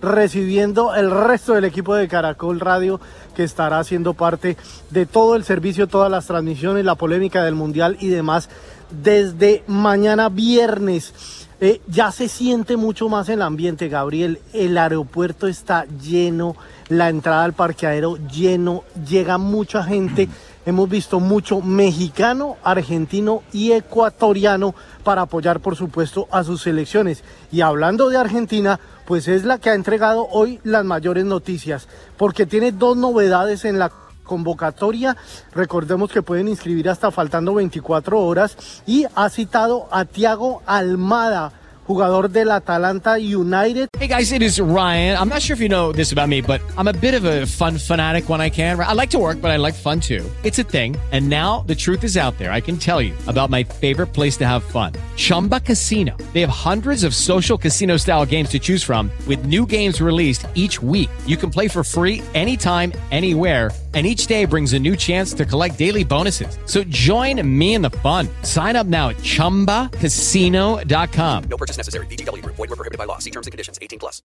[0.02, 3.00] recibiendo el resto del equipo de Caracol Radio
[3.36, 4.58] que estará haciendo parte
[4.90, 8.50] de todo el servicio, todas las transmisiones, la polémica del Mundial y demás
[8.90, 11.48] desde mañana viernes.
[11.60, 14.40] Eh, ya se siente mucho más el ambiente, Gabriel.
[14.54, 16.56] El aeropuerto está lleno,
[16.88, 20.30] la entrada al parqueadero lleno, llega mucha gente.
[20.68, 27.24] Hemos visto mucho mexicano, argentino y ecuatoriano para apoyar, por supuesto, a sus selecciones.
[27.54, 32.46] Y hablando de Argentina, pues es la que ha entregado hoy las mayores noticias, porque
[32.46, 33.92] tiene dos novedades en la
[34.28, 35.18] convocatoria.
[35.54, 38.56] Recordemos que pueden inscribir hasta faltando 24 horas
[38.86, 41.54] y ha citado a Tiago Almada
[41.88, 43.88] jugador del Atalanta United.
[43.98, 45.18] Hey guys, it is Ryan.
[45.18, 47.46] I'm not sure if you know this about me, but I'm a bit of a
[47.46, 48.78] fun fanatic when I can.
[48.80, 50.30] I like to work, but I like fun too.
[50.44, 50.98] It's a thing.
[51.12, 52.52] And now the truth is out there.
[52.52, 54.94] I can tell you about my favorite place to have fun.
[55.16, 56.16] Chumba Casino.
[56.34, 60.46] They have hundreds of social casino style games to choose from with new games released
[60.56, 61.10] each week.
[61.26, 65.44] You can play for free anytime, anywhere and each day brings a new chance to
[65.44, 66.60] collect daily bonuses.
[66.66, 68.28] So join me in the fun.
[68.44, 71.44] Sign up now at ChumbaCasino.com.
[71.46, 72.06] No purchase necessary.
[72.06, 72.46] VGW.
[72.46, 73.18] Void were prohibited by law.
[73.18, 73.80] See terms and conditions.
[73.82, 74.22] 18 plus.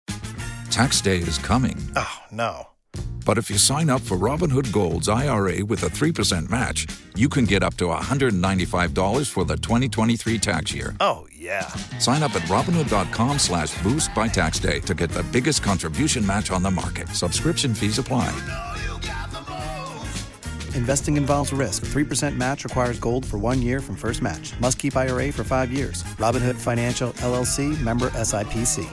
[0.70, 1.76] Tax day is coming.
[1.96, 2.68] Oh, no
[3.26, 7.44] But if you sign up for Robinhood Gold's IRA with a 3% match, you can
[7.44, 10.96] get up to $195 for the 2023 tax year.
[11.00, 11.66] Oh, yeah.
[11.98, 16.50] Sign up at Robinhood.com slash boost by tax day to get the biggest contribution match
[16.50, 17.08] on the market.
[17.08, 18.32] Subscription fees apply.
[20.78, 21.84] Investing involves risk.
[21.86, 24.54] 3% match requires gold for one year from first match.
[24.60, 26.04] Must keep IRA for five years.
[26.18, 28.86] Robinhood Financial LLC member SIPC.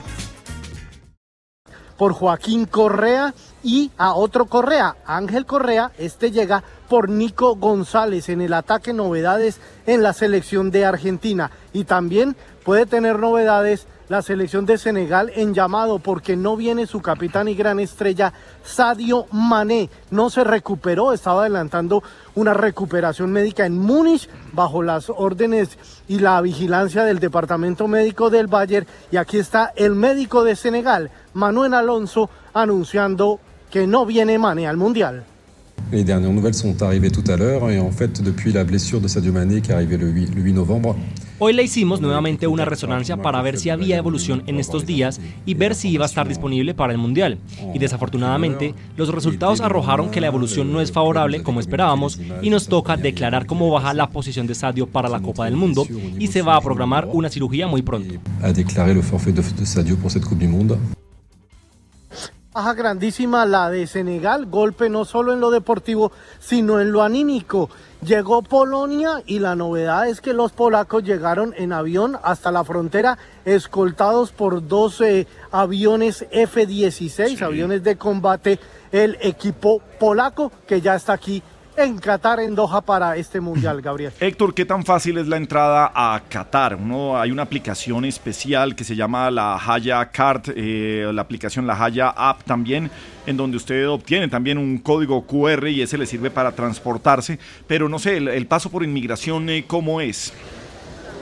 [1.95, 3.33] Por Joaquín Correa
[3.63, 5.91] y a otro Correa, Ángel Correa.
[5.97, 8.91] Este llega por Nico González en el ataque.
[8.91, 11.51] Novedades en la selección de Argentina.
[11.71, 17.01] Y también puede tener novedades la selección de Senegal en llamado porque no viene su
[17.01, 18.33] capitán y gran estrella
[18.63, 19.89] Sadio Mané.
[20.11, 22.03] No se recuperó, estaba adelantando
[22.35, 25.77] una recuperación médica en Múnich bajo las órdenes
[26.07, 28.87] y la vigilancia del Departamento Médico del Bayern.
[29.11, 33.39] Y aquí está el médico de Senegal, Manuel Alonso, anunciando
[33.69, 35.25] que no viene Mané al Mundial.
[35.91, 39.07] Les dernières nouvelles sont arrivées tout à l'heure et en fait depuis la blessure de
[39.07, 40.95] Sadio Mané qui est arrivée le 8, le 8 novembre,
[41.37, 45.53] Hoy le hicimos nuevamente una resonancia para ver si había evolución en estos días y
[45.53, 47.39] ver si iba a estar disponible para el Mundial.
[47.73, 52.69] Y desafortunadamente, los resultados arrojaron que la evolución no es favorable como esperábamos y nos
[52.69, 55.85] toca declarar cómo baja la posición de Sadio para la Copa del Mundo
[56.17, 58.15] y se va a programar una cirugía muy pronto.
[58.41, 60.77] a déclaré le forfait de, Sadio pour cette Coupe du Monde.
[62.55, 67.69] Baja grandísima la de Senegal, golpe no solo en lo deportivo, sino en lo anímico.
[68.01, 73.17] Llegó Polonia y la novedad es que los polacos llegaron en avión hasta la frontera,
[73.43, 78.57] escoltados por 12 aviones F-16, aviones de combate,
[78.93, 81.43] el equipo polaco que ya está aquí
[81.77, 84.11] en Qatar, en Doha, para este mundial, Gabriel.
[84.19, 86.75] Héctor, ¿qué tan fácil es la entrada a Qatar?
[86.75, 91.83] Uno, hay una aplicación especial que se llama la Haya Card, eh, la aplicación la
[91.83, 92.89] Haya App también,
[93.25, 97.39] en donde usted obtiene también un código QR y ese le sirve para transportarse.
[97.67, 100.33] Pero no sé, el, el paso por inmigración, eh, ¿cómo es?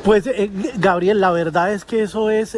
[0.03, 2.57] Pues, eh, Gabriel, la verdad es que eso es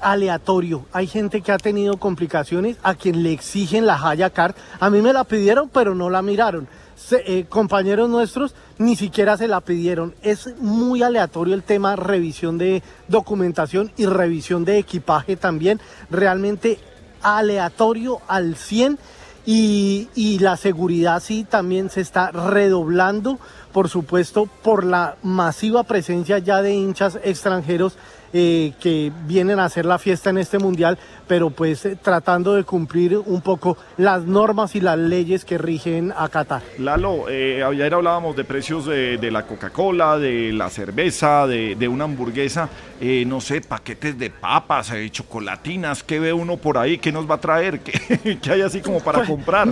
[0.00, 0.84] aleatorio.
[0.92, 4.54] Hay gente que ha tenido complicaciones a quien le exigen la Haya Card.
[4.80, 6.66] A mí me la pidieron, pero no la miraron.
[7.02, 10.14] Se- eh, compañeros nuestros ni siquiera se la pidieron.
[10.22, 15.80] Es muy aleatorio el tema revisión de documentación y revisión de equipaje también.
[16.10, 16.78] Realmente
[17.22, 18.98] aleatorio al 100
[19.44, 23.38] y, y la seguridad sí también se está redoblando,
[23.72, 27.96] por supuesto, por la masiva presencia ya de hinchas extranjeros
[28.34, 30.98] eh, que vienen a hacer la fiesta en este mundial,
[31.28, 36.14] pero pues eh, tratando de cumplir un poco las normas y las leyes que rigen
[36.16, 36.62] a Qatar.
[36.78, 41.88] Lalo, eh, ayer hablábamos de precios de, de la Coca-Cola, de la cerveza, de, de
[41.88, 42.70] una hamburguesa,
[43.02, 46.96] eh, no sé, paquetes de papas, chocolatinas, ¿qué ve uno por ahí?
[46.98, 47.80] ¿Qué nos va a traer?
[47.84, 49.68] ¿Qué, qué hay así como para Pues, comprar?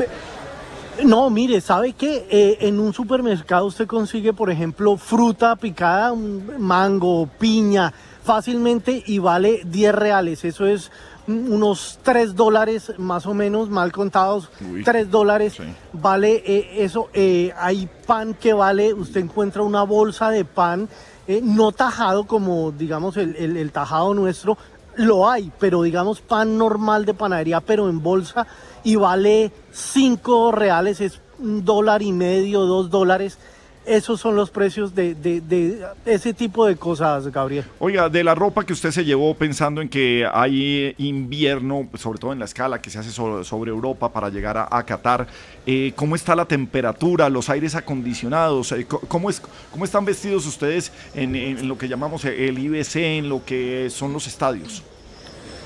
[1.05, 2.27] No, mire, ¿sabe qué?
[2.31, 9.19] Eh, en un supermercado usted consigue, por ejemplo, fruta picada, un mango, piña, fácilmente y
[9.19, 10.45] vale 10 reales.
[10.45, 10.91] Eso es
[11.27, 15.57] mm, unos 3 dólares más o menos, mal contados, Uy, 3 dólares.
[15.95, 17.09] Vale eh, eso.
[17.15, 20.89] eh, hay pan que vale, usted encuentra una bolsa de pan
[21.27, 24.59] eh, no tajado como, digamos, el, el- el tajado nuestro.
[24.97, 28.47] Lo hay, pero digamos pan normal de panadería, pero en bolsa
[28.83, 33.39] y vale 5 reales, es un dólar y medio, dos dólares.
[33.87, 37.65] Esos son los precios de, de- de ese tipo de cosas, Gabriel.
[37.79, 42.33] Oiga, de la ropa que usted se llevó pensando en que hay invierno, sobre todo
[42.33, 45.27] en la escala que se hace sobre, Europa para llegar a, Qatar,
[45.67, 48.71] eh, ¿cómo está la temperatura, los aires acondicionados?
[48.73, 49.41] Eh, ¿cómo, es,
[49.73, 54.13] ¿Cómo están vestidos ustedes en, en lo que llamamos el IBC, en lo que son
[54.13, 54.83] los estadios?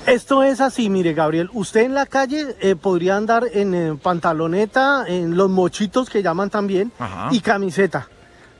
[0.06, 5.06] Esto es así, mire Gabriel, usted en la calle eh, podría andar en eh, pantaloneta,
[5.08, 7.28] en los mochitos que llaman también, Ajá.
[7.30, 8.08] y camiseta,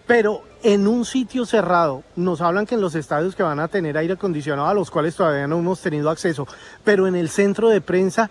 [0.07, 3.99] pero en un sitio cerrado, nos hablan que en los estadios que van a tener
[3.99, 6.49] aire acondicionado, a los cuales todavía no hemos tenido acceso,
[6.82, 8.30] pero en el centro de prensa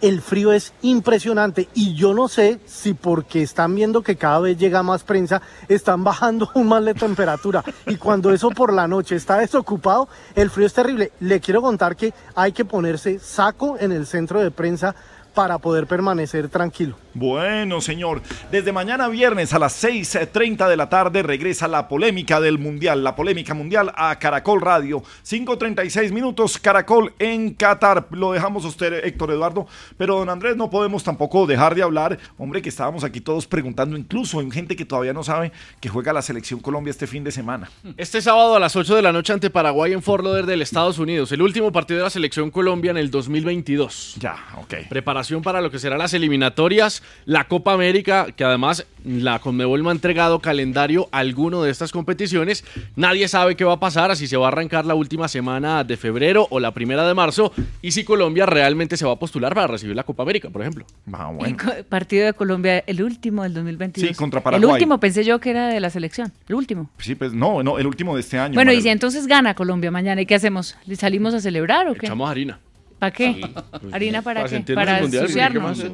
[0.00, 4.58] el frío es impresionante y yo no sé si porque están viendo que cada vez
[4.58, 9.16] llega más prensa, están bajando aún más la temperatura y cuando eso por la noche
[9.16, 11.12] está desocupado, el frío es terrible.
[11.20, 14.94] Le quiero contar que hay que ponerse saco en el centro de prensa
[15.36, 16.96] para poder permanecer tranquilo.
[17.12, 22.58] Bueno, señor, desde mañana viernes a las 6.30 de la tarde regresa la polémica del
[22.58, 25.02] Mundial, la polémica mundial a Caracol Radio.
[25.24, 28.06] 5.36 minutos, Caracol en Qatar.
[28.12, 29.66] Lo dejamos a usted, Héctor Eduardo,
[29.98, 33.94] pero don Andrés, no podemos tampoco dejar de hablar, hombre, que estábamos aquí todos preguntando,
[33.98, 37.30] incluso en gente que todavía no sabe que juega la selección Colombia este fin de
[37.30, 37.70] semana.
[37.98, 41.30] Este sábado a las 8 de la noche ante Paraguay en Fort Lauderdale, Estados Unidos.
[41.30, 44.16] El último partido de la selección Colombia en el 2022.
[44.18, 44.88] Ya, ok.
[44.88, 49.82] Preparación preparación para lo que serán las eliminatorias, la Copa América, que además la Conmebol
[49.82, 52.64] no ha entregado calendario alguno de estas competiciones.
[52.94, 55.96] Nadie sabe qué va a pasar, si se va a arrancar la última semana de
[55.96, 57.52] febrero o la primera de marzo,
[57.82, 60.84] y si Colombia realmente se va a postular para recibir la Copa América, por ejemplo.
[61.12, 64.08] Ah, El partido de Colombia, el último del 2022.
[64.10, 64.72] Sí, contra El Paraguay.
[64.72, 66.88] último pensé yo que era de la selección, el último.
[66.98, 68.54] Sí, pues no, no, el último de este año.
[68.54, 70.76] Bueno, y si entonces gana Colombia mañana, ¿y qué hacemos?
[70.86, 72.06] ¿Le salimos a celebrar o qué?
[72.06, 72.60] Echamos harina.
[72.98, 73.46] ¿Para qué?
[73.92, 74.74] ¿Harina para, Para qué?
[74.74, 75.84] ¿Para ensuciarnos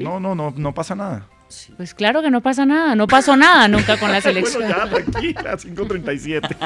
[0.00, 1.28] No, no, no, no pasa nada.
[1.76, 4.62] Pues claro que no pasa nada, no pasó nada nunca con la selección.
[4.62, 6.56] bueno, ya, tranquila, 537.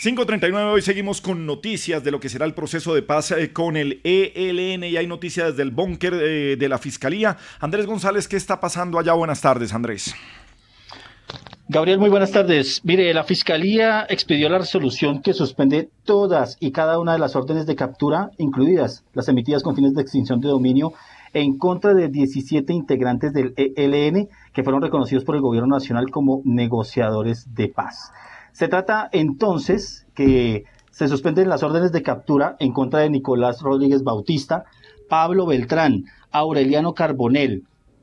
[0.00, 3.76] 539, hoy seguimos con noticias de lo que será el proceso de paz eh, con
[3.76, 7.36] el ELN y hay noticias desde el búnker eh, de la Fiscalía.
[7.60, 9.12] Andrés González, ¿qué está pasando allá?
[9.12, 10.12] Buenas tardes, Andrés.
[11.72, 12.80] Gabriel, muy buenas tardes.
[12.82, 17.64] Mire, la Fiscalía expidió la resolución que suspende todas y cada una de las órdenes
[17.64, 20.94] de captura, incluidas las emitidas con fines de extinción de dominio,
[21.32, 26.42] en contra de 17 integrantes del ELN que fueron reconocidos por el Gobierno Nacional como
[26.44, 28.10] negociadores de paz.
[28.50, 34.02] Se trata entonces que se suspenden las órdenes de captura en contra de Nicolás Rodríguez
[34.02, 34.64] Bautista,
[35.08, 37.62] Pablo Beltrán, Aureliano Carbonel,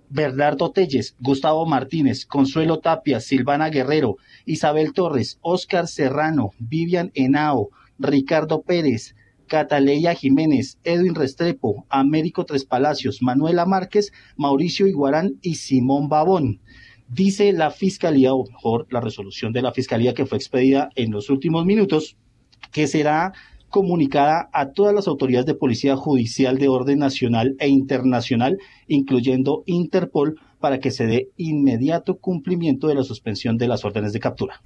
[0.09, 8.61] Bernardo Telles, Gustavo Martínez, Consuelo Tapia, Silvana Guerrero, Isabel Torres, Óscar Serrano, Vivian Henao, Ricardo
[8.61, 9.15] Pérez,
[9.47, 16.61] Cataleya Jiménez, Edwin Restrepo, Américo Tres Palacios, Manuela Márquez, Mauricio Iguarán y Simón Babón.
[17.07, 21.29] Dice la Fiscalía, o mejor, la resolución de la Fiscalía que fue expedida en los
[21.29, 22.17] últimos minutos,
[22.71, 23.33] que será
[23.69, 28.57] comunicada a todas las autoridades de policía judicial de orden nacional e internacional,
[28.87, 34.19] incluyendo Interpol, para que se dé inmediato cumplimiento de la suspensión de las órdenes de
[34.19, 34.61] captura.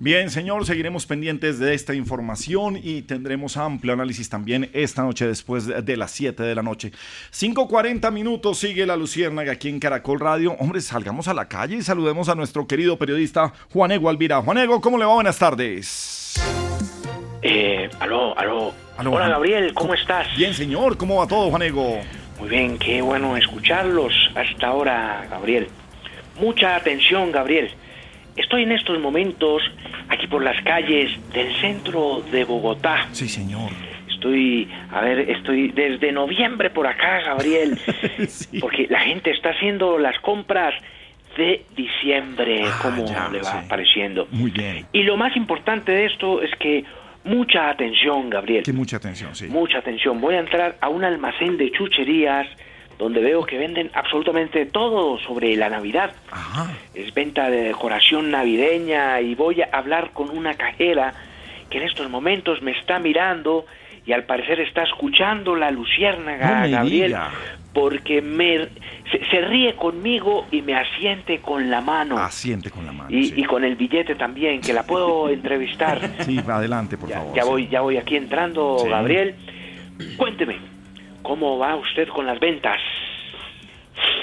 [0.00, 5.66] Bien, señor, seguiremos pendientes de esta información y tendremos amplio análisis también esta noche después
[5.66, 6.90] de las 7 de la noche.
[7.32, 10.56] 5.40 minutos sigue la Luciérnaga aquí en Caracol Radio.
[10.58, 14.42] Hombre, salgamos a la calle y saludemos a nuestro querido periodista Juanego Alvira.
[14.42, 15.14] Juanego, ¿cómo le va?
[15.14, 16.34] Buenas tardes.
[17.46, 18.72] Eh, aló, aló.
[18.96, 20.34] Aló, Hola Gabriel, ¿cómo estás?
[20.34, 22.00] Bien, señor, ¿cómo va todo, Juanego?
[22.38, 25.68] Muy bien, qué bueno escucharlos hasta ahora, Gabriel.
[26.40, 27.70] Mucha atención, Gabriel.
[28.34, 29.62] Estoy en estos momentos
[30.08, 33.08] aquí por las calles del centro de Bogotá.
[33.12, 33.70] Sí, señor.
[34.08, 37.78] Estoy, a ver, estoy desde noviembre por acá, Gabriel.
[38.60, 40.72] Porque la gente está haciendo las compras
[41.36, 44.28] de diciembre, como le va pareciendo.
[44.30, 44.86] Muy bien.
[44.92, 46.84] Y lo más importante de esto es que
[47.24, 48.62] mucha atención, Gabriel.
[48.62, 49.46] Que mucha atención, sí.
[49.46, 50.20] Mucha atención.
[50.20, 52.46] Voy a entrar a un almacén de chucherías
[52.98, 56.12] donde veo que venden absolutamente todo sobre la Navidad.
[56.94, 61.12] Es venta de decoración navideña y voy a hablar con una cajera
[61.70, 63.66] que en estos momentos me está mirando
[64.06, 67.32] y al parecer está escuchando la luciérnaga, No Gabriel, diga.
[67.74, 68.68] Porque me
[69.10, 72.16] se, se ríe conmigo y me asiente con la mano.
[72.18, 73.10] Asiente con la mano.
[73.10, 73.34] Y, sí.
[73.36, 76.00] y con el billete también, que la puedo entrevistar.
[76.20, 77.34] Sí, adelante, por favor.
[77.34, 77.48] Ya sí.
[77.48, 78.88] voy, ya voy aquí entrando, Sí.
[78.88, 79.34] Gabriel.
[80.16, 80.56] Cuénteme,
[81.22, 82.80] ¿cómo va usted con las ventas?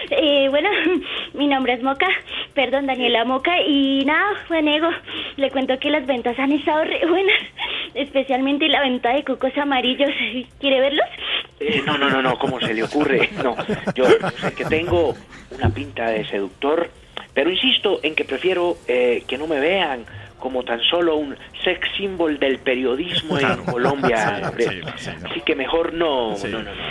[0.09, 0.69] Eh, bueno,
[1.33, 2.07] mi nombre es Moca,
[2.53, 4.89] perdón, Daniela Moca, y nada, Juanego,
[5.37, 7.39] le cuento que las ventas han estado re buenas,
[7.93, 10.09] especialmente la venta de cucos amarillos.
[10.59, 11.05] ¿Quiere verlos?
[11.59, 13.29] Eh, no, no, no, no, ¿cómo se le ocurre?
[13.43, 13.55] No,
[13.95, 15.15] yo sé que tengo
[15.51, 16.89] una pinta de seductor,
[17.33, 20.03] pero insisto en que prefiero eh, que no me vean
[20.39, 23.57] como tan solo un sex symbol del periodismo en.
[23.63, 24.17] Colombia.
[24.35, 24.83] Sí, Gabriel.
[24.97, 25.29] sí, sí, no.
[25.29, 26.47] Así que mejor no, Sí.
[26.47, 26.81] no, no, no.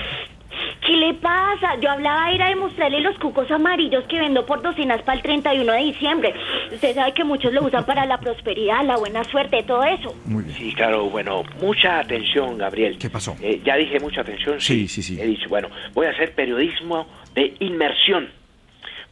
[0.84, 1.78] ¿Qué le pasa?
[1.80, 5.72] Yo hablaba era de mostrarle los cucos amarillos que vendo por docenas para el 31
[5.72, 6.34] de diciembre.
[6.72, 10.14] Usted sabe que muchos lo usan para la prosperidad, la buena suerte, todo eso.
[10.24, 10.56] Muy bien.
[10.56, 12.98] Sí, claro, bueno, mucha atención, Gabriel.
[12.98, 13.36] ¿Qué pasó?
[13.42, 14.60] Eh, ya dije mucha atención.
[14.60, 15.20] Sí, sí, sí.
[15.20, 18.28] He dicho, bueno, voy a hacer periodismo de inmersión.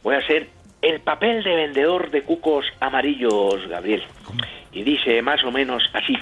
[0.03, 0.47] Voy a hacer
[0.81, 4.03] el papel de vendedor de cucos amarillos, Gabriel.
[4.71, 6.15] Y dice más o menos así,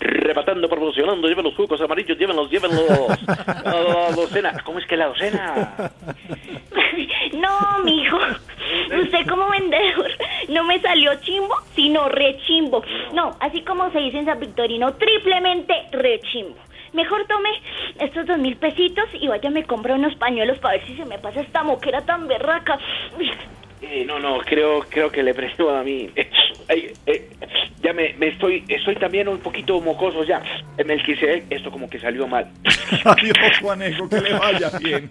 [0.00, 2.86] reparando, promocionando, lleven los cucos amarillos, llévenlos, llévenlos.
[3.26, 4.52] la docena.
[4.64, 5.74] ¿Cómo es que la docena?
[7.32, 8.16] No, mijo.
[9.02, 10.10] Usted como vendedor
[10.48, 12.82] no me salió chimbo, sino rechimbo.
[13.12, 16.56] No, así como se dice en San Victorino, triplemente rechimbo.
[16.92, 17.50] Mejor tome
[17.98, 21.18] estos dos mil pesitos y vaya me compra unos pañuelos para ver si se me
[21.18, 22.78] pasa esta moquera tan berraca.
[23.90, 26.08] Eh, no, no, creo, creo que le presto a mí.
[26.68, 27.28] Ay, eh,
[27.82, 30.42] ya me, me estoy, estoy también un poquito mocoso ya.
[30.78, 32.50] Eh, Melquisedec, esto como que salió mal.
[33.04, 35.10] Adiós, Juanego, que le vaya bien.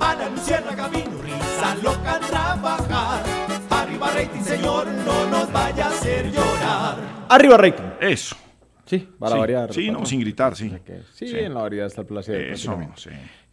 [0.00, 3.22] A la luciérnaga vino risa loca trabajar.
[3.70, 6.96] Arriba rating, señor, no nos vaya a hacer llorar.
[7.28, 7.84] Arriba rating.
[8.00, 8.36] Eso.
[8.84, 9.72] Sí, para Sí, variar.
[9.72, 10.72] sí, para- no, sin gritar, sí.
[11.14, 11.38] Sí, Sí.
[11.38, 12.40] en la variedad está el placer.
[12.50, 13.10] Eso, sí.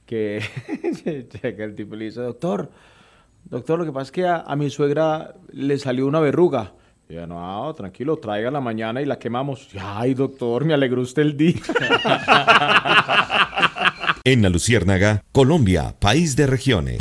[0.09, 0.41] Que
[1.59, 2.71] el tipo le dice, doctor,
[3.43, 6.73] doctor, lo que pasa es que a, mi suegra le salió una verruga.
[7.07, 9.67] Y yo, no, tranquilo, traiga la mañana y la quemamos.
[9.79, 11.61] Ay, doctor, me alegró usted el día.
[14.25, 16.99] En la Luciérnaga, Colombia, país de regiones.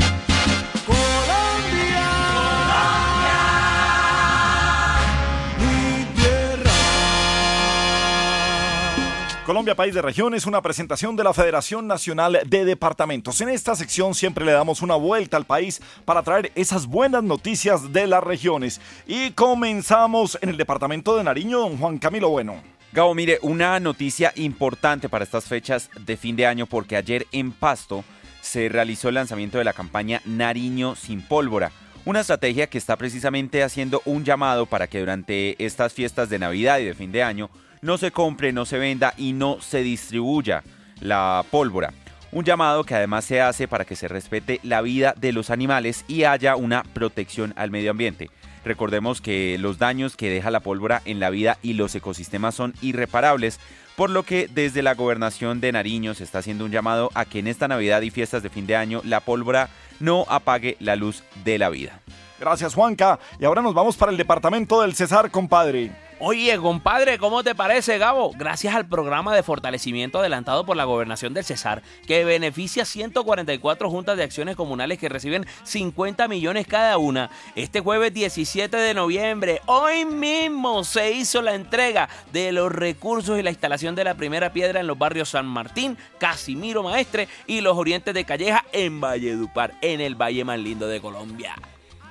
[9.48, 13.40] Colombia, país de regiones, una presentación de la Federación Nacional de Departamentos.
[13.40, 17.90] En esta sección siempre le damos una vuelta al país para traer esas buenas noticias
[17.90, 18.78] de las regiones.
[19.06, 22.62] Y comenzamos en el departamento de Nariño, don Juan Camilo Bueno.
[22.92, 27.50] Gabo, mire, una noticia importante para estas fechas de fin de año porque ayer en
[27.50, 28.04] Pasto
[28.42, 31.72] se realizó el lanzamiento de la campaña Nariño sin pólvora.
[32.04, 36.80] Una estrategia que está precisamente haciendo un llamado para que durante estas fiestas de Navidad
[36.80, 37.48] y de fin de año
[37.82, 40.62] no se compre, no se venda y no se distribuya
[41.00, 41.92] la pólvora.
[42.30, 46.04] Un llamado que además se hace para que se respete la vida de los animales
[46.08, 48.30] y haya una protección al medio ambiente.
[48.64, 52.74] Recordemos que los daños que deja la pólvora en la vida y los ecosistemas son
[52.82, 53.60] irreparables,
[53.96, 57.38] por lo que desde la gobernación de Nariño se está haciendo un llamado a que
[57.38, 61.22] en esta Navidad y fiestas de fin de año la pólvora no apague la luz
[61.44, 62.00] de la vida.
[62.38, 63.18] Gracias, Juanca.
[63.40, 66.07] Y ahora nos vamos para el departamento del Cesar, compadre.
[66.20, 68.32] Oye, compadre, ¿cómo te parece, Gabo?
[68.36, 74.16] Gracias al programa de fortalecimiento adelantado por la gobernación del Cesar, que beneficia 144 juntas
[74.16, 77.30] de acciones comunales que reciben 50 millones cada una.
[77.54, 83.44] Este jueves 17 de noviembre, hoy mismo, se hizo la entrega de los recursos y
[83.44, 87.76] la instalación de la primera piedra en los barrios San Martín, Casimiro Maestre y los
[87.76, 91.54] Orientes de Calleja en Valledupar, en el valle más lindo de Colombia.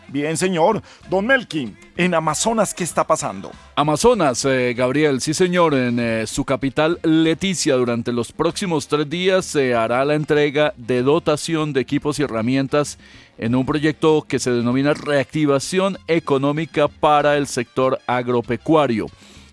[0.10, 0.82] Bien, señor.
[1.10, 3.52] Don Melkin, en Amazonas, ¿qué está pasando?
[3.76, 9.46] Amazonas, eh, Gabriel, sí señor, en eh, su capital Leticia durante los próximos tres días
[9.46, 12.98] se hará la entrega de dotación de equipos y herramientas
[13.38, 19.08] en un proyecto que se denomina Reactivación Económica para el Sector Agropecuario.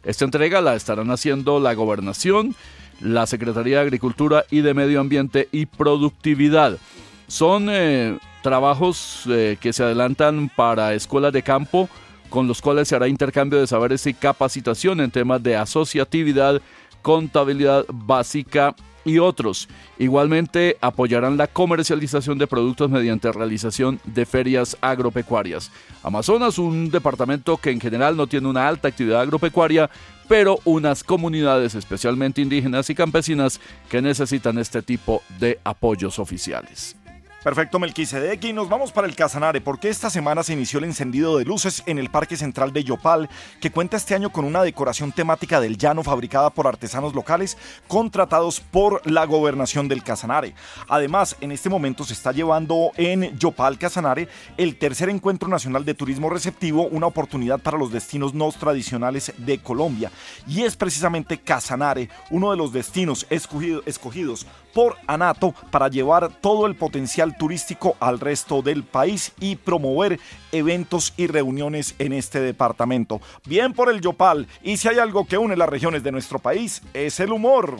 [0.05, 2.55] Esta entrega la estarán haciendo la gobernación,
[3.01, 6.79] la Secretaría de Agricultura y de Medio Ambiente y Productividad.
[7.27, 11.89] Son eh, trabajos eh, que se adelantan para escuelas de campo
[12.29, 16.61] con los cuales se hará intercambio de saberes y capacitación en temas de asociatividad,
[17.01, 19.67] contabilidad básica y otros.
[19.99, 25.71] Igualmente apoyarán la comercialización de productos mediante realización de ferias agropecuarias.
[26.03, 29.89] Amazonas, un departamento que en general no tiene una alta actividad agropecuaria,
[30.29, 36.97] pero unas comunidades especialmente indígenas y campesinas que necesitan este tipo de apoyos oficiales.
[37.45, 38.43] Perfecto, Melquisedec.
[38.45, 41.83] Y nos vamos para el Casanare, porque esta semana se inició el encendido de luces
[41.85, 43.29] en el Parque Central de Yopal,
[43.61, 48.61] que cuenta este año con una decoración temática del llano fabricada por artesanos locales contratados
[48.61, 50.55] por la gobernación del Casanare.
[50.89, 54.27] Además, en este momento se está llevando en Yopal, Casanare,
[54.57, 59.59] el tercer encuentro nacional de turismo receptivo, una oportunidad para los destinos no tradicionales de
[59.59, 60.11] Colombia.
[60.49, 66.67] Y es precisamente Casanare, uno de los destinos escogido- escogidos por Anato para llevar todo
[66.67, 70.21] el potencial turístico al resto del país y promover
[70.53, 73.21] eventos y reuniones en este departamento.
[73.47, 76.83] Bien por el Yopal, y si hay algo que une las regiones de nuestro país,
[76.93, 77.77] es el humor.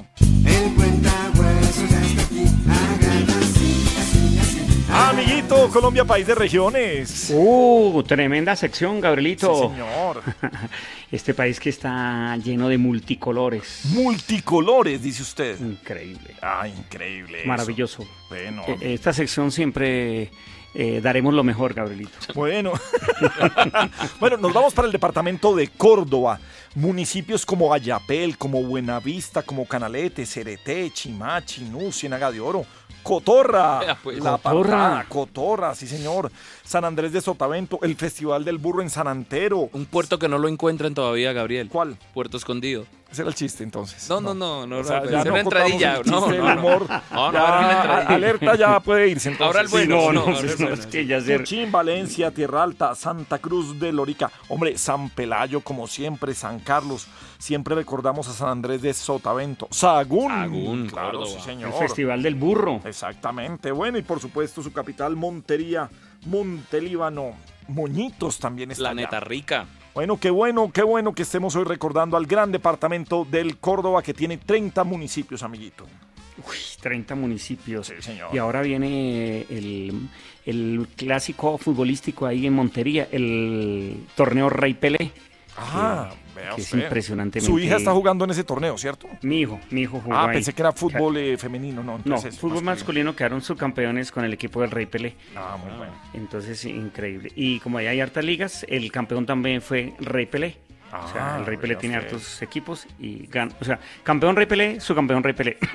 [4.97, 7.33] Amiguito, Colombia, país de regiones.
[7.35, 9.53] Uh, tremenda sección, Gabrielito.
[9.55, 10.23] Sí, señor.
[11.11, 13.83] Este país que está lleno de multicolores.
[13.87, 15.61] Multicolores, dice usted.
[15.61, 16.37] Increíble.
[16.41, 17.41] Ah, increíble.
[17.41, 17.49] eso.
[17.49, 18.05] Maravilloso.
[18.29, 18.63] Bueno.
[18.67, 20.31] Eh, Esta sección siempre
[20.75, 22.19] eh, daremos lo mejor, Gabrielito.
[22.35, 22.73] Bueno.
[24.21, 26.41] bueno, nos vamos para el departamento de Córdoba.
[26.75, 32.67] Municipios como Ayapel, como Buenavista, como Canalete, Cereté, Chimá, Chinú, Ciénaga de Oro,
[33.05, 34.19] Cotorra, pues.
[34.19, 35.07] La Cotorra.
[35.09, 36.33] Cotorra, sí señor.
[36.65, 39.69] San Andrés de Sotavento, el Festival del Burro en San Antero.
[39.73, 41.69] Un puerto que no lo encuentran todavía, Gabriel.
[41.69, 41.97] ¿Cuál?
[42.15, 42.87] Puerto Escondido.
[43.15, 44.11] Ese era el chiste entonces.
[44.11, 45.97] No, no, no, no, O sea, no, ya es no entradilla.
[45.99, 46.61] el No, chiste no, no.
[46.61, 46.87] humor.
[47.13, 47.99] No, no, Ya.
[48.09, 49.47] Alerta ya puede irse entonces.
[49.47, 49.97] Ahora el bueno.
[49.97, 50.75] no, no, no, no, no, es bueno.
[50.75, 54.33] es que ya se- Chuchín, Valencia, Tierra Alta, Santa Cruz de Lorica.
[54.49, 57.07] Hombre, San Pelayo, como siempre, San Carlos.
[57.39, 59.69] Siempre recordamos a San Andrés de Sotavento.
[59.71, 60.29] Sagún.
[60.33, 61.39] Sagún, claro, Córdoba.
[61.39, 61.73] sí, señor.
[61.73, 62.81] El Festival del Burro.
[62.85, 63.71] Exactamente.
[63.71, 65.89] Bueno, y por supuesto su capital, Montería,
[66.27, 67.33] Montelíbano.
[67.69, 69.21] Moñitos también está Planeta allá.
[69.27, 69.67] Rica.
[69.95, 74.13] Bueno, qué bueno, qué bueno que estemos hoy recordando al gran departamento del Córdoba que
[74.13, 75.87] tiene 30 municipios, amiguito.
[76.39, 77.87] Uy, 30 municipios.
[77.87, 78.35] Sí, señor.
[78.35, 80.09] Y ahora viene el,
[80.45, 85.13] el clásico futbolístico ahí en Montería, el torneo Rey Pelé.
[85.57, 87.41] Ah, Vea que es impresionantemente...
[87.51, 89.09] Su hija está jugando en ese torneo, ¿cierto?
[89.23, 90.35] Mi hijo, mi hijo jugó Ah, ahí.
[90.37, 91.93] pensé que era fútbol eh, femenino, no.
[91.93, 95.15] No, entonces fútbol masculino quedaron subcampeones con el equipo del Rey Pelé.
[95.37, 95.93] Ah, muy bueno.
[96.15, 97.31] Entonces, increíble.
[97.37, 100.57] Y como ahí hay hartas ligas, el campeón también fue Rey Pelé.
[100.93, 103.53] o sea, Ah, el Rey Pelé tiene hartos equipos y gana.
[103.61, 105.59] O sea, campeón Rey Pelé, su campeón Rey Pelé.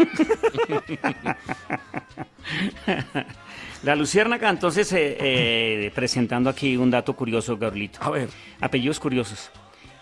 [3.83, 7.99] La Luciérnaga, entonces, eh, eh, presentando aquí un dato curioso, Gabrielito.
[8.03, 8.27] A ver.
[8.59, 9.49] Apellidos curiosos.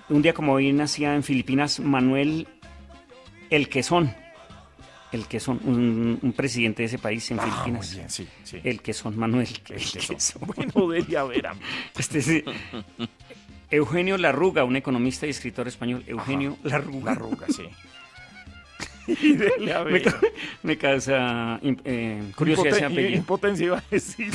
[0.09, 2.47] Un día como hoy nacía en Filipinas Manuel
[3.49, 4.13] El Quesón.
[5.11, 7.87] El Quesón, un, un presidente de ese país en Ah, Filipinas.
[7.87, 8.59] muy bien, sí, sí.
[8.63, 9.47] El Quesón, Manuel.
[9.69, 10.13] El queso.
[10.13, 10.41] Quesón.
[10.55, 11.47] Bueno, debería haber.
[11.97, 12.43] Este sí.
[13.71, 16.03] Eugenio Larruga, un economista y escritor español.
[16.07, 17.13] Eugenio Larruga.
[17.13, 17.63] Larruga, sí.
[19.21, 20.01] Y dele Me,
[20.63, 23.17] me causa eh, curiosidad ese Impoten- apellido.
[23.17, 24.31] Impotencia iba a decir.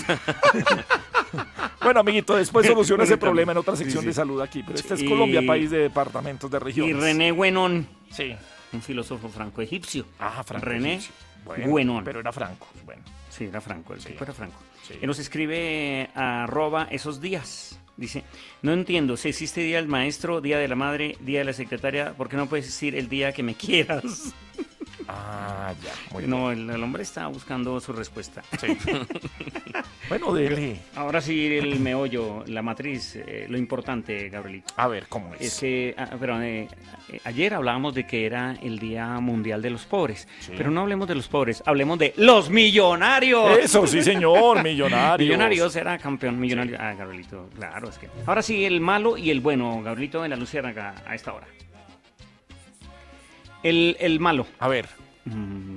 [1.82, 4.16] Bueno, amiguito, después soluciona ese problema en otra sección Sí, de sí.
[4.16, 4.62] salud aquí.
[4.62, 6.96] Pero este es Y- Colombia, país de departamentos, de regiones.
[6.96, 7.86] Y René Guenón.
[8.10, 8.34] Sí.
[8.72, 10.06] Un filósofo franco-egipcio.
[10.18, 10.66] Ah, franco.
[10.66, 11.00] René.
[11.44, 12.04] Bueno, Guenón.
[12.04, 12.68] Pero era franco.
[12.84, 13.02] Bueno.
[13.28, 14.59] Sí, era Franco, el tipo era Franco.
[14.86, 14.94] Sí.
[15.00, 17.78] Él nos escribe arroba esos días.
[17.96, 18.24] Dice,
[18.62, 22.12] no entiendo, si existe Día del Maestro, Día de la Madre, Día de la Secretaria,
[22.14, 24.34] ¿por qué no puedes decir el día que me quieras?
[25.08, 25.92] Ah, ya.
[26.12, 28.42] Muy no, el, el hombre está buscando su respuesta.
[28.60, 28.76] Sí.
[30.08, 30.78] bueno, dele.
[30.94, 34.72] Ahora sí, el meollo, la matriz, eh, lo importante, Gabrielito.
[34.76, 35.40] A ver, ¿cómo es?
[35.40, 36.68] Es que, ah, pero, eh,
[37.08, 41.08] eh, ayer hablábamos de que era el Día Mundial de los Pobres, pero no hablemos
[41.08, 43.58] de los pobres, hablemos de los millonarios.
[43.58, 45.28] Eso, sí, señor, millonarios.
[45.28, 46.76] millonarios era campeón, millonario.
[46.80, 48.08] Ah, Gabrielito, claro, es que.
[48.26, 51.46] Ahora sí, el malo y el bueno, Gabrielito de la Luciérnaga a esta hora.
[53.62, 54.47] El, el malo.
[54.59, 54.89] A ver.
[55.24, 55.76] Mm,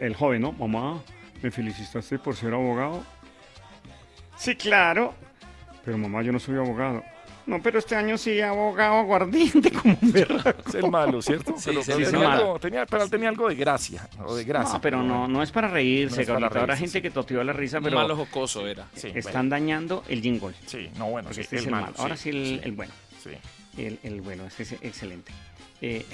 [0.00, 0.52] el joven, ¿no?
[0.52, 1.02] Mamá,
[1.42, 3.02] ¿me felicitaste por ser abogado?
[4.36, 5.14] Sí, claro.
[5.84, 7.02] Pero mamá, yo no soy abogado.
[7.46, 10.68] No, pero este año sí abogado aguardiente como un berraco.
[10.68, 11.54] Es el malo, ¿cierto?
[11.56, 12.42] Sí, pero, sí, pero es tenía malo.
[12.42, 14.06] algo, tenía, pero tenía algo de gracia.
[14.22, 14.74] O de gracia.
[14.74, 16.34] No, pero no, no es para reírse, No.
[16.34, 17.02] Habrá reírse, gente sí.
[17.02, 18.86] que toteó la risa, pero malo jocoso era.
[18.94, 20.54] Sí, están dañando el jingle.
[20.66, 21.96] Sí, no, bueno, sí, este el es el malo, malo.
[21.98, 22.60] Ahora sí, sí, el, sí.
[22.64, 22.92] el bueno.
[23.22, 23.30] Sí.
[23.78, 25.32] El, el bueno, este es excelente.
[25.80, 26.04] Eh,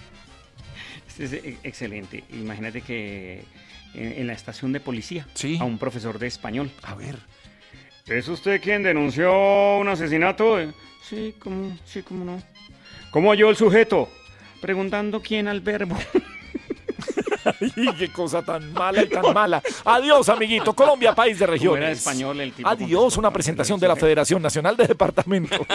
[1.08, 2.24] este es e- excelente.
[2.32, 3.44] Imagínate que
[3.94, 5.26] en, en la estación de policía,
[5.58, 6.70] a un profesor de español.
[6.82, 7.16] A ver.
[8.06, 10.58] ¿Es usted quien denunció un asesinato?
[10.60, 10.72] Eh,
[11.02, 12.40] Sí, como, sí, cómo no.
[13.10, 14.08] ¿Cómo halló el sujeto?
[14.60, 15.96] Preguntando quién al verbo.
[17.60, 19.62] Ay, qué cosa tan mala y tan mala.
[19.86, 20.72] Adiós, amiguito.
[20.74, 21.82] Colombia, país de Como regiones.
[21.82, 25.58] era español el tipo Adiós, una presentación de la Federación Nacional de Departamentos.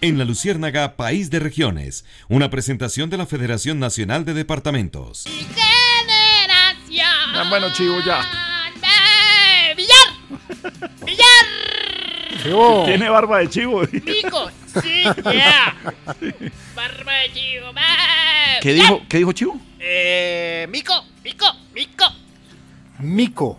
[0.00, 5.24] En la Luciérnaga, País de Regiones, una presentación de la Federación Nacional de Departamentos.
[5.24, 7.06] Generación.
[7.34, 8.20] Ah, bueno, chivo, ya.
[8.76, 10.90] ¡Eh, ¡Villar!
[11.04, 12.84] ¡Villar!
[12.86, 13.84] Tiene barba de chivo.
[13.88, 14.50] ¡Pico!
[14.80, 15.76] ¡Sí, yeah!
[16.76, 17.72] ¡Barba de chivo!
[18.62, 19.60] ¿Qué dijo, ¿Qué dijo chivo?
[19.80, 20.94] Eh, Mico,
[21.24, 22.04] Mico, Mico.
[23.00, 23.58] Mico.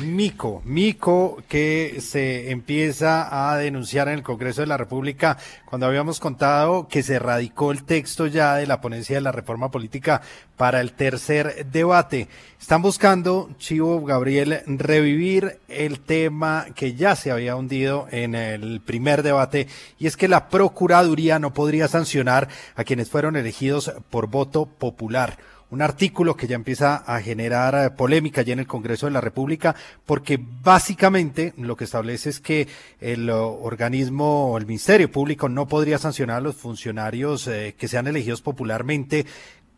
[0.00, 5.36] Mico, Mico que se empieza a denunciar en el Congreso de la República
[5.66, 9.70] cuando habíamos contado que se radicó el texto ya de la ponencia de la reforma
[9.70, 10.22] política
[10.56, 12.28] para el tercer debate.
[12.60, 19.22] Están buscando, Chivo Gabriel, revivir el tema que ya se había hundido en el primer
[19.22, 19.68] debate
[19.98, 25.38] y es que la Procuraduría no podría sancionar a quienes fueron elegidos por voto popular
[25.70, 29.20] un artículo que ya empieza a generar eh, polémica ya en el Congreso de la
[29.20, 29.74] República,
[30.04, 32.68] porque básicamente lo que establece es que
[33.00, 37.88] el oh, organismo o el Ministerio Público no podría sancionar a los funcionarios eh, que
[37.88, 39.26] sean elegidos popularmente,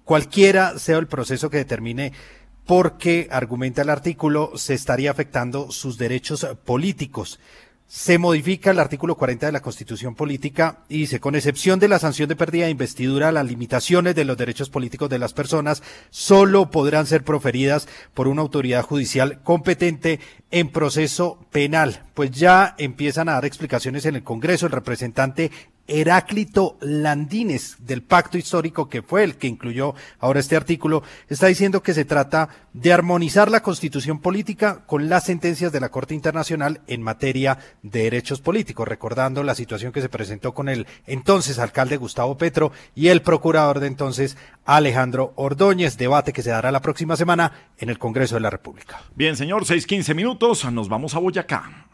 [0.04, 2.12] cualquiera sea el proceso que determine
[2.66, 7.40] porque, argumenta el artículo, se estaría afectando sus derechos eh, políticos.
[7.94, 11.98] Se modifica el artículo 40 de la Constitución Política y dice, con excepción de la
[11.98, 16.70] sanción de pérdida de investidura, las limitaciones de los derechos políticos de las personas solo
[16.70, 20.20] podrán ser proferidas por una autoridad judicial competente
[20.50, 22.02] en proceso penal.
[22.14, 25.50] Pues ya empiezan a dar explicaciones en el Congreso el representante
[25.86, 31.82] Heráclito Landines del pacto histórico que fue el que incluyó ahora este artículo, está diciendo
[31.82, 36.80] que se trata de armonizar la constitución política con las sentencias de la Corte Internacional
[36.86, 41.96] en materia de derechos políticos, recordando la situación que se presentó con el entonces alcalde
[41.96, 47.16] Gustavo Petro y el procurador de entonces Alejandro Ordóñez, debate que se dará la próxima
[47.16, 49.02] semana en el Congreso de la República.
[49.14, 50.64] Bien, señor, 6:15 minutos.
[50.72, 51.88] Nos vamos a Boyacá.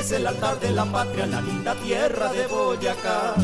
[0.00, 3.34] Es el altar de la patria, la linda tierra de Boyacá.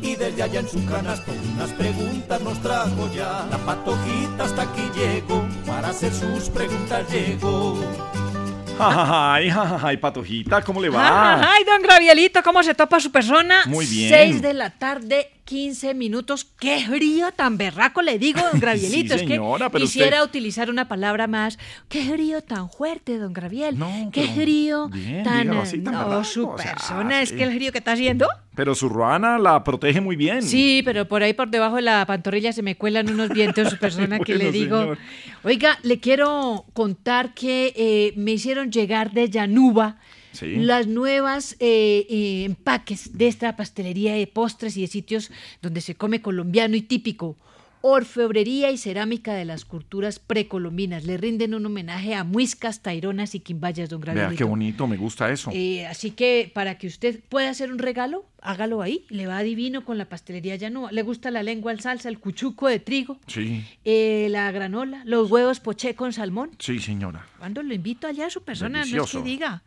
[0.00, 3.44] y desde allá en su canasto unas preguntas nos trajo ya.
[3.50, 7.76] La patojita hasta aquí llegó, para hacer sus preguntas llegó.
[8.80, 9.50] Ay,
[9.82, 11.34] ay, patojita, ¿cómo le va?
[11.52, 13.64] Ay, don Gravielito, ¿cómo se topa su persona?
[13.66, 14.08] Muy bien.
[14.08, 16.46] 6 de la tarde, 15 minutos.
[16.60, 19.14] ¡Qué frío tan berraco le digo, don Gravielito!
[19.14, 21.58] Sí, es que señora, quisiera usted- utilizar una palabra más.
[21.88, 23.78] ¡Qué frío tan fuerte, don Graviel!
[24.12, 25.50] ¡Qué pero frío bien, tan...
[25.56, 27.36] así, tan no, berraco, su o sea, persona, es sí.
[27.36, 28.28] que el frío que está haciendo...
[28.54, 30.42] Pero su ruana la protege muy bien.
[30.42, 33.78] Sí, pero por ahí por debajo de la pantorrilla se me cuelan unos vientos, su
[33.80, 34.80] persona que le digo.
[34.80, 34.98] señor.
[35.44, 39.96] Oiga, le quiero contar que eh, me hicieron llegar de Yanuba
[40.38, 40.56] Sí.
[40.56, 45.30] las nuevas eh, eh, empaques de esta pastelería de postres y de sitios
[45.62, 47.36] donde se come colombiano y típico.
[47.80, 51.04] Orfebrería y cerámica de las culturas precolombinas.
[51.04, 54.36] Le rinden un homenaje a muiscas, taironas y quimbayas, don Vea Gravielito.
[54.38, 55.50] qué bonito, me gusta eso.
[55.54, 59.06] Eh, así que para que usted pueda hacer un regalo, hágalo ahí.
[59.10, 60.90] Le va divino con la pastelería Llanoa.
[60.90, 65.30] Le gusta la lengua al salsa, el cuchuco de trigo, Sí, eh, la granola, los
[65.30, 66.50] huevos poché con salmón.
[66.58, 67.26] sí, señora.
[67.38, 69.62] Cuando lo invito allá a su persona, no es que diga.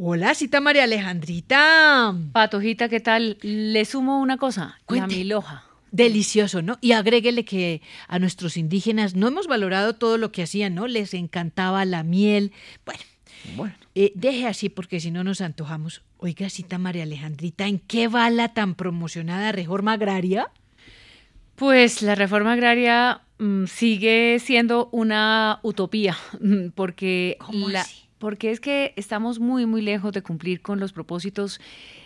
[0.00, 2.14] Hola, cita María Alejandrita.
[2.32, 3.36] Patojita, ¿qué tal?
[3.42, 5.64] Le sumo una cosa, la miloja.
[5.90, 6.78] Delicioso, ¿no?
[6.80, 10.86] Y agréguele que a nuestros indígenas no hemos valorado todo lo que hacían, ¿no?
[10.86, 12.52] Les encantaba la miel.
[12.86, 13.00] Bueno,
[13.56, 13.74] Bueno.
[13.96, 16.02] eh, deje así porque si no nos antojamos.
[16.18, 20.50] Oiga, cita María Alejandrita, ¿en qué va la tan promocionada reforma agraria?
[21.56, 26.16] Pues la reforma agraria mm, sigue siendo una utopía,
[26.76, 27.84] porque, la-
[28.18, 31.60] porque es que estamos muy, muy lejos de cumplir con los propósitos,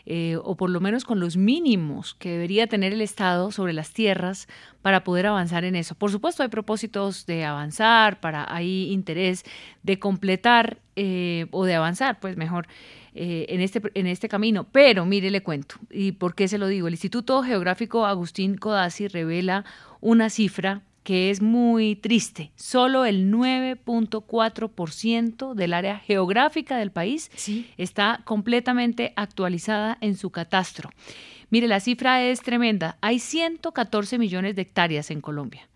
[0.07, 3.93] eh, o por lo menos con los mínimos que debería tener el Estado sobre las
[3.93, 4.49] tierras
[4.83, 5.95] para poder avanzar en eso.
[5.95, 9.45] Por supuesto, hay propósitos de avanzar, para hay interés
[9.83, 12.67] de completar eh, o de avanzar, pues mejor,
[13.15, 14.65] eh, en, este, en este camino.
[14.71, 16.89] Pero mire, le cuento, y por qué se lo digo.
[16.89, 19.65] El Instituto Geográfico Agustín Codazzi revela
[20.01, 22.53] una cifra que es muy triste.
[22.57, 27.31] Solo el 9.4% del área geográfica del país
[27.77, 30.91] está completamente actualizada en su catastro.
[31.51, 32.97] Mire, la cifra es tremenda.
[33.01, 35.69] Hay 114 millones de hectáreas en Colombia.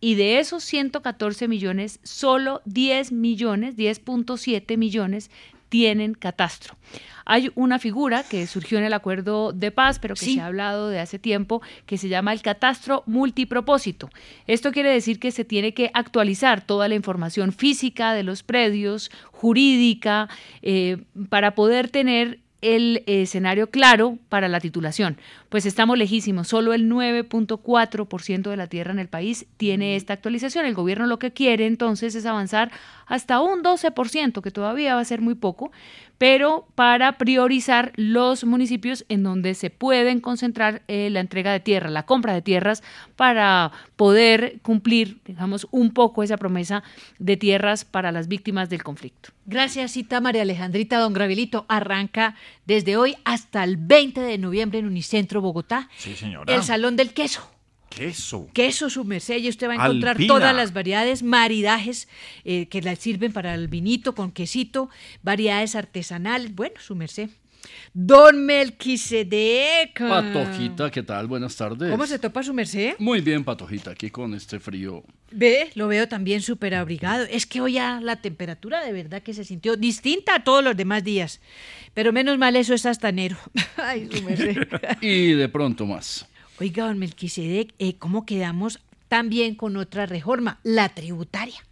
[0.00, 5.30] Y de esos 114 millones, solo 10 millones, 10.7 millones
[5.74, 6.76] tienen catastro.
[7.24, 10.88] Hay una figura que surgió en el acuerdo de paz, pero que se ha hablado
[10.88, 14.08] de hace tiempo, que se llama el catastro multipropósito.
[14.46, 19.10] Esto quiere decir que se tiene que actualizar toda la información física de los predios,
[19.32, 20.28] jurídica,
[20.62, 20.98] eh,
[21.28, 25.18] para poder tener el escenario claro para la titulación.
[25.54, 30.66] Pues estamos lejísimos, solo el 9.4% de la tierra en el país tiene esta actualización.
[30.66, 32.72] El gobierno lo que quiere entonces es avanzar
[33.06, 35.70] hasta un 12%, que todavía va a ser muy poco,
[36.18, 41.90] pero para priorizar los municipios en donde se pueden concentrar eh, la entrega de tierra,
[41.90, 42.82] la compra de tierras,
[43.14, 46.82] para poder cumplir, digamos, un poco esa promesa
[47.18, 49.30] de tierras para las víctimas del conflicto.
[49.46, 50.98] Gracias, cita María Alejandrita.
[50.98, 56.52] Don Gravilito arranca desde hoy hasta el 20 de noviembre en Unicentro, Bogotá, Sí, señora.
[56.52, 57.48] el Salón del Queso.
[57.90, 58.48] Queso.
[58.52, 60.26] Queso, su merced, y usted va a encontrar Alpina.
[60.34, 62.08] todas las variedades, maridajes
[62.44, 64.90] eh, que le sirven para el vinito con quesito,
[65.22, 66.52] variedades artesanales.
[66.56, 67.30] Bueno, su merced.
[67.92, 69.98] Don Melquisedec.
[69.98, 71.26] Patojita, ¿qué tal?
[71.26, 71.90] Buenas tardes.
[71.90, 72.94] ¿Cómo se topa su merced?
[72.98, 75.04] Muy bien, Patojita, aquí con este frío.
[75.30, 77.24] Ve, lo veo también súper abrigado.
[77.24, 80.76] Es que hoy ya la temperatura de verdad que se sintió distinta a todos los
[80.76, 81.40] demás días.
[81.94, 83.36] Pero menos mal eso es hasta enero.
[83.76, 84.56] Ay, su merced.
[85.00, 86.26] Y de pronto más.
[86.60, 91.64] Oiga, don Melquisedec, eh, ¿cómo quedamos también con otra reforma, la tributaria?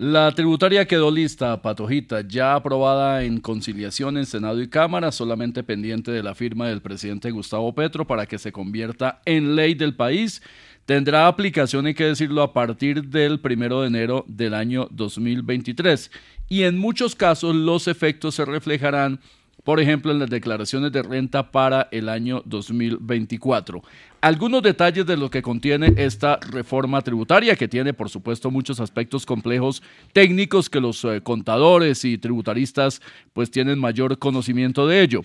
[0.00, 6.10] La tributaria quedó lista, Patojita, ya aprobada en conciliación en Senado y Cámara, solamente pendiente
[6.10, 10.40] de la firma del presidente Gustavo Petro para que se convierta en ley del país.
[10.86, 16.10] Tendrá aplicación, hay que decirlo, a partir del primero de enero del año 2023.
[16.48, 19.20] Y en muchos casos los efectos se reflejarán
[19.64, 23.82] por ejemplo, en las declaraciones de renta para el año 2024.
[24.20, 29.24] Algunos detalles de lo que contiene esta reforma tributaria, que tiene, por supuesto, muchos aspectos
[29.24, 29.82] complejos
[30.12, 33.00] técnicos que los eh, contadores y tributaristas
[33.32, 35.22] pues tienen mayor conocimiento de ello.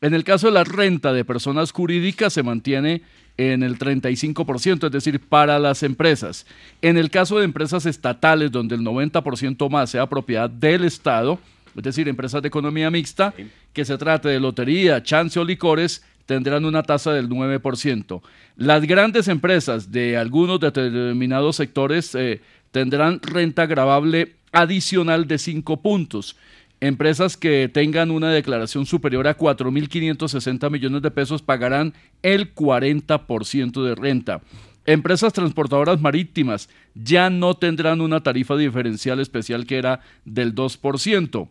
[0.00, 3.02] En el caso de la renta de personas jurídicas se mantiene
[3.36, 6.46] en el 35%, es decir, para las empresas.
[6.82, 11.38] En el caso de empresas estatales, donde el 90% más sea propiedad del Estado,
[11.76, 13.34] es decir, empresas de economía mixta,
[13.74, 18.22] que se trate de lotería, chance o licores, tendrán una tasa del 9%.
[18.56, 22.40] Las grandes empresas de algunos determinados sectores eh,
[22.70, 26.36] tendrán renta gravable adicional de 5 puntos.
[26.80, 33.94] Empresas que tengan una declaración superior a 4.560 millones de pesos pagarán el 40% de
[33.94, 34.42] renta.
[34.86, 41.48] Empresas transportadoras marítimas ya no tendrán una tarifa diferencial especial que era del 2%.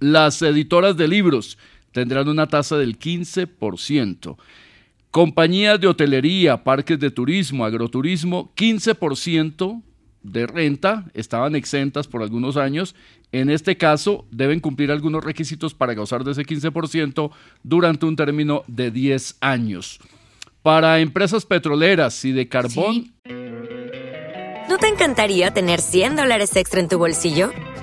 [0.00, 1.58] Las editoras de libros
[1.92, 4.36] tendrán una tasa del 15%.
[5.10, 9.82] Compañías de hotelería, parques de turismo, agroturismo, 15%
[10.22, 12.94] de renta, estaban exentas por algunos años.
[13.32, 17.30] En este caso, deben cumplir algunos requisitos para gozar de ese 15%
[17.62, 20.00] durante un término de 10 años.
[20.62, 23.12] Para empresas petroleras y de carbón...
[24.68, 27.50] ¿No te encantaría tener 100 dólares extra en tu bolsillo?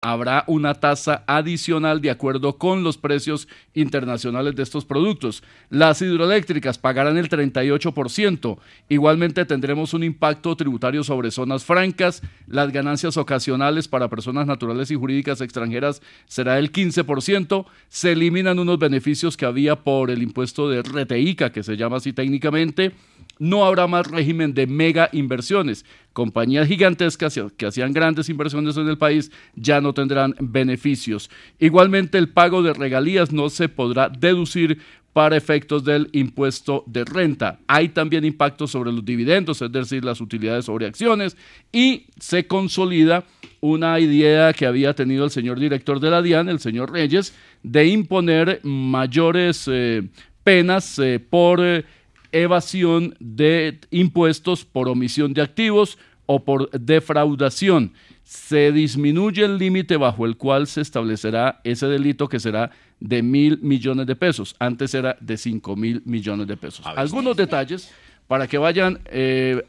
[0.00, 5.42] Habrá una tasa adicional de acuerdo con los precios internacionales de estos productos.
[5.70, 8.58] Las hidroeléctricas pagarán el 38%.
[8.88, 12.22] Igualmente tendremos un impacto tributario sobre zonas francas.
[12.46, 17.66] Las ganancias ocasionales para personas naturales y jurídicas extranjeras será el 15%.
[17.88, 22.12] Se eliminan unos beneficios que había por el impuesto de RTICA, que se llama así
[22.12, 22.92] técnicamente
[23.38, 25.84] no habrá más régimen de mega inversiones.
[26.12, 31.30] Compañías gigantescas que hacían grandes inversiones en el país ya no tendrán beneficios.
[31.58, 34.78] Igualmente el pago de regalías no se podrá deducir
[35.12, 37.58] para efectos del impuesto de renta.
[37.66, 41.36] Hay también impactos sobre los dividendos, es decir, las utilidades sobre acciones,
[41.72, 43.24] y se consolida
[43.60, 47.34] una idea que había tenido el señor director de la DIAN, el señor Reyes,
[47.64, 50.08] de imponer mayores eh,
[50.44, 51.60] penas eh, por...
[51.64, 51.84] Eh,
[52.32, 57.92] evasión de impuestos por omisión de activos o por defraudación.
[58.22, 63.58] Se disminuye el límite bajo el cual se establecerá ese delito que será de mil
[63.62, 64.54] millones de pesos.
[64.58, 66.84] Antes era de cinco mil millones de pesos.
[66.84, 67.90] Algunos detalles
[68.26, 69.62] para que vayan eh,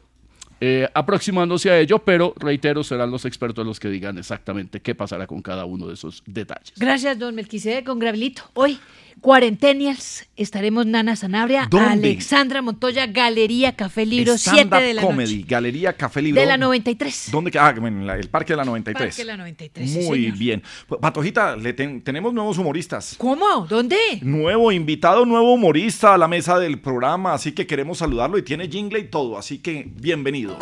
[0.60, 5.26] eh, aproximándose a ello, pero reitero, serán los expertos los que digan exactamente qué pasará
[5.26, 6.74] con cada uno de esos detalles.
[6.76, 8.42] Gracias, don Melquisede, con Gravilito.
[8.52, 8.78] Hoy,
[9.20, 15.46] Cuarentenials, estaremos Nana Sanabria, Alexandra Montoya, Galería Café Libro, 7 de la Comedy, noche.
[15.48, 16.40] Galería Café Libro.
[16.40, 17.28] De la 93.
[17.30, 17.50] ¿Dónde?
[17.58, 19.08] Ah, en la- el Parque de la 93.
[19.14, 20.62] Parque de la 93, sí, Muy bien.
[20.86, 23.14] Pues, Patojita, le ten- tenemos nuevos humoristas.
[23.18, 23.66] ¿Cómo?
[23.68, 23.96] ¿Dónde?
[24.22, 28.68] Nuevo invitado, nuevo humorista a la mesa del programa, así que queremos saludarlo y tiene
[28.68, 30.56] jingle y todo, así que bienvenido.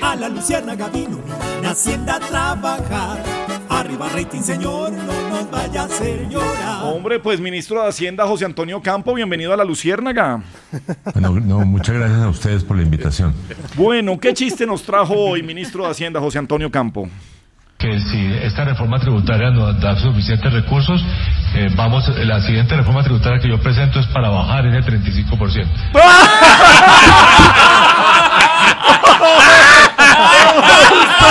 [0.00, 1.20] A la luciérnaga vino
[1.58, 3.49] en Hacienda a trabajar.
[3.70, 6.82] Arriba rating, señor, no nos vaya a hacer llorar.
[6.82, 10.42] Hombre, pues ministro de Hacienda José Antonio Campo, bienvenido a la Luciérnaga.
[11.14, 13.32] Bueno, no, muchas gracias a ustedes por la invitación.
[13.76, 17.08] Bueno, ¿qué chiste nos trajo hoy ministro de Hacienda José Antonio Campo?
[17.78, 21.02] Que si esta reforma tributaria nos da suficientes recursos,
[21.54, 25.66] eh, vamos, la siguiente reforma tributaria que yo presento es para bajar ese 35%.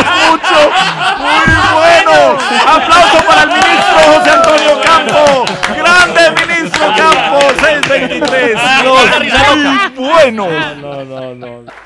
[0.03, 0.71] mucho,
[1.19, 1.45] muy
[1.76, 2.38] bueno.
[2.67, 5.45] Aplauso para el ministro José Antonio Campo.
[5.76, 8.57] Grande ministro Campo, 623.
[8.81, 10.45] Dios, muy bueno.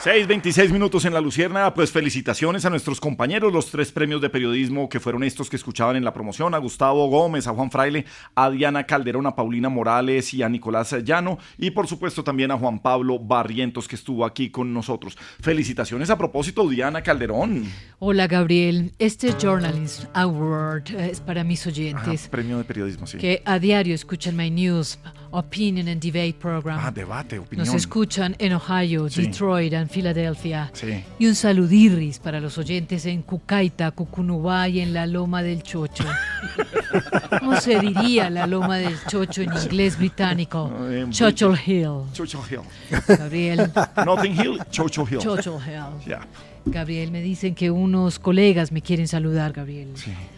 [0.03, 1.73] 6.26 minutos en la Lucierna.
[1.73, 5.95] Pues felicitaciones a nuestros compañeros, los tres premios de periodismo que fueron estos que escuchaban
[5.95, 10.33] en la promoción: a Gustavo Gómez, a Juan Fraile, a Diana Calderón, a Paulina Morales
[10.33, 11.37] y a Nicolás Llano.
[11.57, 15.17] Y por supuesto también a Juan Pablo Barrientos que estuvo aquí con nosotros.
[15.41, 17.71] Felicitaciones a propósito, Diana Calderón.
[18.05, 18.91] Hola, Gabriel.
[18.99, 23.17] Este Journalist Award eh, es para mis Ajá, oyentes premio de periodismo, sí.
[23.17, 24.99] que a diario escuchan My News,
[25.31, 26.77] Opinion and Debate Program.
[26.83, 27.65] Ah, debate, opinión.
[27.65, 29.21] Nos escuchan en Ohio, Sí.
[29.21, 30.69] Detroit and Filadelfia.
[30.73, 31.01] Sí.
[31.17, 36.03] Y un saludirris para los oyentes en Cucaita, Cucunubá y en la Loma del Chocho.
[37.39, 40.69] ¿Cómo se diría la loma del chocho en inglés británico?
[41.09, 42.11] Chocho Hill.
[42.11, 42.59] Chocho Hill.
[43.07, 43.71] Gabriel.
[44.05, 45.19] Notting Hill, Chocho Hill.
[45.19, 46.05] Chocho Hill.
[46.05, 46.27] Ya.
[46.65, 49.89] Gabriel, me dicen que unos colegas me quieren saludar, Gabriel.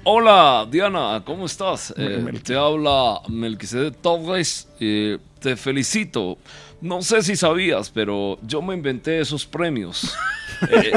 [0.03, 1.93] Hola, Diana, ¿cómo estás?
[1.97, 4.67] Eh, te habla Melquisedec Torres.
[4.79, 6.39] eh, te felicito.
[6.81, 10.13] No sé si sabías, pero yo me inventé esos premios.
[10.71, 10.93] Eh,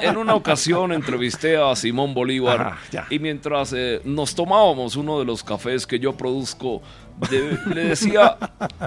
[0.00, 5.24] en una ocasión entrevisté a Simón Bolívar Ajá, y mientras eh, nos tomábamos uno de
[5.24, 6.82] los cafés que yo produzco,
[7.30, 8.36] de- le decía,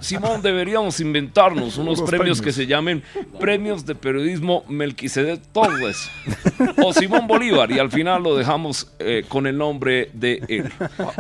[0.02, 2.42] Simón, deberíamos inventarnos unos Unos premios, premios.
[2.42, 3.04] que se llamen
[3.40, 6.10] Premios de Periodismo Melquisedec Torres
[6.84, 10.72] o Simón Bolívar y al final lo dejamos eh, con el nombre de él.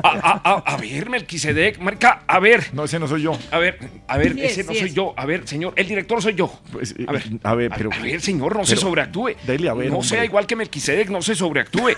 [0.03, 2.67] A, a- a- a ver, Melquisedec, marca, a ver.
[2.73, 3.37] No, ese no soy yo.
[3.51, 3.77] A ver,
[4.07, 4.93] a ver, Sí ese es, no soy es.
[4.93, 5.13] yo.
[5.17, 6.51] A ver, señor, el director soy yo.
[7.07, 7.89] a ver, a ver, pero.
[7.93, 9.31] a ver, señor, no se sobreactúe.
[9.45, 10.09] Dele, a ver, no hombre.
[10.09, 11.89] sea igual que Melquisedec, no se sobreactúe.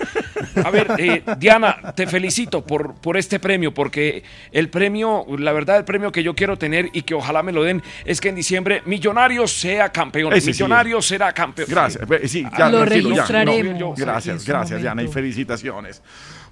[0.64, 4.22] A ver, eh, Diana, te felicito por, por este premio, porque
[4.52, 5.03] el premio,
[5.38, 8.20] la verdad, el premio que yo quiero tener y que ojalá me lo den es
[8.20, 10.32] que en diciembre Millonarios sea campeón.
[10.32, 11.68] Ese sí Millonarios será campeón.
[11.70, 12.04] Gracias.
[12.26, 13.14] Sí, ya, Lo tranquilo, ya.
[13.16, 16.02] registraremos No, gracias, gracias, Diana, y felicitaciones.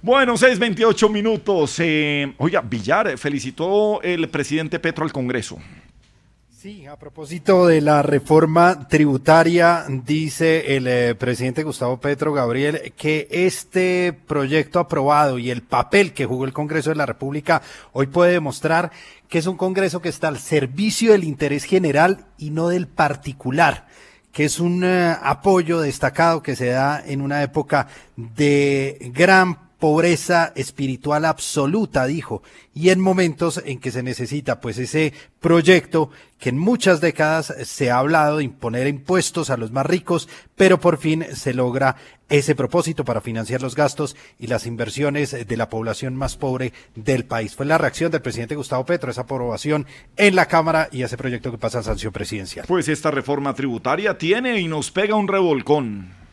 [0.01, 1.75] Bueno, 6:28 minutos.
[1.79, 5.57] Eh, oiga, Villar eh, felicitó el presidente Petro al Congreso.
[6.63, 13.27] Sí, a propósito de la reforma tributaria, dice el eh, presidente Gustavo Petro Gabriel que
[13.29, 17.61] este proyecto aprobado y el papel que jugó el Congreso de la República
[17.91, 18.93] hoy puede demostrar
[19.27, 23.85] que es un Congreso que está al servicio del interés general y no del particular
[24.31, 30.53] que es un eh, apoyo destacado que se da en una época de gran pobreza
[30.55, 32.41] espiritual absoluta, dijo,
[32.73, 35.11] y en momentos en que se necesita pues ese
[35.41, 40.29] proyecto que en muchas décadas se ha hablado de imponer impuestos a los más ricos,
[40.55, 41.97] pero por fin se logra
[42.29, 47.25] ese propósito para financiar los gastos y las inversiones de la población más pobre del
[47.25, 47.53] país.
[47.53, 49.85] Fue la reacción del presidente Gustavo Petro, esa aprobación
[50.15, 52.67] en la Cámara y ese proyecto que pasa a sanción presidencial.
[52.69, 56.23] Pues esta reforma tributaria tiene y nos pega un revolcón.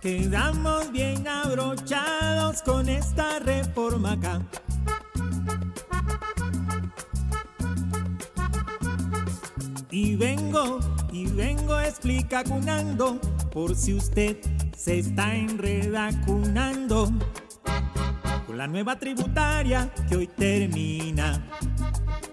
[0.00, 4.40] Quedamos bien abrochados con esta reforma acá.
[9.90, 10.80] Y vengo,
[11.12, 13.20] y vengo explicacunando
[13.52, 14.38] por si usted
[14.74, 17.12] se está enredacunando
[18.46, 21.46] con la nueva tributaria que hoy termina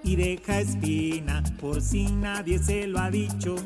[0.04, 3.58] y deja espina por si nadie se lo ha dicho.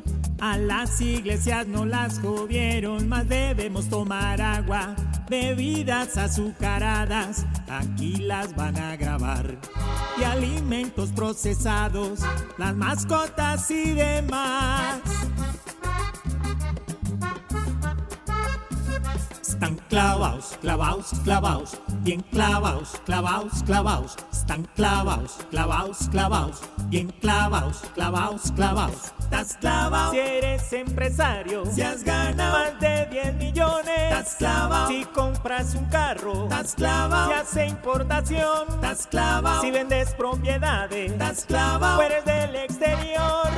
[0.41, 4.95] A las iglesias no las jodieron, más debemos tomar agua,
[5.29, 9.59] bebidas azucaradas, aquí las van a grabar.
[10.17, 12.21] Y alimentos procesados,
[12.57, 15.01] las mascotas y demás.
[19.43, 24.15] Están clavaos, clavaos, clavaos, bien clavaos, clavaos, clavaos.
[24.31, 26.61] Están clavaos, clavaos, clavaos,
[26.91, 29.13] bien clavaos, clavaos, clavaos.
[29.19, 33.97] Estás clavao si eres empresario, si has ganado más de 10 millones.
[34.11, 40.09] Estás clavao si compras un carro, estás clavao si hace importación, estás clavao si vendes
[40.15, 43.49] propiedades, estás clavao o eres del exterior.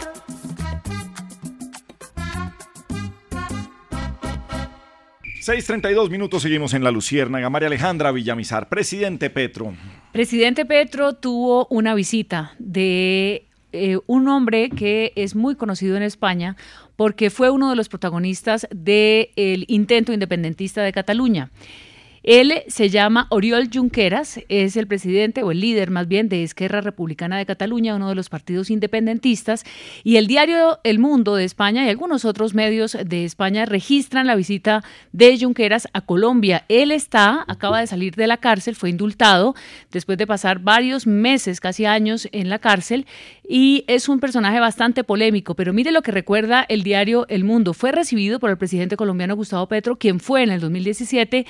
[5.44, 7.50] Seis treinta y dos minutos seguimos en la Luciérnaga.
[7.50, 9.74] María Alejandra Villamizar, presidente Petro.
[10.14, 16.56] Presidente Petro tuvo una visita de eh, un hombre que es muy conocido en España
[16.96, 21.52] porque fue uno de los protagonistas del intento independentista de Cataluña.
[22.24, 26.80] Él se llama Oriol Junqueras, es el presidente o el líder más bien de Esquerra
[26.80, 29.66] Republicana de Cataluña, uno de los partidos independentistas,
[30.06, 34.36] y el diario El Mundo de España y algunos otros medios de España registran la
[34.36, 36.64] visita de Junqueras a Colombia.
[36.70, 39.54] Él está, acaba de salir de la cárcel, fue indultado
[39.92, 43.06] después de pasar varios meses, casi años en la cárcel,
[43.46, 47.74] y es un personaje bastante polémico, pero mire lo que recuerda el diario El Mundo.
[47.74, 51.46] Fue recibido por el presidente colombiano Gustavo Petro, quien fue en el 2017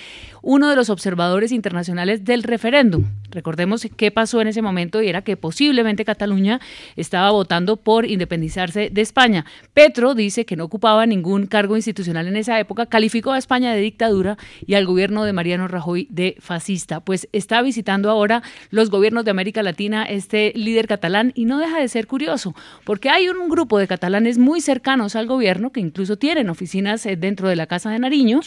[0.64, 3.04] uno de los observadores internacionales del referéndum.
[3.34, 6.60] Recordemos qué pasó en ese momento y era que posiblemente Cataluña
[6.96, 9.46] estaba votando por independizarse de España.
[9.74, 13.82] Petro dice que no ocupaba ningún cargo institucional en esa época, calificó a España de
[13.82, 17.00] dictadura y al gobierno de Mariano Rajoy de fascista.
[17.00, 21.80] Pues está visitando ahora los gobiernos de América Latina este líder catalán y no deja
[21.80, 26.18] de ser curioso, porque hay un grupo de catalanes muy cercanos al gobierno que incluso
[26.18, 28.42] tienen oficinas eh, dentro de la Casa de Nariño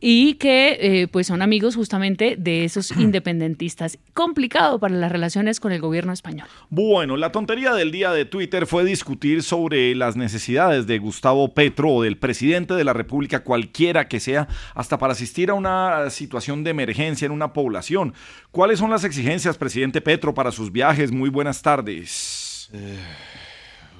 [0.00, 3.98] y que eh, pues son amigos justamente de esos independentistas.
[4.16, 6.48] Complicado para las relaciones con el gobierno español.
[6.70, 11.90] Bueno, la tontería del día de Twitter fue discutir sobre las necesidades de Gustavo Petro
[11.90, 16.64] o del presidente de la República, cualquiera que sea, hasta para asistir a una situación
[16.64, 18.14] de emergencia en una población.
[18.52, 21.12] ¿Cuáles son las exigencias, presidente Petro, para sus viajes?
[21.12, 22.70] Muy buenas tardes.
[22.72, 22.98] Eh,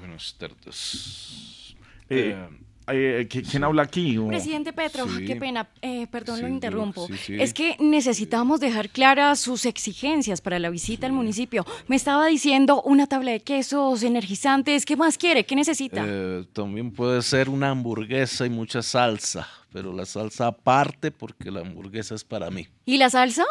[0.00, 1.76] buenas tardes.
[2.08, 4.16] Eh, eh, ¿Quién habla aquí?
[4.28, 5.24] Presidente Petro, Sí.
[5.24, 7.06] qué pena, eh, perdón, lo interrumpo.
[7.08, 7.36] sí, sí.
[7.40, 11.66] Es que necesitamos dejar claras sus exigencias para la visita al municipio.
[11.88, 15.44] Me estaba diciendo una tabla de quesos, energizantes, ¿qué más quiere?
[15.44, 16.04] ¿Qué necesita?
[16.06, 21.60] Eh, también puede ser una hamburguesa y mucha salsa, pero la salsa aparte porque la
[21.60, 22.68] hamburguesa es para mí.
[22.84, 23.44] ¿Y la salsa?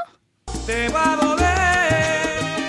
[0.66, 2.15] Te va a doler.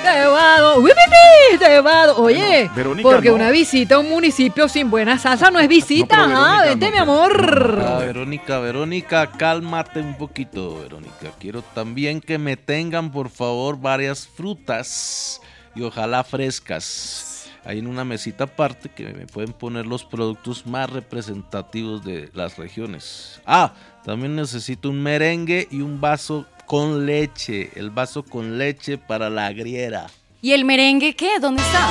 [0.07, 1.59] Te va a do- ¡Wipipi!
[1.59, 3.35] Te va a do- Oye, Verónica, porque no.
[3.35, 6.87] una visita a un municipio sin buena salsa no es visita, No, ajá, Verónica, vente
[6.87, 7.83] no, mi amor.
[7.85, 11.33] Ah, Verónica, Verónica, cálmate un poquito, Verónica.
[11.41, 15.41] Quiero también que me tengan, por favor, varias frutas
[15.75, 17.51] y ojalá frescas.
[17.65, 22.57] Hay en una mesita aparte que me pueden poner los productos más representativos de las
[22.59, 23.41] regiones.
[23.45, 23.73] Ah,
[24.05, 27.71] también necesito un merengue y un vaso con leche.
[27.75, 30.07] El vaso con leche para la griera.
[30.43, 31.39] ¿Y el merengue qué?
[31.41, 31.91] ¿Dónde está?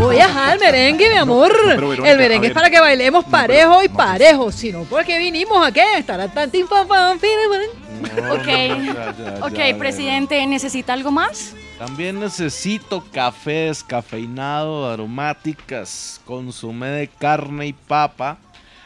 [0.00, 1.52] Oye, ajá, el merengue, mi amor.
[1.66, 4.52] pero el merengue a es para que bailemos parejo y parejo.
[4.52, 5.98] Si no, ¿por qué vinimos a qué?
[5.98, 8.22] Estará tan tin, fan, fan, fin, fin.
[8.30, 11.54] Ok, ya, ya, ok, ya, presidente, ¿necesita algo más?
[11.78, 18.38] También necesito café descafeinado, aromáticas, consomé de carne y papa.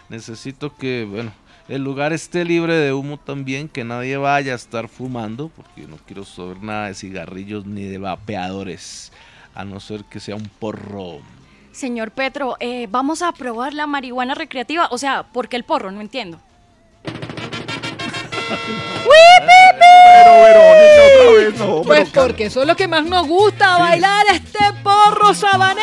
[0.09, 1.33] Necesito que, bueno,
[1.69, 5.97] el lugar esté libre de humo también, que nadie vaya a estar fumando, porque no
[6.07, 9.13] quiero saber nada de cigarrillos ni de vapeadores,
[9.55, 11.21] a no ser que sea un porro.
[11.73, 14.89] Señor Petro, eh, vamos a probar la marihuana recreativa.
[14.91, 15.91] O sea, ¿por qué el porro?
[15.91, 16.41] No entiendo.
[18.49, 21.83] Pero Verónica, otra vez no.
[21.83, 23.83] Pues pero porque eso es lo que más nos gusta, Sí.
[23.83, 25.83] bailar este porro sabané.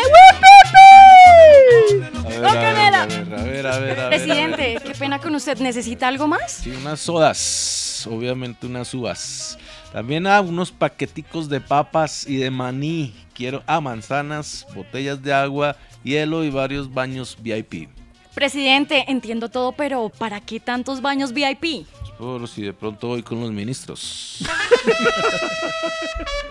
[4.10, 5.58] Presidente, qué pena con usted.
[5.60, 6.52] ¿Necesita algo más?
[6.64, 9.58] Sí, unas sodas, obviamente unas uvas.
[9.92, 13.14] También a unos paqueticos de papas y de maní.
[13.34, 17.90] Quiero a manzanas, botellas de agua, hielo y varios baños VIP.
[18.34, 21.86] Presidente, entiendo todo, pero ¿para qué tantos baños VIP?
[22.18, 24.38] Por si de pronto voy con los ministros.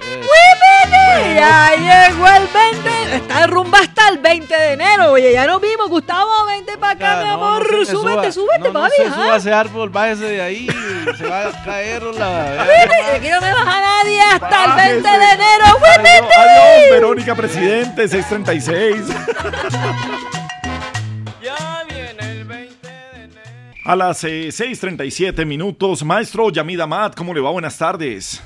[0.02, 1.34] ¡Wipipi!
[1.34, 3.16] Ya llegó el 20.
[3.16, 5.12] Está de rumba hasta el 20 de enero.
[5.12, 5.88] Oye, ya nos vimos.
[5.88, 7.62] Gustavo, vente para acá, mi amor.
[7.62, 8.92] No se me súbete, suba, súbete, no, no papi.
[8.96, 9.14] se ajá.
[9.22, 10.66] suba ese árbol, bájese de ahí,
[11.16, 12.62] se va a caer la...
[13.14, 15.34] Aquí no me baja nadie hasta el 20 de Bájese.
[15.34, 15.64] enero.
[15.64, 19.04] Adiós, adiós, Verónica, presidente, 636.
[23.84, 27.50] A las eh, 6:37 minutos, maestro Yamid Amad, ¿cómo le va?
[27.50, 28.40] Buenas tardes.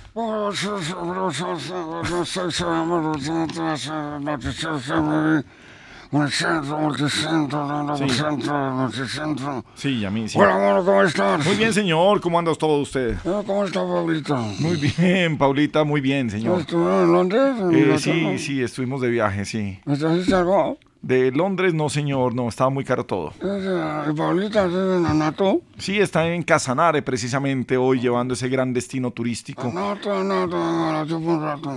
[9.75, 10.39] Sí, Yamid, sí.
[10.39, 11.45] Hola, amor, ¿cómo estás?
[11.47, 12.21] Muy bien, señor.
[12.21, 13.17] ¿Cómo anda todo usted?
[13.23, 14.37] ¿Cómo está, Pablito?
[14.37, 16.61] Muy bien, Paulita, muy bien, señor.
[16.61, 17.55] ¿Estuvieron en Londres?
[17.59, 17.99] en Eh, Inglaterra?
[17.99, 19.79] sí, sí, estuvimos de viaje, sí.
[19.85, 20.79] ¿Me trajiste algo?
[21.07, 23.33] De Londres, no, señor, no, estaba muy caro todo.
[23.41, 25.61] ¿Y Paulita vive en Anato?
[25.79, 29.69] Sí, está en Casanare precisamente hoy llevando ese gran destino turístico.
[29.69, 31.73] Anato, Anato, Anato, por un rato.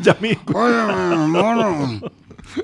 [0.00, 0.38] Yamid.
[0.54, 2.00] Oye, mono,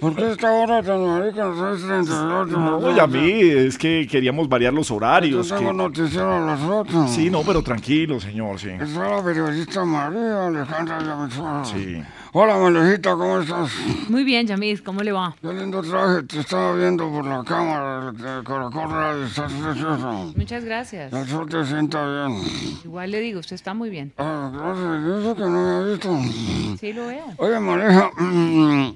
[0.00, 1.42] ¿por qué esta hora tan marica?
[1.54, 2.56] Son 38.
[2.56, 5.46] No, Yamid, es que queríamos variar los horarios.
[5.46, 7.08] Yo tengo noticiero a las 8.
[7.08, 8.70] Sí, no, pero tranquilo, señor, sí.
[8.80, 11.64] Es la periodista María Alejandra Llamazuela.
[11.66, 12.02] Sí.
[12.34, 13.70] Hola, Malejita, ¿cómo estás?
[14.08, 15.36] Muy bien, Yamid, ¿cómo le va?
[15.42, 20.32] Qué lindo traje, te estaba viendo por la cámara de Caracol Radio, estás precioso.
[20.34, 21.12] Muchas gracias.
[21.12, 22.42] El sol te sienta bien.
[22.84, 24.14] Igual le digo, usted está muy bien.
[24.16, 26.78] Ah, gracias, yo sé que no me he visto.
[26.80, 27.24] Sí, lo veo.
[27.36, 28.90] Oye, Mareja, mm,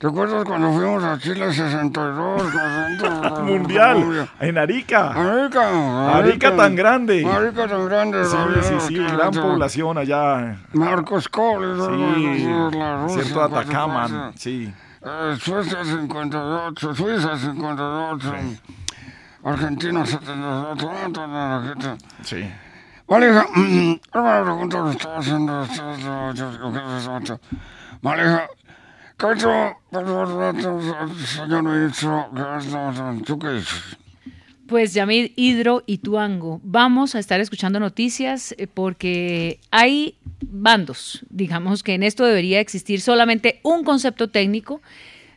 [0.00, 2.42] ¿te acuerdas cuando fuimos a Chile 62?
[3.44, 5.10] Mundial, en Arica.
[5.12, 6.16] Arica.
[6.16, 7.24] Arica tan grande.
[7.26, 8.24] Arica tan grande.
[8.24, 10.58] Sí, sí, sí, gran población allá.
[10.72, 11.76] Marcos Coles.
[11.76, 12.48] Sí,
[12.78, 14.72] la Rusia, cierto Atacama, sí.
[15.02, 18.34] Eh, Suecia 58, Suiza 58,
[19.44, 22.50] Argentina 78, Sí.
[23.06, 23.44] Maleja,
[24.14, 25.66] una pregunta que estaba haciendo.
[28.02, 28.59] Maleja, ¿qué
[29.20, 29.76] favor,
[31.26, 32.30] señor ministro?
[32.34, 33.96] ¿Qué es ¿Tú qué dices?
[34.66, 41.26] Pues Yamid, Hidro y Tuango, vamos a estar escuchando noticias eh, porque hay bandos.
[41.28, 44.80] Digamos que en esto debería existir solamente un concepto técnico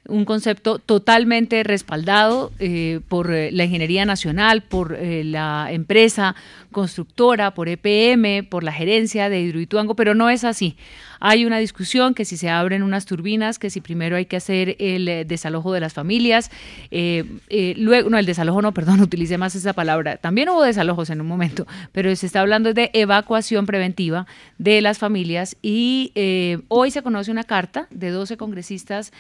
[0.08, 6.36] un concepto totalmente respaldado eh, por eh, la Ingeniería Nacional, por eh, la empresa
[6.74, 10.76] constructora, por EPM, por la gerencia de Hidroituango, pero no es así.
[11.22, 14.76] Hay una discusión que si se abren unas turbinas, que si primero hay que hacer
[14.80, 16.52] el desalojo de las familias,
[16.92, 20.18] luego, no, el desalojo no, perdón, utilicé más esa palabra.
[20.18, 24.28] También hubo desalojos en un momento, pero se está hablando de evacuación preventiva
[24.58, 26.12] de las familias y
[26.68, 29.14] hoy se conoce una carta de 12 congresistas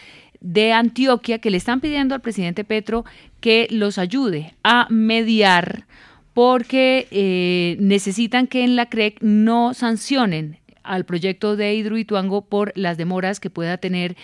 [0.44, 3.06] de Antioquia que le están pidiendo al presidente Petro
[3.40, 5.88] que los ayude a mediar
[6.34, 12.98] porque eh, necesitan que en la CREC no sancionen al proyecto de Hidroituango por las
[12.98, 14.18] demoras que pueda tener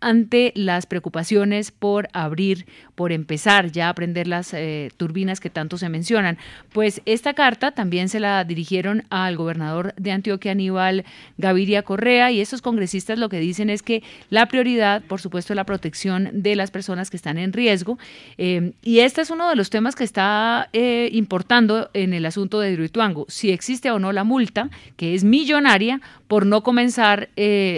[0.00, 5.78] ante las preocupaciones por abrir, por empezar ya a prender las eh, turbinas que tanto
[5.78, 6.38] se mencionan.
[6.72, 11.04] Pues esta carta también se la dirigieron al gobernador de Antioquia, Aníbal
[11.38, 15.56] Gaviria Correa, y estos congresistas lo que dicen es que la prioridad, por supuesto, es
[15.56, 17.98] la protección de las personas que están en riesgo.
[18.38, 22.60] Eh, y este es uno de los temas que está eh, importando en el asunto
[22.60, 27.28] de Hidroituango, si existe o no la multa, que es millonaria, por no comenzar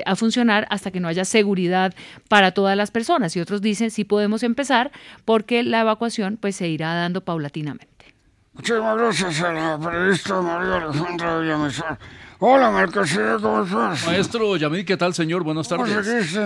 [0.06, 1.94] a funcionar hasta que no haya seguridad
[2.28, 3.36] para todas las personas.
[3.36, 4.92] Y otros dicen sí podemos empezar
[5.24, 8.14] porque la evacuación pues se irá dando paulatinamente.
[8.54, 11.98] Muchísimas gracias a la periodista María Alejandra Villamizar.
[12.38, 14.06] Hola, Marcosía, ¿cómo estás?
[14.06, 15.42] Maestro Yamil, ¿qué tal, señor?
[15.42, 15.88] Buenas tardes.
[15.88, 16.40] ¿Cómo seguiste?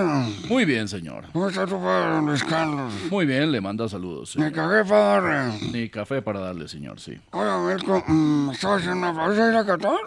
[0.48, 1.24] Muy bien, señor.
[1.32, 2.92] ¿Cómo está tu padre, Luis Carlos?
[3.10, 4.36] Muy bien, le manda saludos.
[4.36, 5.70] Ni café para darle.
[5.72, 7.18] Ni café para darle, señor, sí.
[7.32, 9.98] Hola, Mirko, mm, ¿estás haciendo una pausa ir a Qatar?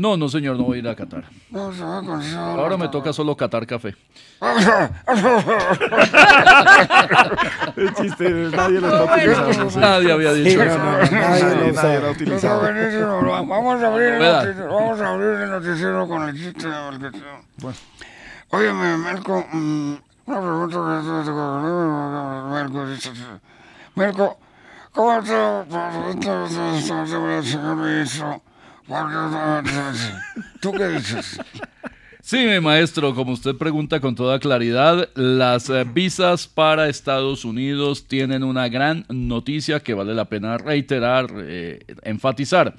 [0.00, 1.24] No, no, señor, no voy a ir a Qatar.
[1.50, 3.94] No, se va a Ahora me toca solo catar café.
[7.76, 9.78] El chiste, nadie lo está utilizando.
[9.78, 10.78] Nadie había dicho eso.
[10.78, 12.62] Nadie, nadie lo ha utilizado.
[13.46, 16.66] Vamos a abrir el noticiero, vamos a abrir el noticiero con el chiste
[17.58, 17.76] bueno.
[18.52, 20.00] Oye, Melco, una
[20.40, 20.78] pregunta
[22.90, 23.10] dice,
[23.96, 24.38] Melco,
[24.92, 28.40] ¿cómo está el señor ministro?
[30.60, 31.38] ¿Tú qué dices?
[32.22, 38.06] Sí, mi maestro, como usted pregunta con toda claridad, las eh, visas para Estados Unidos
[38.06, 42.76] tienen una gran noticia que vale la pena reiterar, eh, enfatizar.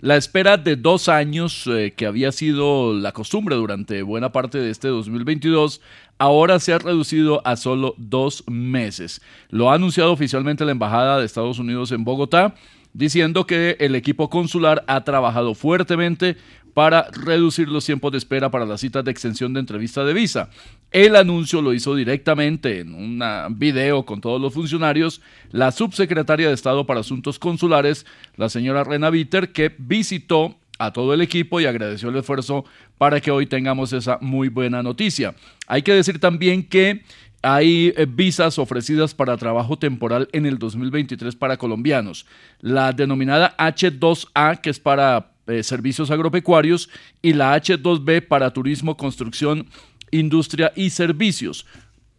[0.00, 4.70] La espera de dos años, eh, que había sido la costumbre durante buena parte de
[4.70, 5.80] este 2022,
[6.18, 9.22] ahora se ha reducido a solo dos meses.
[9.48, 12.54] Lo ha anunciado oficialmente la Embajada de Estados Unidos en Bogotá
[12.92, 16.36] diciendo que el equipo consular ha trabajado fuertemente
[16.74, 20.48] para reducir los tiempos de espera para las citas de extensión de entrevista de visa.
[20.90, 23.22] El anuncio lo hizo directamente en un
[23.58, 25.20] video con todos los funcionarios
[25.50, 28.06] la subsecretaria de Estado para Asuntos Consulares,
[28.36, 32.64] la señora Rena Bitter, que visitó a todo el equipo y agradeció el esfuerzo
[32.98, 35.34] para que hoy tengamos esa muy buena noticia.
[35.66, 37.02] Hay que decir también que
[37.42, 42.24] hay eh, visas ofrecidas para trabajo temporal en el 2023 para colombianos.
[42.60, 46.88] La denominada H2A, que es para eh, servicios agropecuarios,
[47.20, 49.66] y la H2B para turismo, construcción,
[50.12, 51.66] industria y servicios.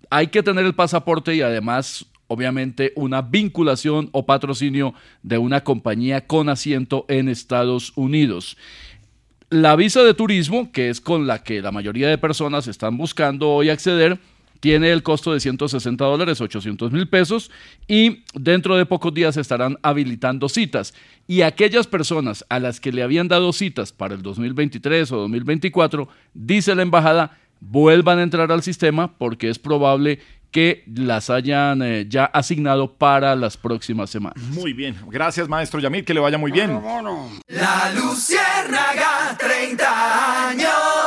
[0.10, 6.28] Hay que tener el pasaporte y además, obviamente, una vinculación o patrocinio de una compañía
[6.28, 8.58] con asiento en Estados Unidos.
[9.50, 13.52] La visa de turismo, que es con la que la mayoría de personas están buscando
[13.52, 14.20] hoy acceder,
[14.64, 17.52] tiene el costo de 160 dólares, 800 mil pesos,
[17.86, 20.94] y dentro de pocos días estarán habilitando citas.
[21.28, 26.08] Y aquellas personas a las que le habían dado citas para el 2023 o 2024,
[26.34, 30.20] dice la embajada, vuelvan a entrar al sistema porque es probable
[30.50, 34.42] que las hayan eh, ya asignado para las próximas semanas.
[34.46, 36.72] Muy bien, gracias maestro Yamil, que le vaya muy bien.
[37.50, 41.03] La Luciérnaga, 30 años.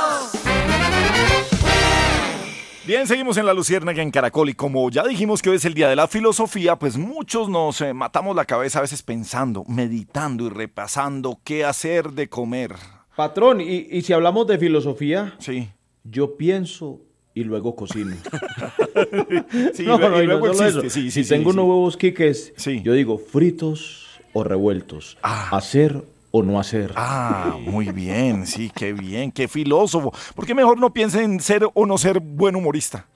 [2.86, 5.74] Bien, seguimos en la Luciérnaga en Caracol y como ya dijimos que hoy es el
[5.74, 10.46] día de la filosofía, pues muchos nos eh, matamos la cabeza a veces pensando, meditando
[10.46, 12.76] y repasando qué hacer de comer.
[13.16, 15.68] Patrón, y, si hablamos de filosofía, sí.
[16.04, 17.00] yo pienso
[17.34, 18.14] y luego cocino.
[19.74, 20.88] sí, no, no, y luego existe.
[20.88, 22.54] Sí, si tengo unos huevos quiques,
[22.84, 25.48] yo digo fritos o revueltos, ah.
[25.50, 26.04] hacer
[26.36, 26.92] o no hacer.
[26.96, 30.12] Ah, muy bien, sí, qué bien, qué filósofo.
[30.34, 33.06] ¿Por qué mejor no piensa en ser o no ser buen humorista?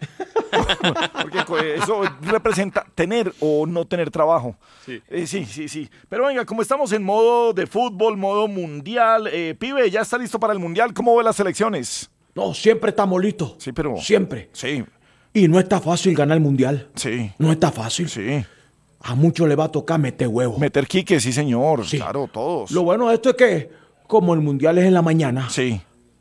[1.47, 4.57] Porque eso representa tener o no tener trabajo.
[4.85, 5.01] Sí.
[5.09, 5.89] Eh, sí, sí, sí.
[6.09, 10.41] Pero venga, como estamos en modo de fútbol, modo mundial, eh, pibe, ya está listo
[10.41, 10.93] para el mundial.
[10.95, 12.11] ¿Cómo ve las elecciones?
[12.35, 13.57] No, siempre estamos listos.
[13.59, 13.97] Sí, pero.
[13.99, 14.51] Siempre.
[14.53, 14.85] Sí.
[15.33, 16.89] Y no está fácil ganar el mundial.
[16.95, 17.33] Sí.
[17.39, 18.09] No está fácil.
[18.09, 18.45] Sí.
[19.01, 20.59] A muchos le va a tocar meter huevos.
[20.59, 21.87] Meter quique, sí, señor.
[21.87, 22.71] Claro, todos.
[22.71, 23.71] Lo bueno de esto es que,
[24.07, 25.81] como el mundial es en la mañana, sí.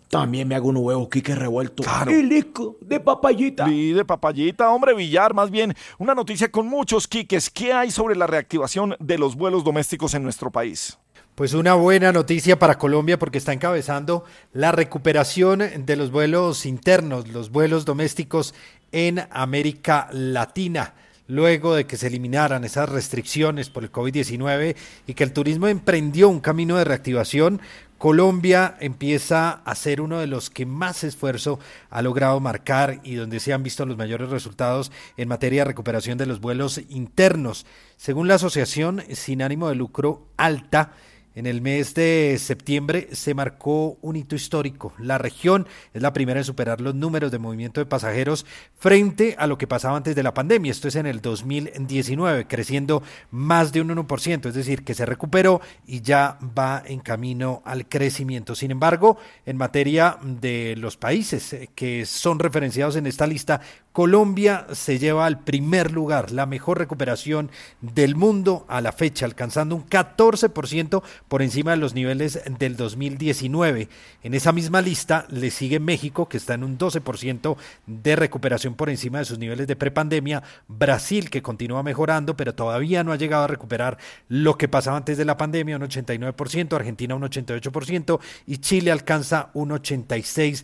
[0.09, 1.83] También me hago un huevo quique revuelto.
[1.83, 2.09] Claro.
[2.09, 3.69] Y listo, de papayita.
[3.69, 7.51] Y de papayita, hombre, Villar, más bien una noticia con muchos quiques.
[7.51, 10.97] ¿Qué hay sobre la reactivación de los vuelos domésticos en nuestro país?
[11.35, 17.27] Pues una buena noticia para Colombia porque está encabezando la recuperación de los vuelos internos,
[17.27, 18.55] los vuelos domésticos
[18.91, 20.95] en América Latina.
[21.29, 24.75] Luego de que se eliminaran esas restricciones por el COVID-19
[25.05, 27.61] y que el turismo emprendió un camino de reactivación,
[27.99, 31.59] Colombia empieza a ser uno de los que más esfuerzo
[31.91, 36.17] ha logrado marcar y donde se han visto los mayores resultados en materia de recuperación
[36.17, 37.67] de los vuelos internos.
[37.95, 40.93] Según la asociación sin ánimo de lucro Alta,
[41.39, 44.91] en el mes de septiembre se marcó un hito histórico.
[44.99, 48.45] La región es la primera en superar los números de movimiento de pasajeros
[48.77, 50.69] frente a lo que pasaba antes de la pandemia.
[50.69, 53.01] Esto es en el 2019, creciendo
[53.31, 57.87] más de un 1%, es decir, que se recuperó y ya va en camino al
[57.87, 58.53] crecimiento.
[58.53, 63.61] Sin embargo, en materia de los países eh, que son referenciados en esta lista,
[63.93, 67.49] Colombia se lleva al primer lugar, la mejor recuperación
[67.81, 73.87] del mundo a la fecha, alcanzando un 14% por encima de los niveles del 2019.
[74.23, 77.55] En esa misma lista le sigue México, que está en un 12%
[77.87, 83.03] de recuperación por encima de sus niveles de prepandemia, Brasil, que continúa mejorando, pero todavía
[83.03, 83.97] no ha llegado a recuperar
[84.27, 89.51] lo que pasaba antes de la pandemia, un 89%, Argentina un 88% y Chile alcanza
[89.53, 90.63] un 86%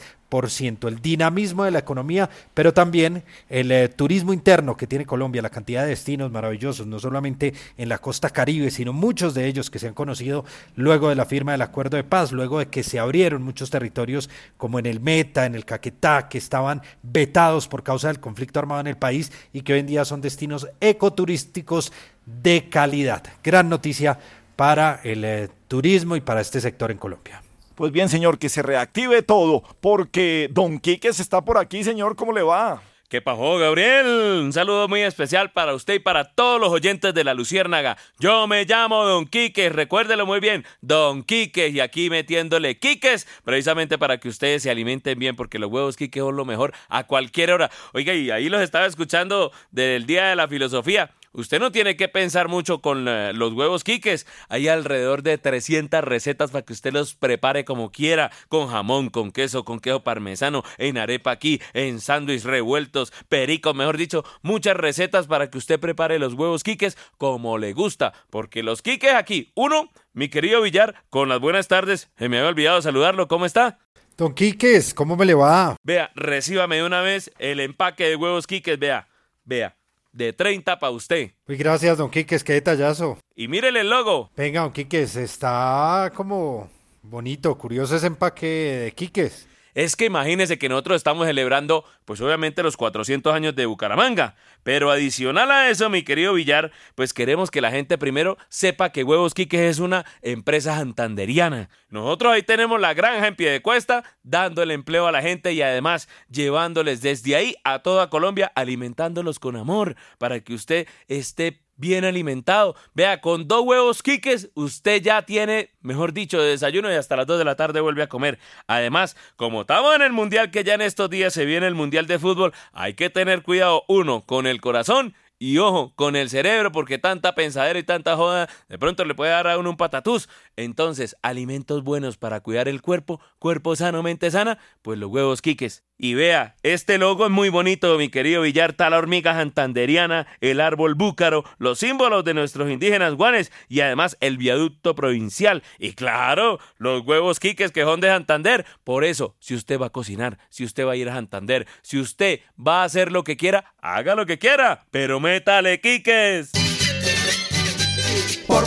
[0.88, 5.50] el dinamismo de la economía, pero también el eh, turismo interno que tiene Colombia, la
[5.50, 9.80] cantidad de destinos maravillosos, no solamente en la costa caribe, sino muchos de ellos que
[9.80, 10.44] se han conocido
[10.76, 14.30] luego de la firma del acuerdo de paz, luego de que se abrieron muchos territorios
[14.58, 18.82] como en el Meta, en el Caquetá, que estaban vetados por causa del conflicto armado
[18.82, 21.94] en el país y que hoy en día son destinos ecoturísticos
[22.26, 23.24] de calidad.
[23.42, 24.20] Gran noticia
[24.58, 27.45] para el eh, turismo y para este sector en Colombia.
[27.76, 32.32] Pues bien, señor, que se reactive todo, porque Don Quiques está por aquí, señor, ¿cómo
[32.32, 32.82] le va?
[33.10, 34.06] ¿Qué pasó, Gabriel?
[34.44, 37.98] Un saludo muy especial para usted y para todos los oyentes de la Luciérnaga.
[38.18, 43.98] Yo me llamo Don Quiques, recuérdelo muy bien, Don Quiques, y aquí metiéndole Quiques, precisamente
[43.98, 47.52] para que ustedes se alimenten bien, porque los huevos Quiques son lo mejor a cualquier
[47.52, 47.70] hora.
[47.94, 51.12] Oiga, y ahí los estaba escuchando del Día de la Filosofía.
[51.36, 54.26] Usted no tiene que pensar mucho con eh, los huevos quiques.
[54.48, 59.34] Hay alrededor de 300 recetas para que usted los prepare como quiera, con jamón, con
[59.34, 65.28] queso, con queso parmesano, en arepa aquí, en sándwich revueltos, perico, mejor dicho, muchas recetas
[65.28, 69.90] para que usted prepare los huevos quiques como le gusta, porque los quiques aquí, uno,
[70.14, 73.80] mi querido Villar, con las buenas tardes, se me había olvidado saludarlo, ¿cómo está?
[74.16, 75.76] Don Quiques, ¿cómo me le va?
[75.84, 79.10] Vea, recíbame de una vez el empaque de huevos quiques, vea,
[79.44, 79.76] vea
[80.16, 81.32] de 30 para usted.
[81.46, 83.20] Muy gracias, don Quiques, qué detallazo.
[83.36, 84.32] Y mírele el logo.
[84.36, 86.70] Venga, don Quiques, está como
[87.04, 88.46] bonito, curioso ese empaque
[88.86, 89.48] de Quiques.
[89.76, 94.36] Es que imagínese que nosotros estamos celebrando, pues obviamente los 400 años de Bucaramanga.
[94.64, 99.04] Pero adicional a eso, mi querido Villar, pues queremos que la gente primero sepa que
[99.04, 101.70] Huevos Quiques es una empresa santanderiana.
[101.90, 105.52] Nosotros ahí tenemos la granja en pie de cuesta, dando el empleo a la gente
[105.52, 111.65] y además llevándoles desde ahí a toda Colombia, alimentándolos con amor, para que usted esté
[111.78, 112.76] bien alimentado.
[112.94, 117.28] Vea, con dos huevos quiques, usted ya tiene, mejor dicho, de desayuno y hasta las
[117.28, 118.40] 2 de la tarde vuelve a comer.
[118.68, 122.08] Además, como estamos en el mundial, que ya en estos días se viene el mundial
[122.08, 125.16] de fútbol, hay que tener cuidado, uno, con el corazón.
[125.38, 129.32] Y ojo, con el cerebro, porque tanta pensadera y tanta joda, de pronto le puede
[129.32, 130.30] dar a uno un patatús.
[130.58, 135.84] Entonces, alimentos buenos para cuidar el cuerpo, cuerpo sano, mente sana, pues los huevos quiques.
[135.98, 140.96] Y vea, este logo es muy bonito, mi querido Villar, la hormiga santanderiana, el árbol
[140.96, 145.64] búcaro, los símbolos de nuestros indígenas guanes y además el viaducto provincial.
[145.80, 148.66] Y claro, los huevos quiques que son de Santander.
[148.84, 151.98] Por eso, si usted va a cocinar, si usted va a ir a Santander, si
[151.98, 156.52] usted va a hacer lo que quiera, haga lo que quiera, pero métale quiques.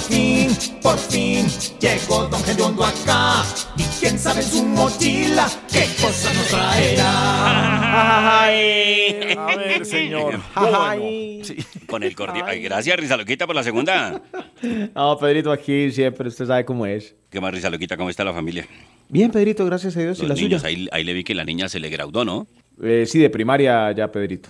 [0.08, 0.48] Por fin,
[0.82, 1.46] por fin,
[1.80, 3.42] llegó Don Gediondo acá.
[3.76, 8.44] Y quién sabe en su mochila qué cosa nos traerá.
[8.44, 10.40] A ver, señor.
[10.54, 11.56] Bueno, sí.
[11.86, 12.46] Con el cordial.
[12.48, 14.22] Ay, gracias, Risa Loquita, por la segunda.
[14.94, 17.14] No, Pedrito, aquí siempre, usted sabe cómo es.
[17.30, 17.96] ¿Qué más, Risa Loquita?
[17.98, 18.66] ¿Cómo está la familia?
[19.10, 20.18] Bien, Pedrito, gracias a Dios.
[20.20, 20.68] ¿Y Los la niños, suya?
[20.74, 22.46] ahí, ahí le vi que la niña se le graduó, ¿no?
[22.82, 24.48] Eh, sí, de primaria ya, Pedrito.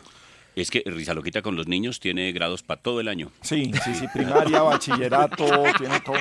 [0.60, 3.30] Es que Risa Loquita con los niños tiene grados para todo el año.
[3.42, 5.46] Sí, sí, sí, primaria, bachillerato,
[5.78, 6.16] tiene todo.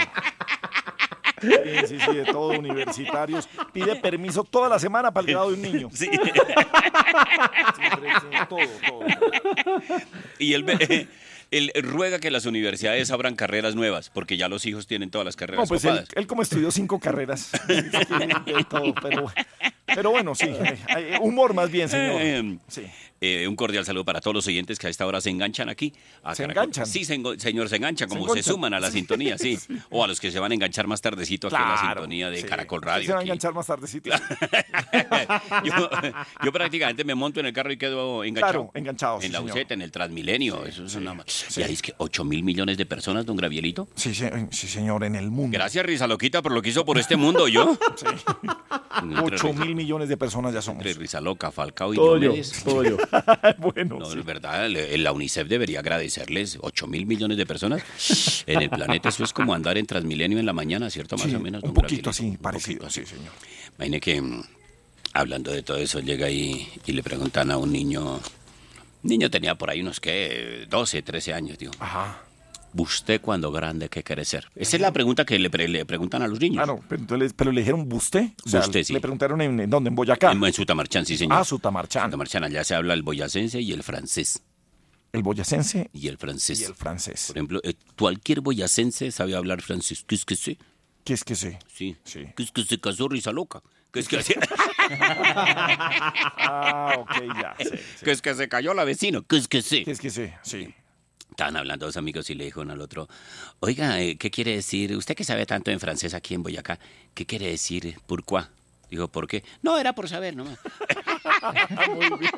[1.42, 1.50] Sí,
[1.88, 3.48] sí, sí, de todo, universitarios.
[3.74, 5.90] Pide permiso toda la semana para el grado de un niño.
[5.94, 6.10] Sí.
[8.50, 9.06] todo, todo.
[10.40, 10.66] Y él,
[11.52, 15.36] él ruega que las universidades abran carreras nuevas, porque ya los hijos tienen todas las
[15.36, 17.52] carreras No, pues él, como estudió cinco carreras.
[17.68, 17.74] Sí,
[18.54, 19.32] de todo, pero
[19.86, 20.46] Pero bueno, sí.
[20.48, 22.22] eh, eh, humor más bien, señor.
[22.22, 22.84] Eh, Sí.
[23.22, 25.94] Eh, un cordial saludo para todos los oyentes que a esta hora se enganchan aquí.
[26.24, 26.64] a ¿Se Caracol.
[26.64, 26.86] enganchan?
[26.86, 28.54] Sí, se señor, se enganchan, Se como se, enganchan.
[28.54, 29.58] suman a la sintonía, sí.
[29.90, 32.42] O a los que se van a enganchar más tardecito aquí en la sintonía de
[32.42, 32.48] sí.
[32.48, 33.10] Caracol Se Radio.
[33.10, 33.28] va a aquí.
[33.30, 34.10] enganchar más tardecito.
[35.64, 35.90] yo,
[36.44, 38.52] yo prácticamente me monto en el carro y quedo enganchado.
[38.54, 39.52] Claro, enganchado, En sí, la señor.
[39.54, 40.66] buseta, en el Transmilenio.
[40.66, 41.16] Eso es una...
[41.56, 43.88] Y ahí es que 8 mil millones de personas, don Gravielito.
[43.96, 45.56] Sí, sí, sí, señor, en el mundo.
[45.58, 47.78] Gracias, Risa Loquita, por lo que hizo por este mundo, yo.
[49.02, 50.86] Entre 8 Risa- mil millones de personas ya somos.
[50.86, 52.34] Entre Risa Loca, Falcao y Todo yo,
[52.64, 52.98] todo yo.
[53.58, 57.84] bueno, No, es verdad, la UNICEF debería agradecerles 8 mil millones de personas
[58.46, 59.10] en el planeta.
[59.10, 61.18] Eso es como andar en Transmilenio en la mañana, ¿cierto?
[61.18, 61.64] Más Sí, o menos.
[61.64, 63.32] un poquito así, parecido, sí, señor.
[63.78, 64.44] Imagine que, mm,
[65.14, 68.16] hablando de todo eso, llega ahí y le preguntan a un niño.
[69.04, 70.66] Un niño tenía por ahí unos, ¿qué?
[70.70, 71.72] 12, 13 años, digo.
[71.80, 72.22] Ajá.
[72.78, 74.50] ¿Usted cuando grande qué quiere ser?
[74.56, 76.58] Esa es la pregunta que le, pre- le preguntan a los niños.
[76.64, 78.34] Claro, pero, entonces, pero le dijeron ¿Busté?
[78.46, 78.94] O sea, Busté, sí.
[78.94, 80.32] Le preguntaron en, en dónde, en Boyacá.
[80.32, 81.38] En, en Sutamarchán, sí, señor.
[81.40, 82.06] Ah, Sutamarchán.
[82.06, 84.44] Sutamarchán, allá se habla el boyacense y el francés.
[85.14, 86.60] El boyacense y el francés.
[86.62, 87.26] y el francés.
[87.28, 90.04] Por ejemplo, eh, cualquier boyacense sabe hablar francés.
[90.06, 90.58] ¿Qué es que sé?
[91.04, 91.58] ¿Qué es que sé?
[91.74, 91.96] Sí.
[92.04, 92.26] Sí.
[92.36, 93.62] ¿Qué es que se casó risa loca?
[93.94, 94.36] ¿Qué es que hace?
[96.38, 97.56] ah, ok, ya.
[97.58, 98.06] sí, sí.
[98.06, 99.24] ¿Qué es que se cayó la vecino?
[99.24, 99.84] ¿Qué es que sé?
[99.84, 100.38] ¿Qué es que sé?
[100.44, 100.74] Sí.
[101.38, 103.08] Estaban hablando dos amigos y le dijo uno al otro,
[103.60, 104.98] oiga, eh, ¿qué quiere decir?
[104.98, 106.80] Usted que sabe tanto en francés aquí en Boyacá,
[107.14, 108.42] ¿qué quiere decir pourquoi?
[108.90, 109.44] Dijo, ¿por qué?
[109.62, 110.58] No, era por saber nomás.
[111.96, 112.32] Muy bien.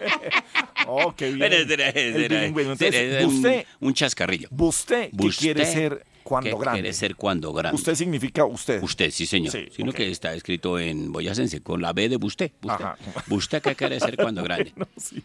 [0.85, 1.53] Oh, qué bien.
[1.53, 2.63] El era- bilingüe.
[2.63, 4.49] Entonces, era un- usted, un, chascarrillo.
[4.57, 6.81] usted, ¿qué Usted, quiere ser cuando ¿qué grande?
[6.81, 7.77] quiere ser cuando grande?
[7.77, 8.84] Usted significa usted.
[8.84, 9.53] Usted, sí, señor.
[9.53, 12.51] Sí, Sino que está escrito en boyacense, con la B de usted.
[12.63, 12.85] ¿Usted.
[13.30, 14.73] ¿Usted quiere ser cuando grande?
[14.76, 15.23] No, sí.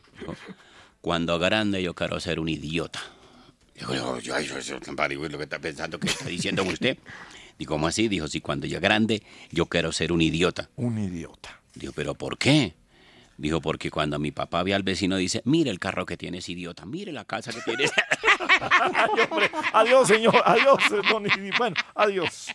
[1.01, 3.01] Cuando grande yo quiero ser un idiota.
[3.75, 6.97] Dijo, yo, yo, yo, yo, digo, es lo que está pensando que está diciendo usted.
[7.59, 8.09] Digo, ¿cómo así?
[8.09, 10.71] Dijo, si cuando yo grande yo quiero ser un idiota.
[10.77, 11.61] Un idiota.
[11.75, 12.75] Dijo, ¿pero por qué?
[13.37, 16.87] Dijo, porque cuando mi papá ve al vecino dice, mire el carro que tienes, idiota,
[16.87, 17.91] mire la casa que tienes.
[18.61, 19.51] Ay, hombre.
[19.73, 20.41] Adiós, señor.
[20.45, 21.27] Adiós, don.
[21.59, 22.55] Bueno, adiós.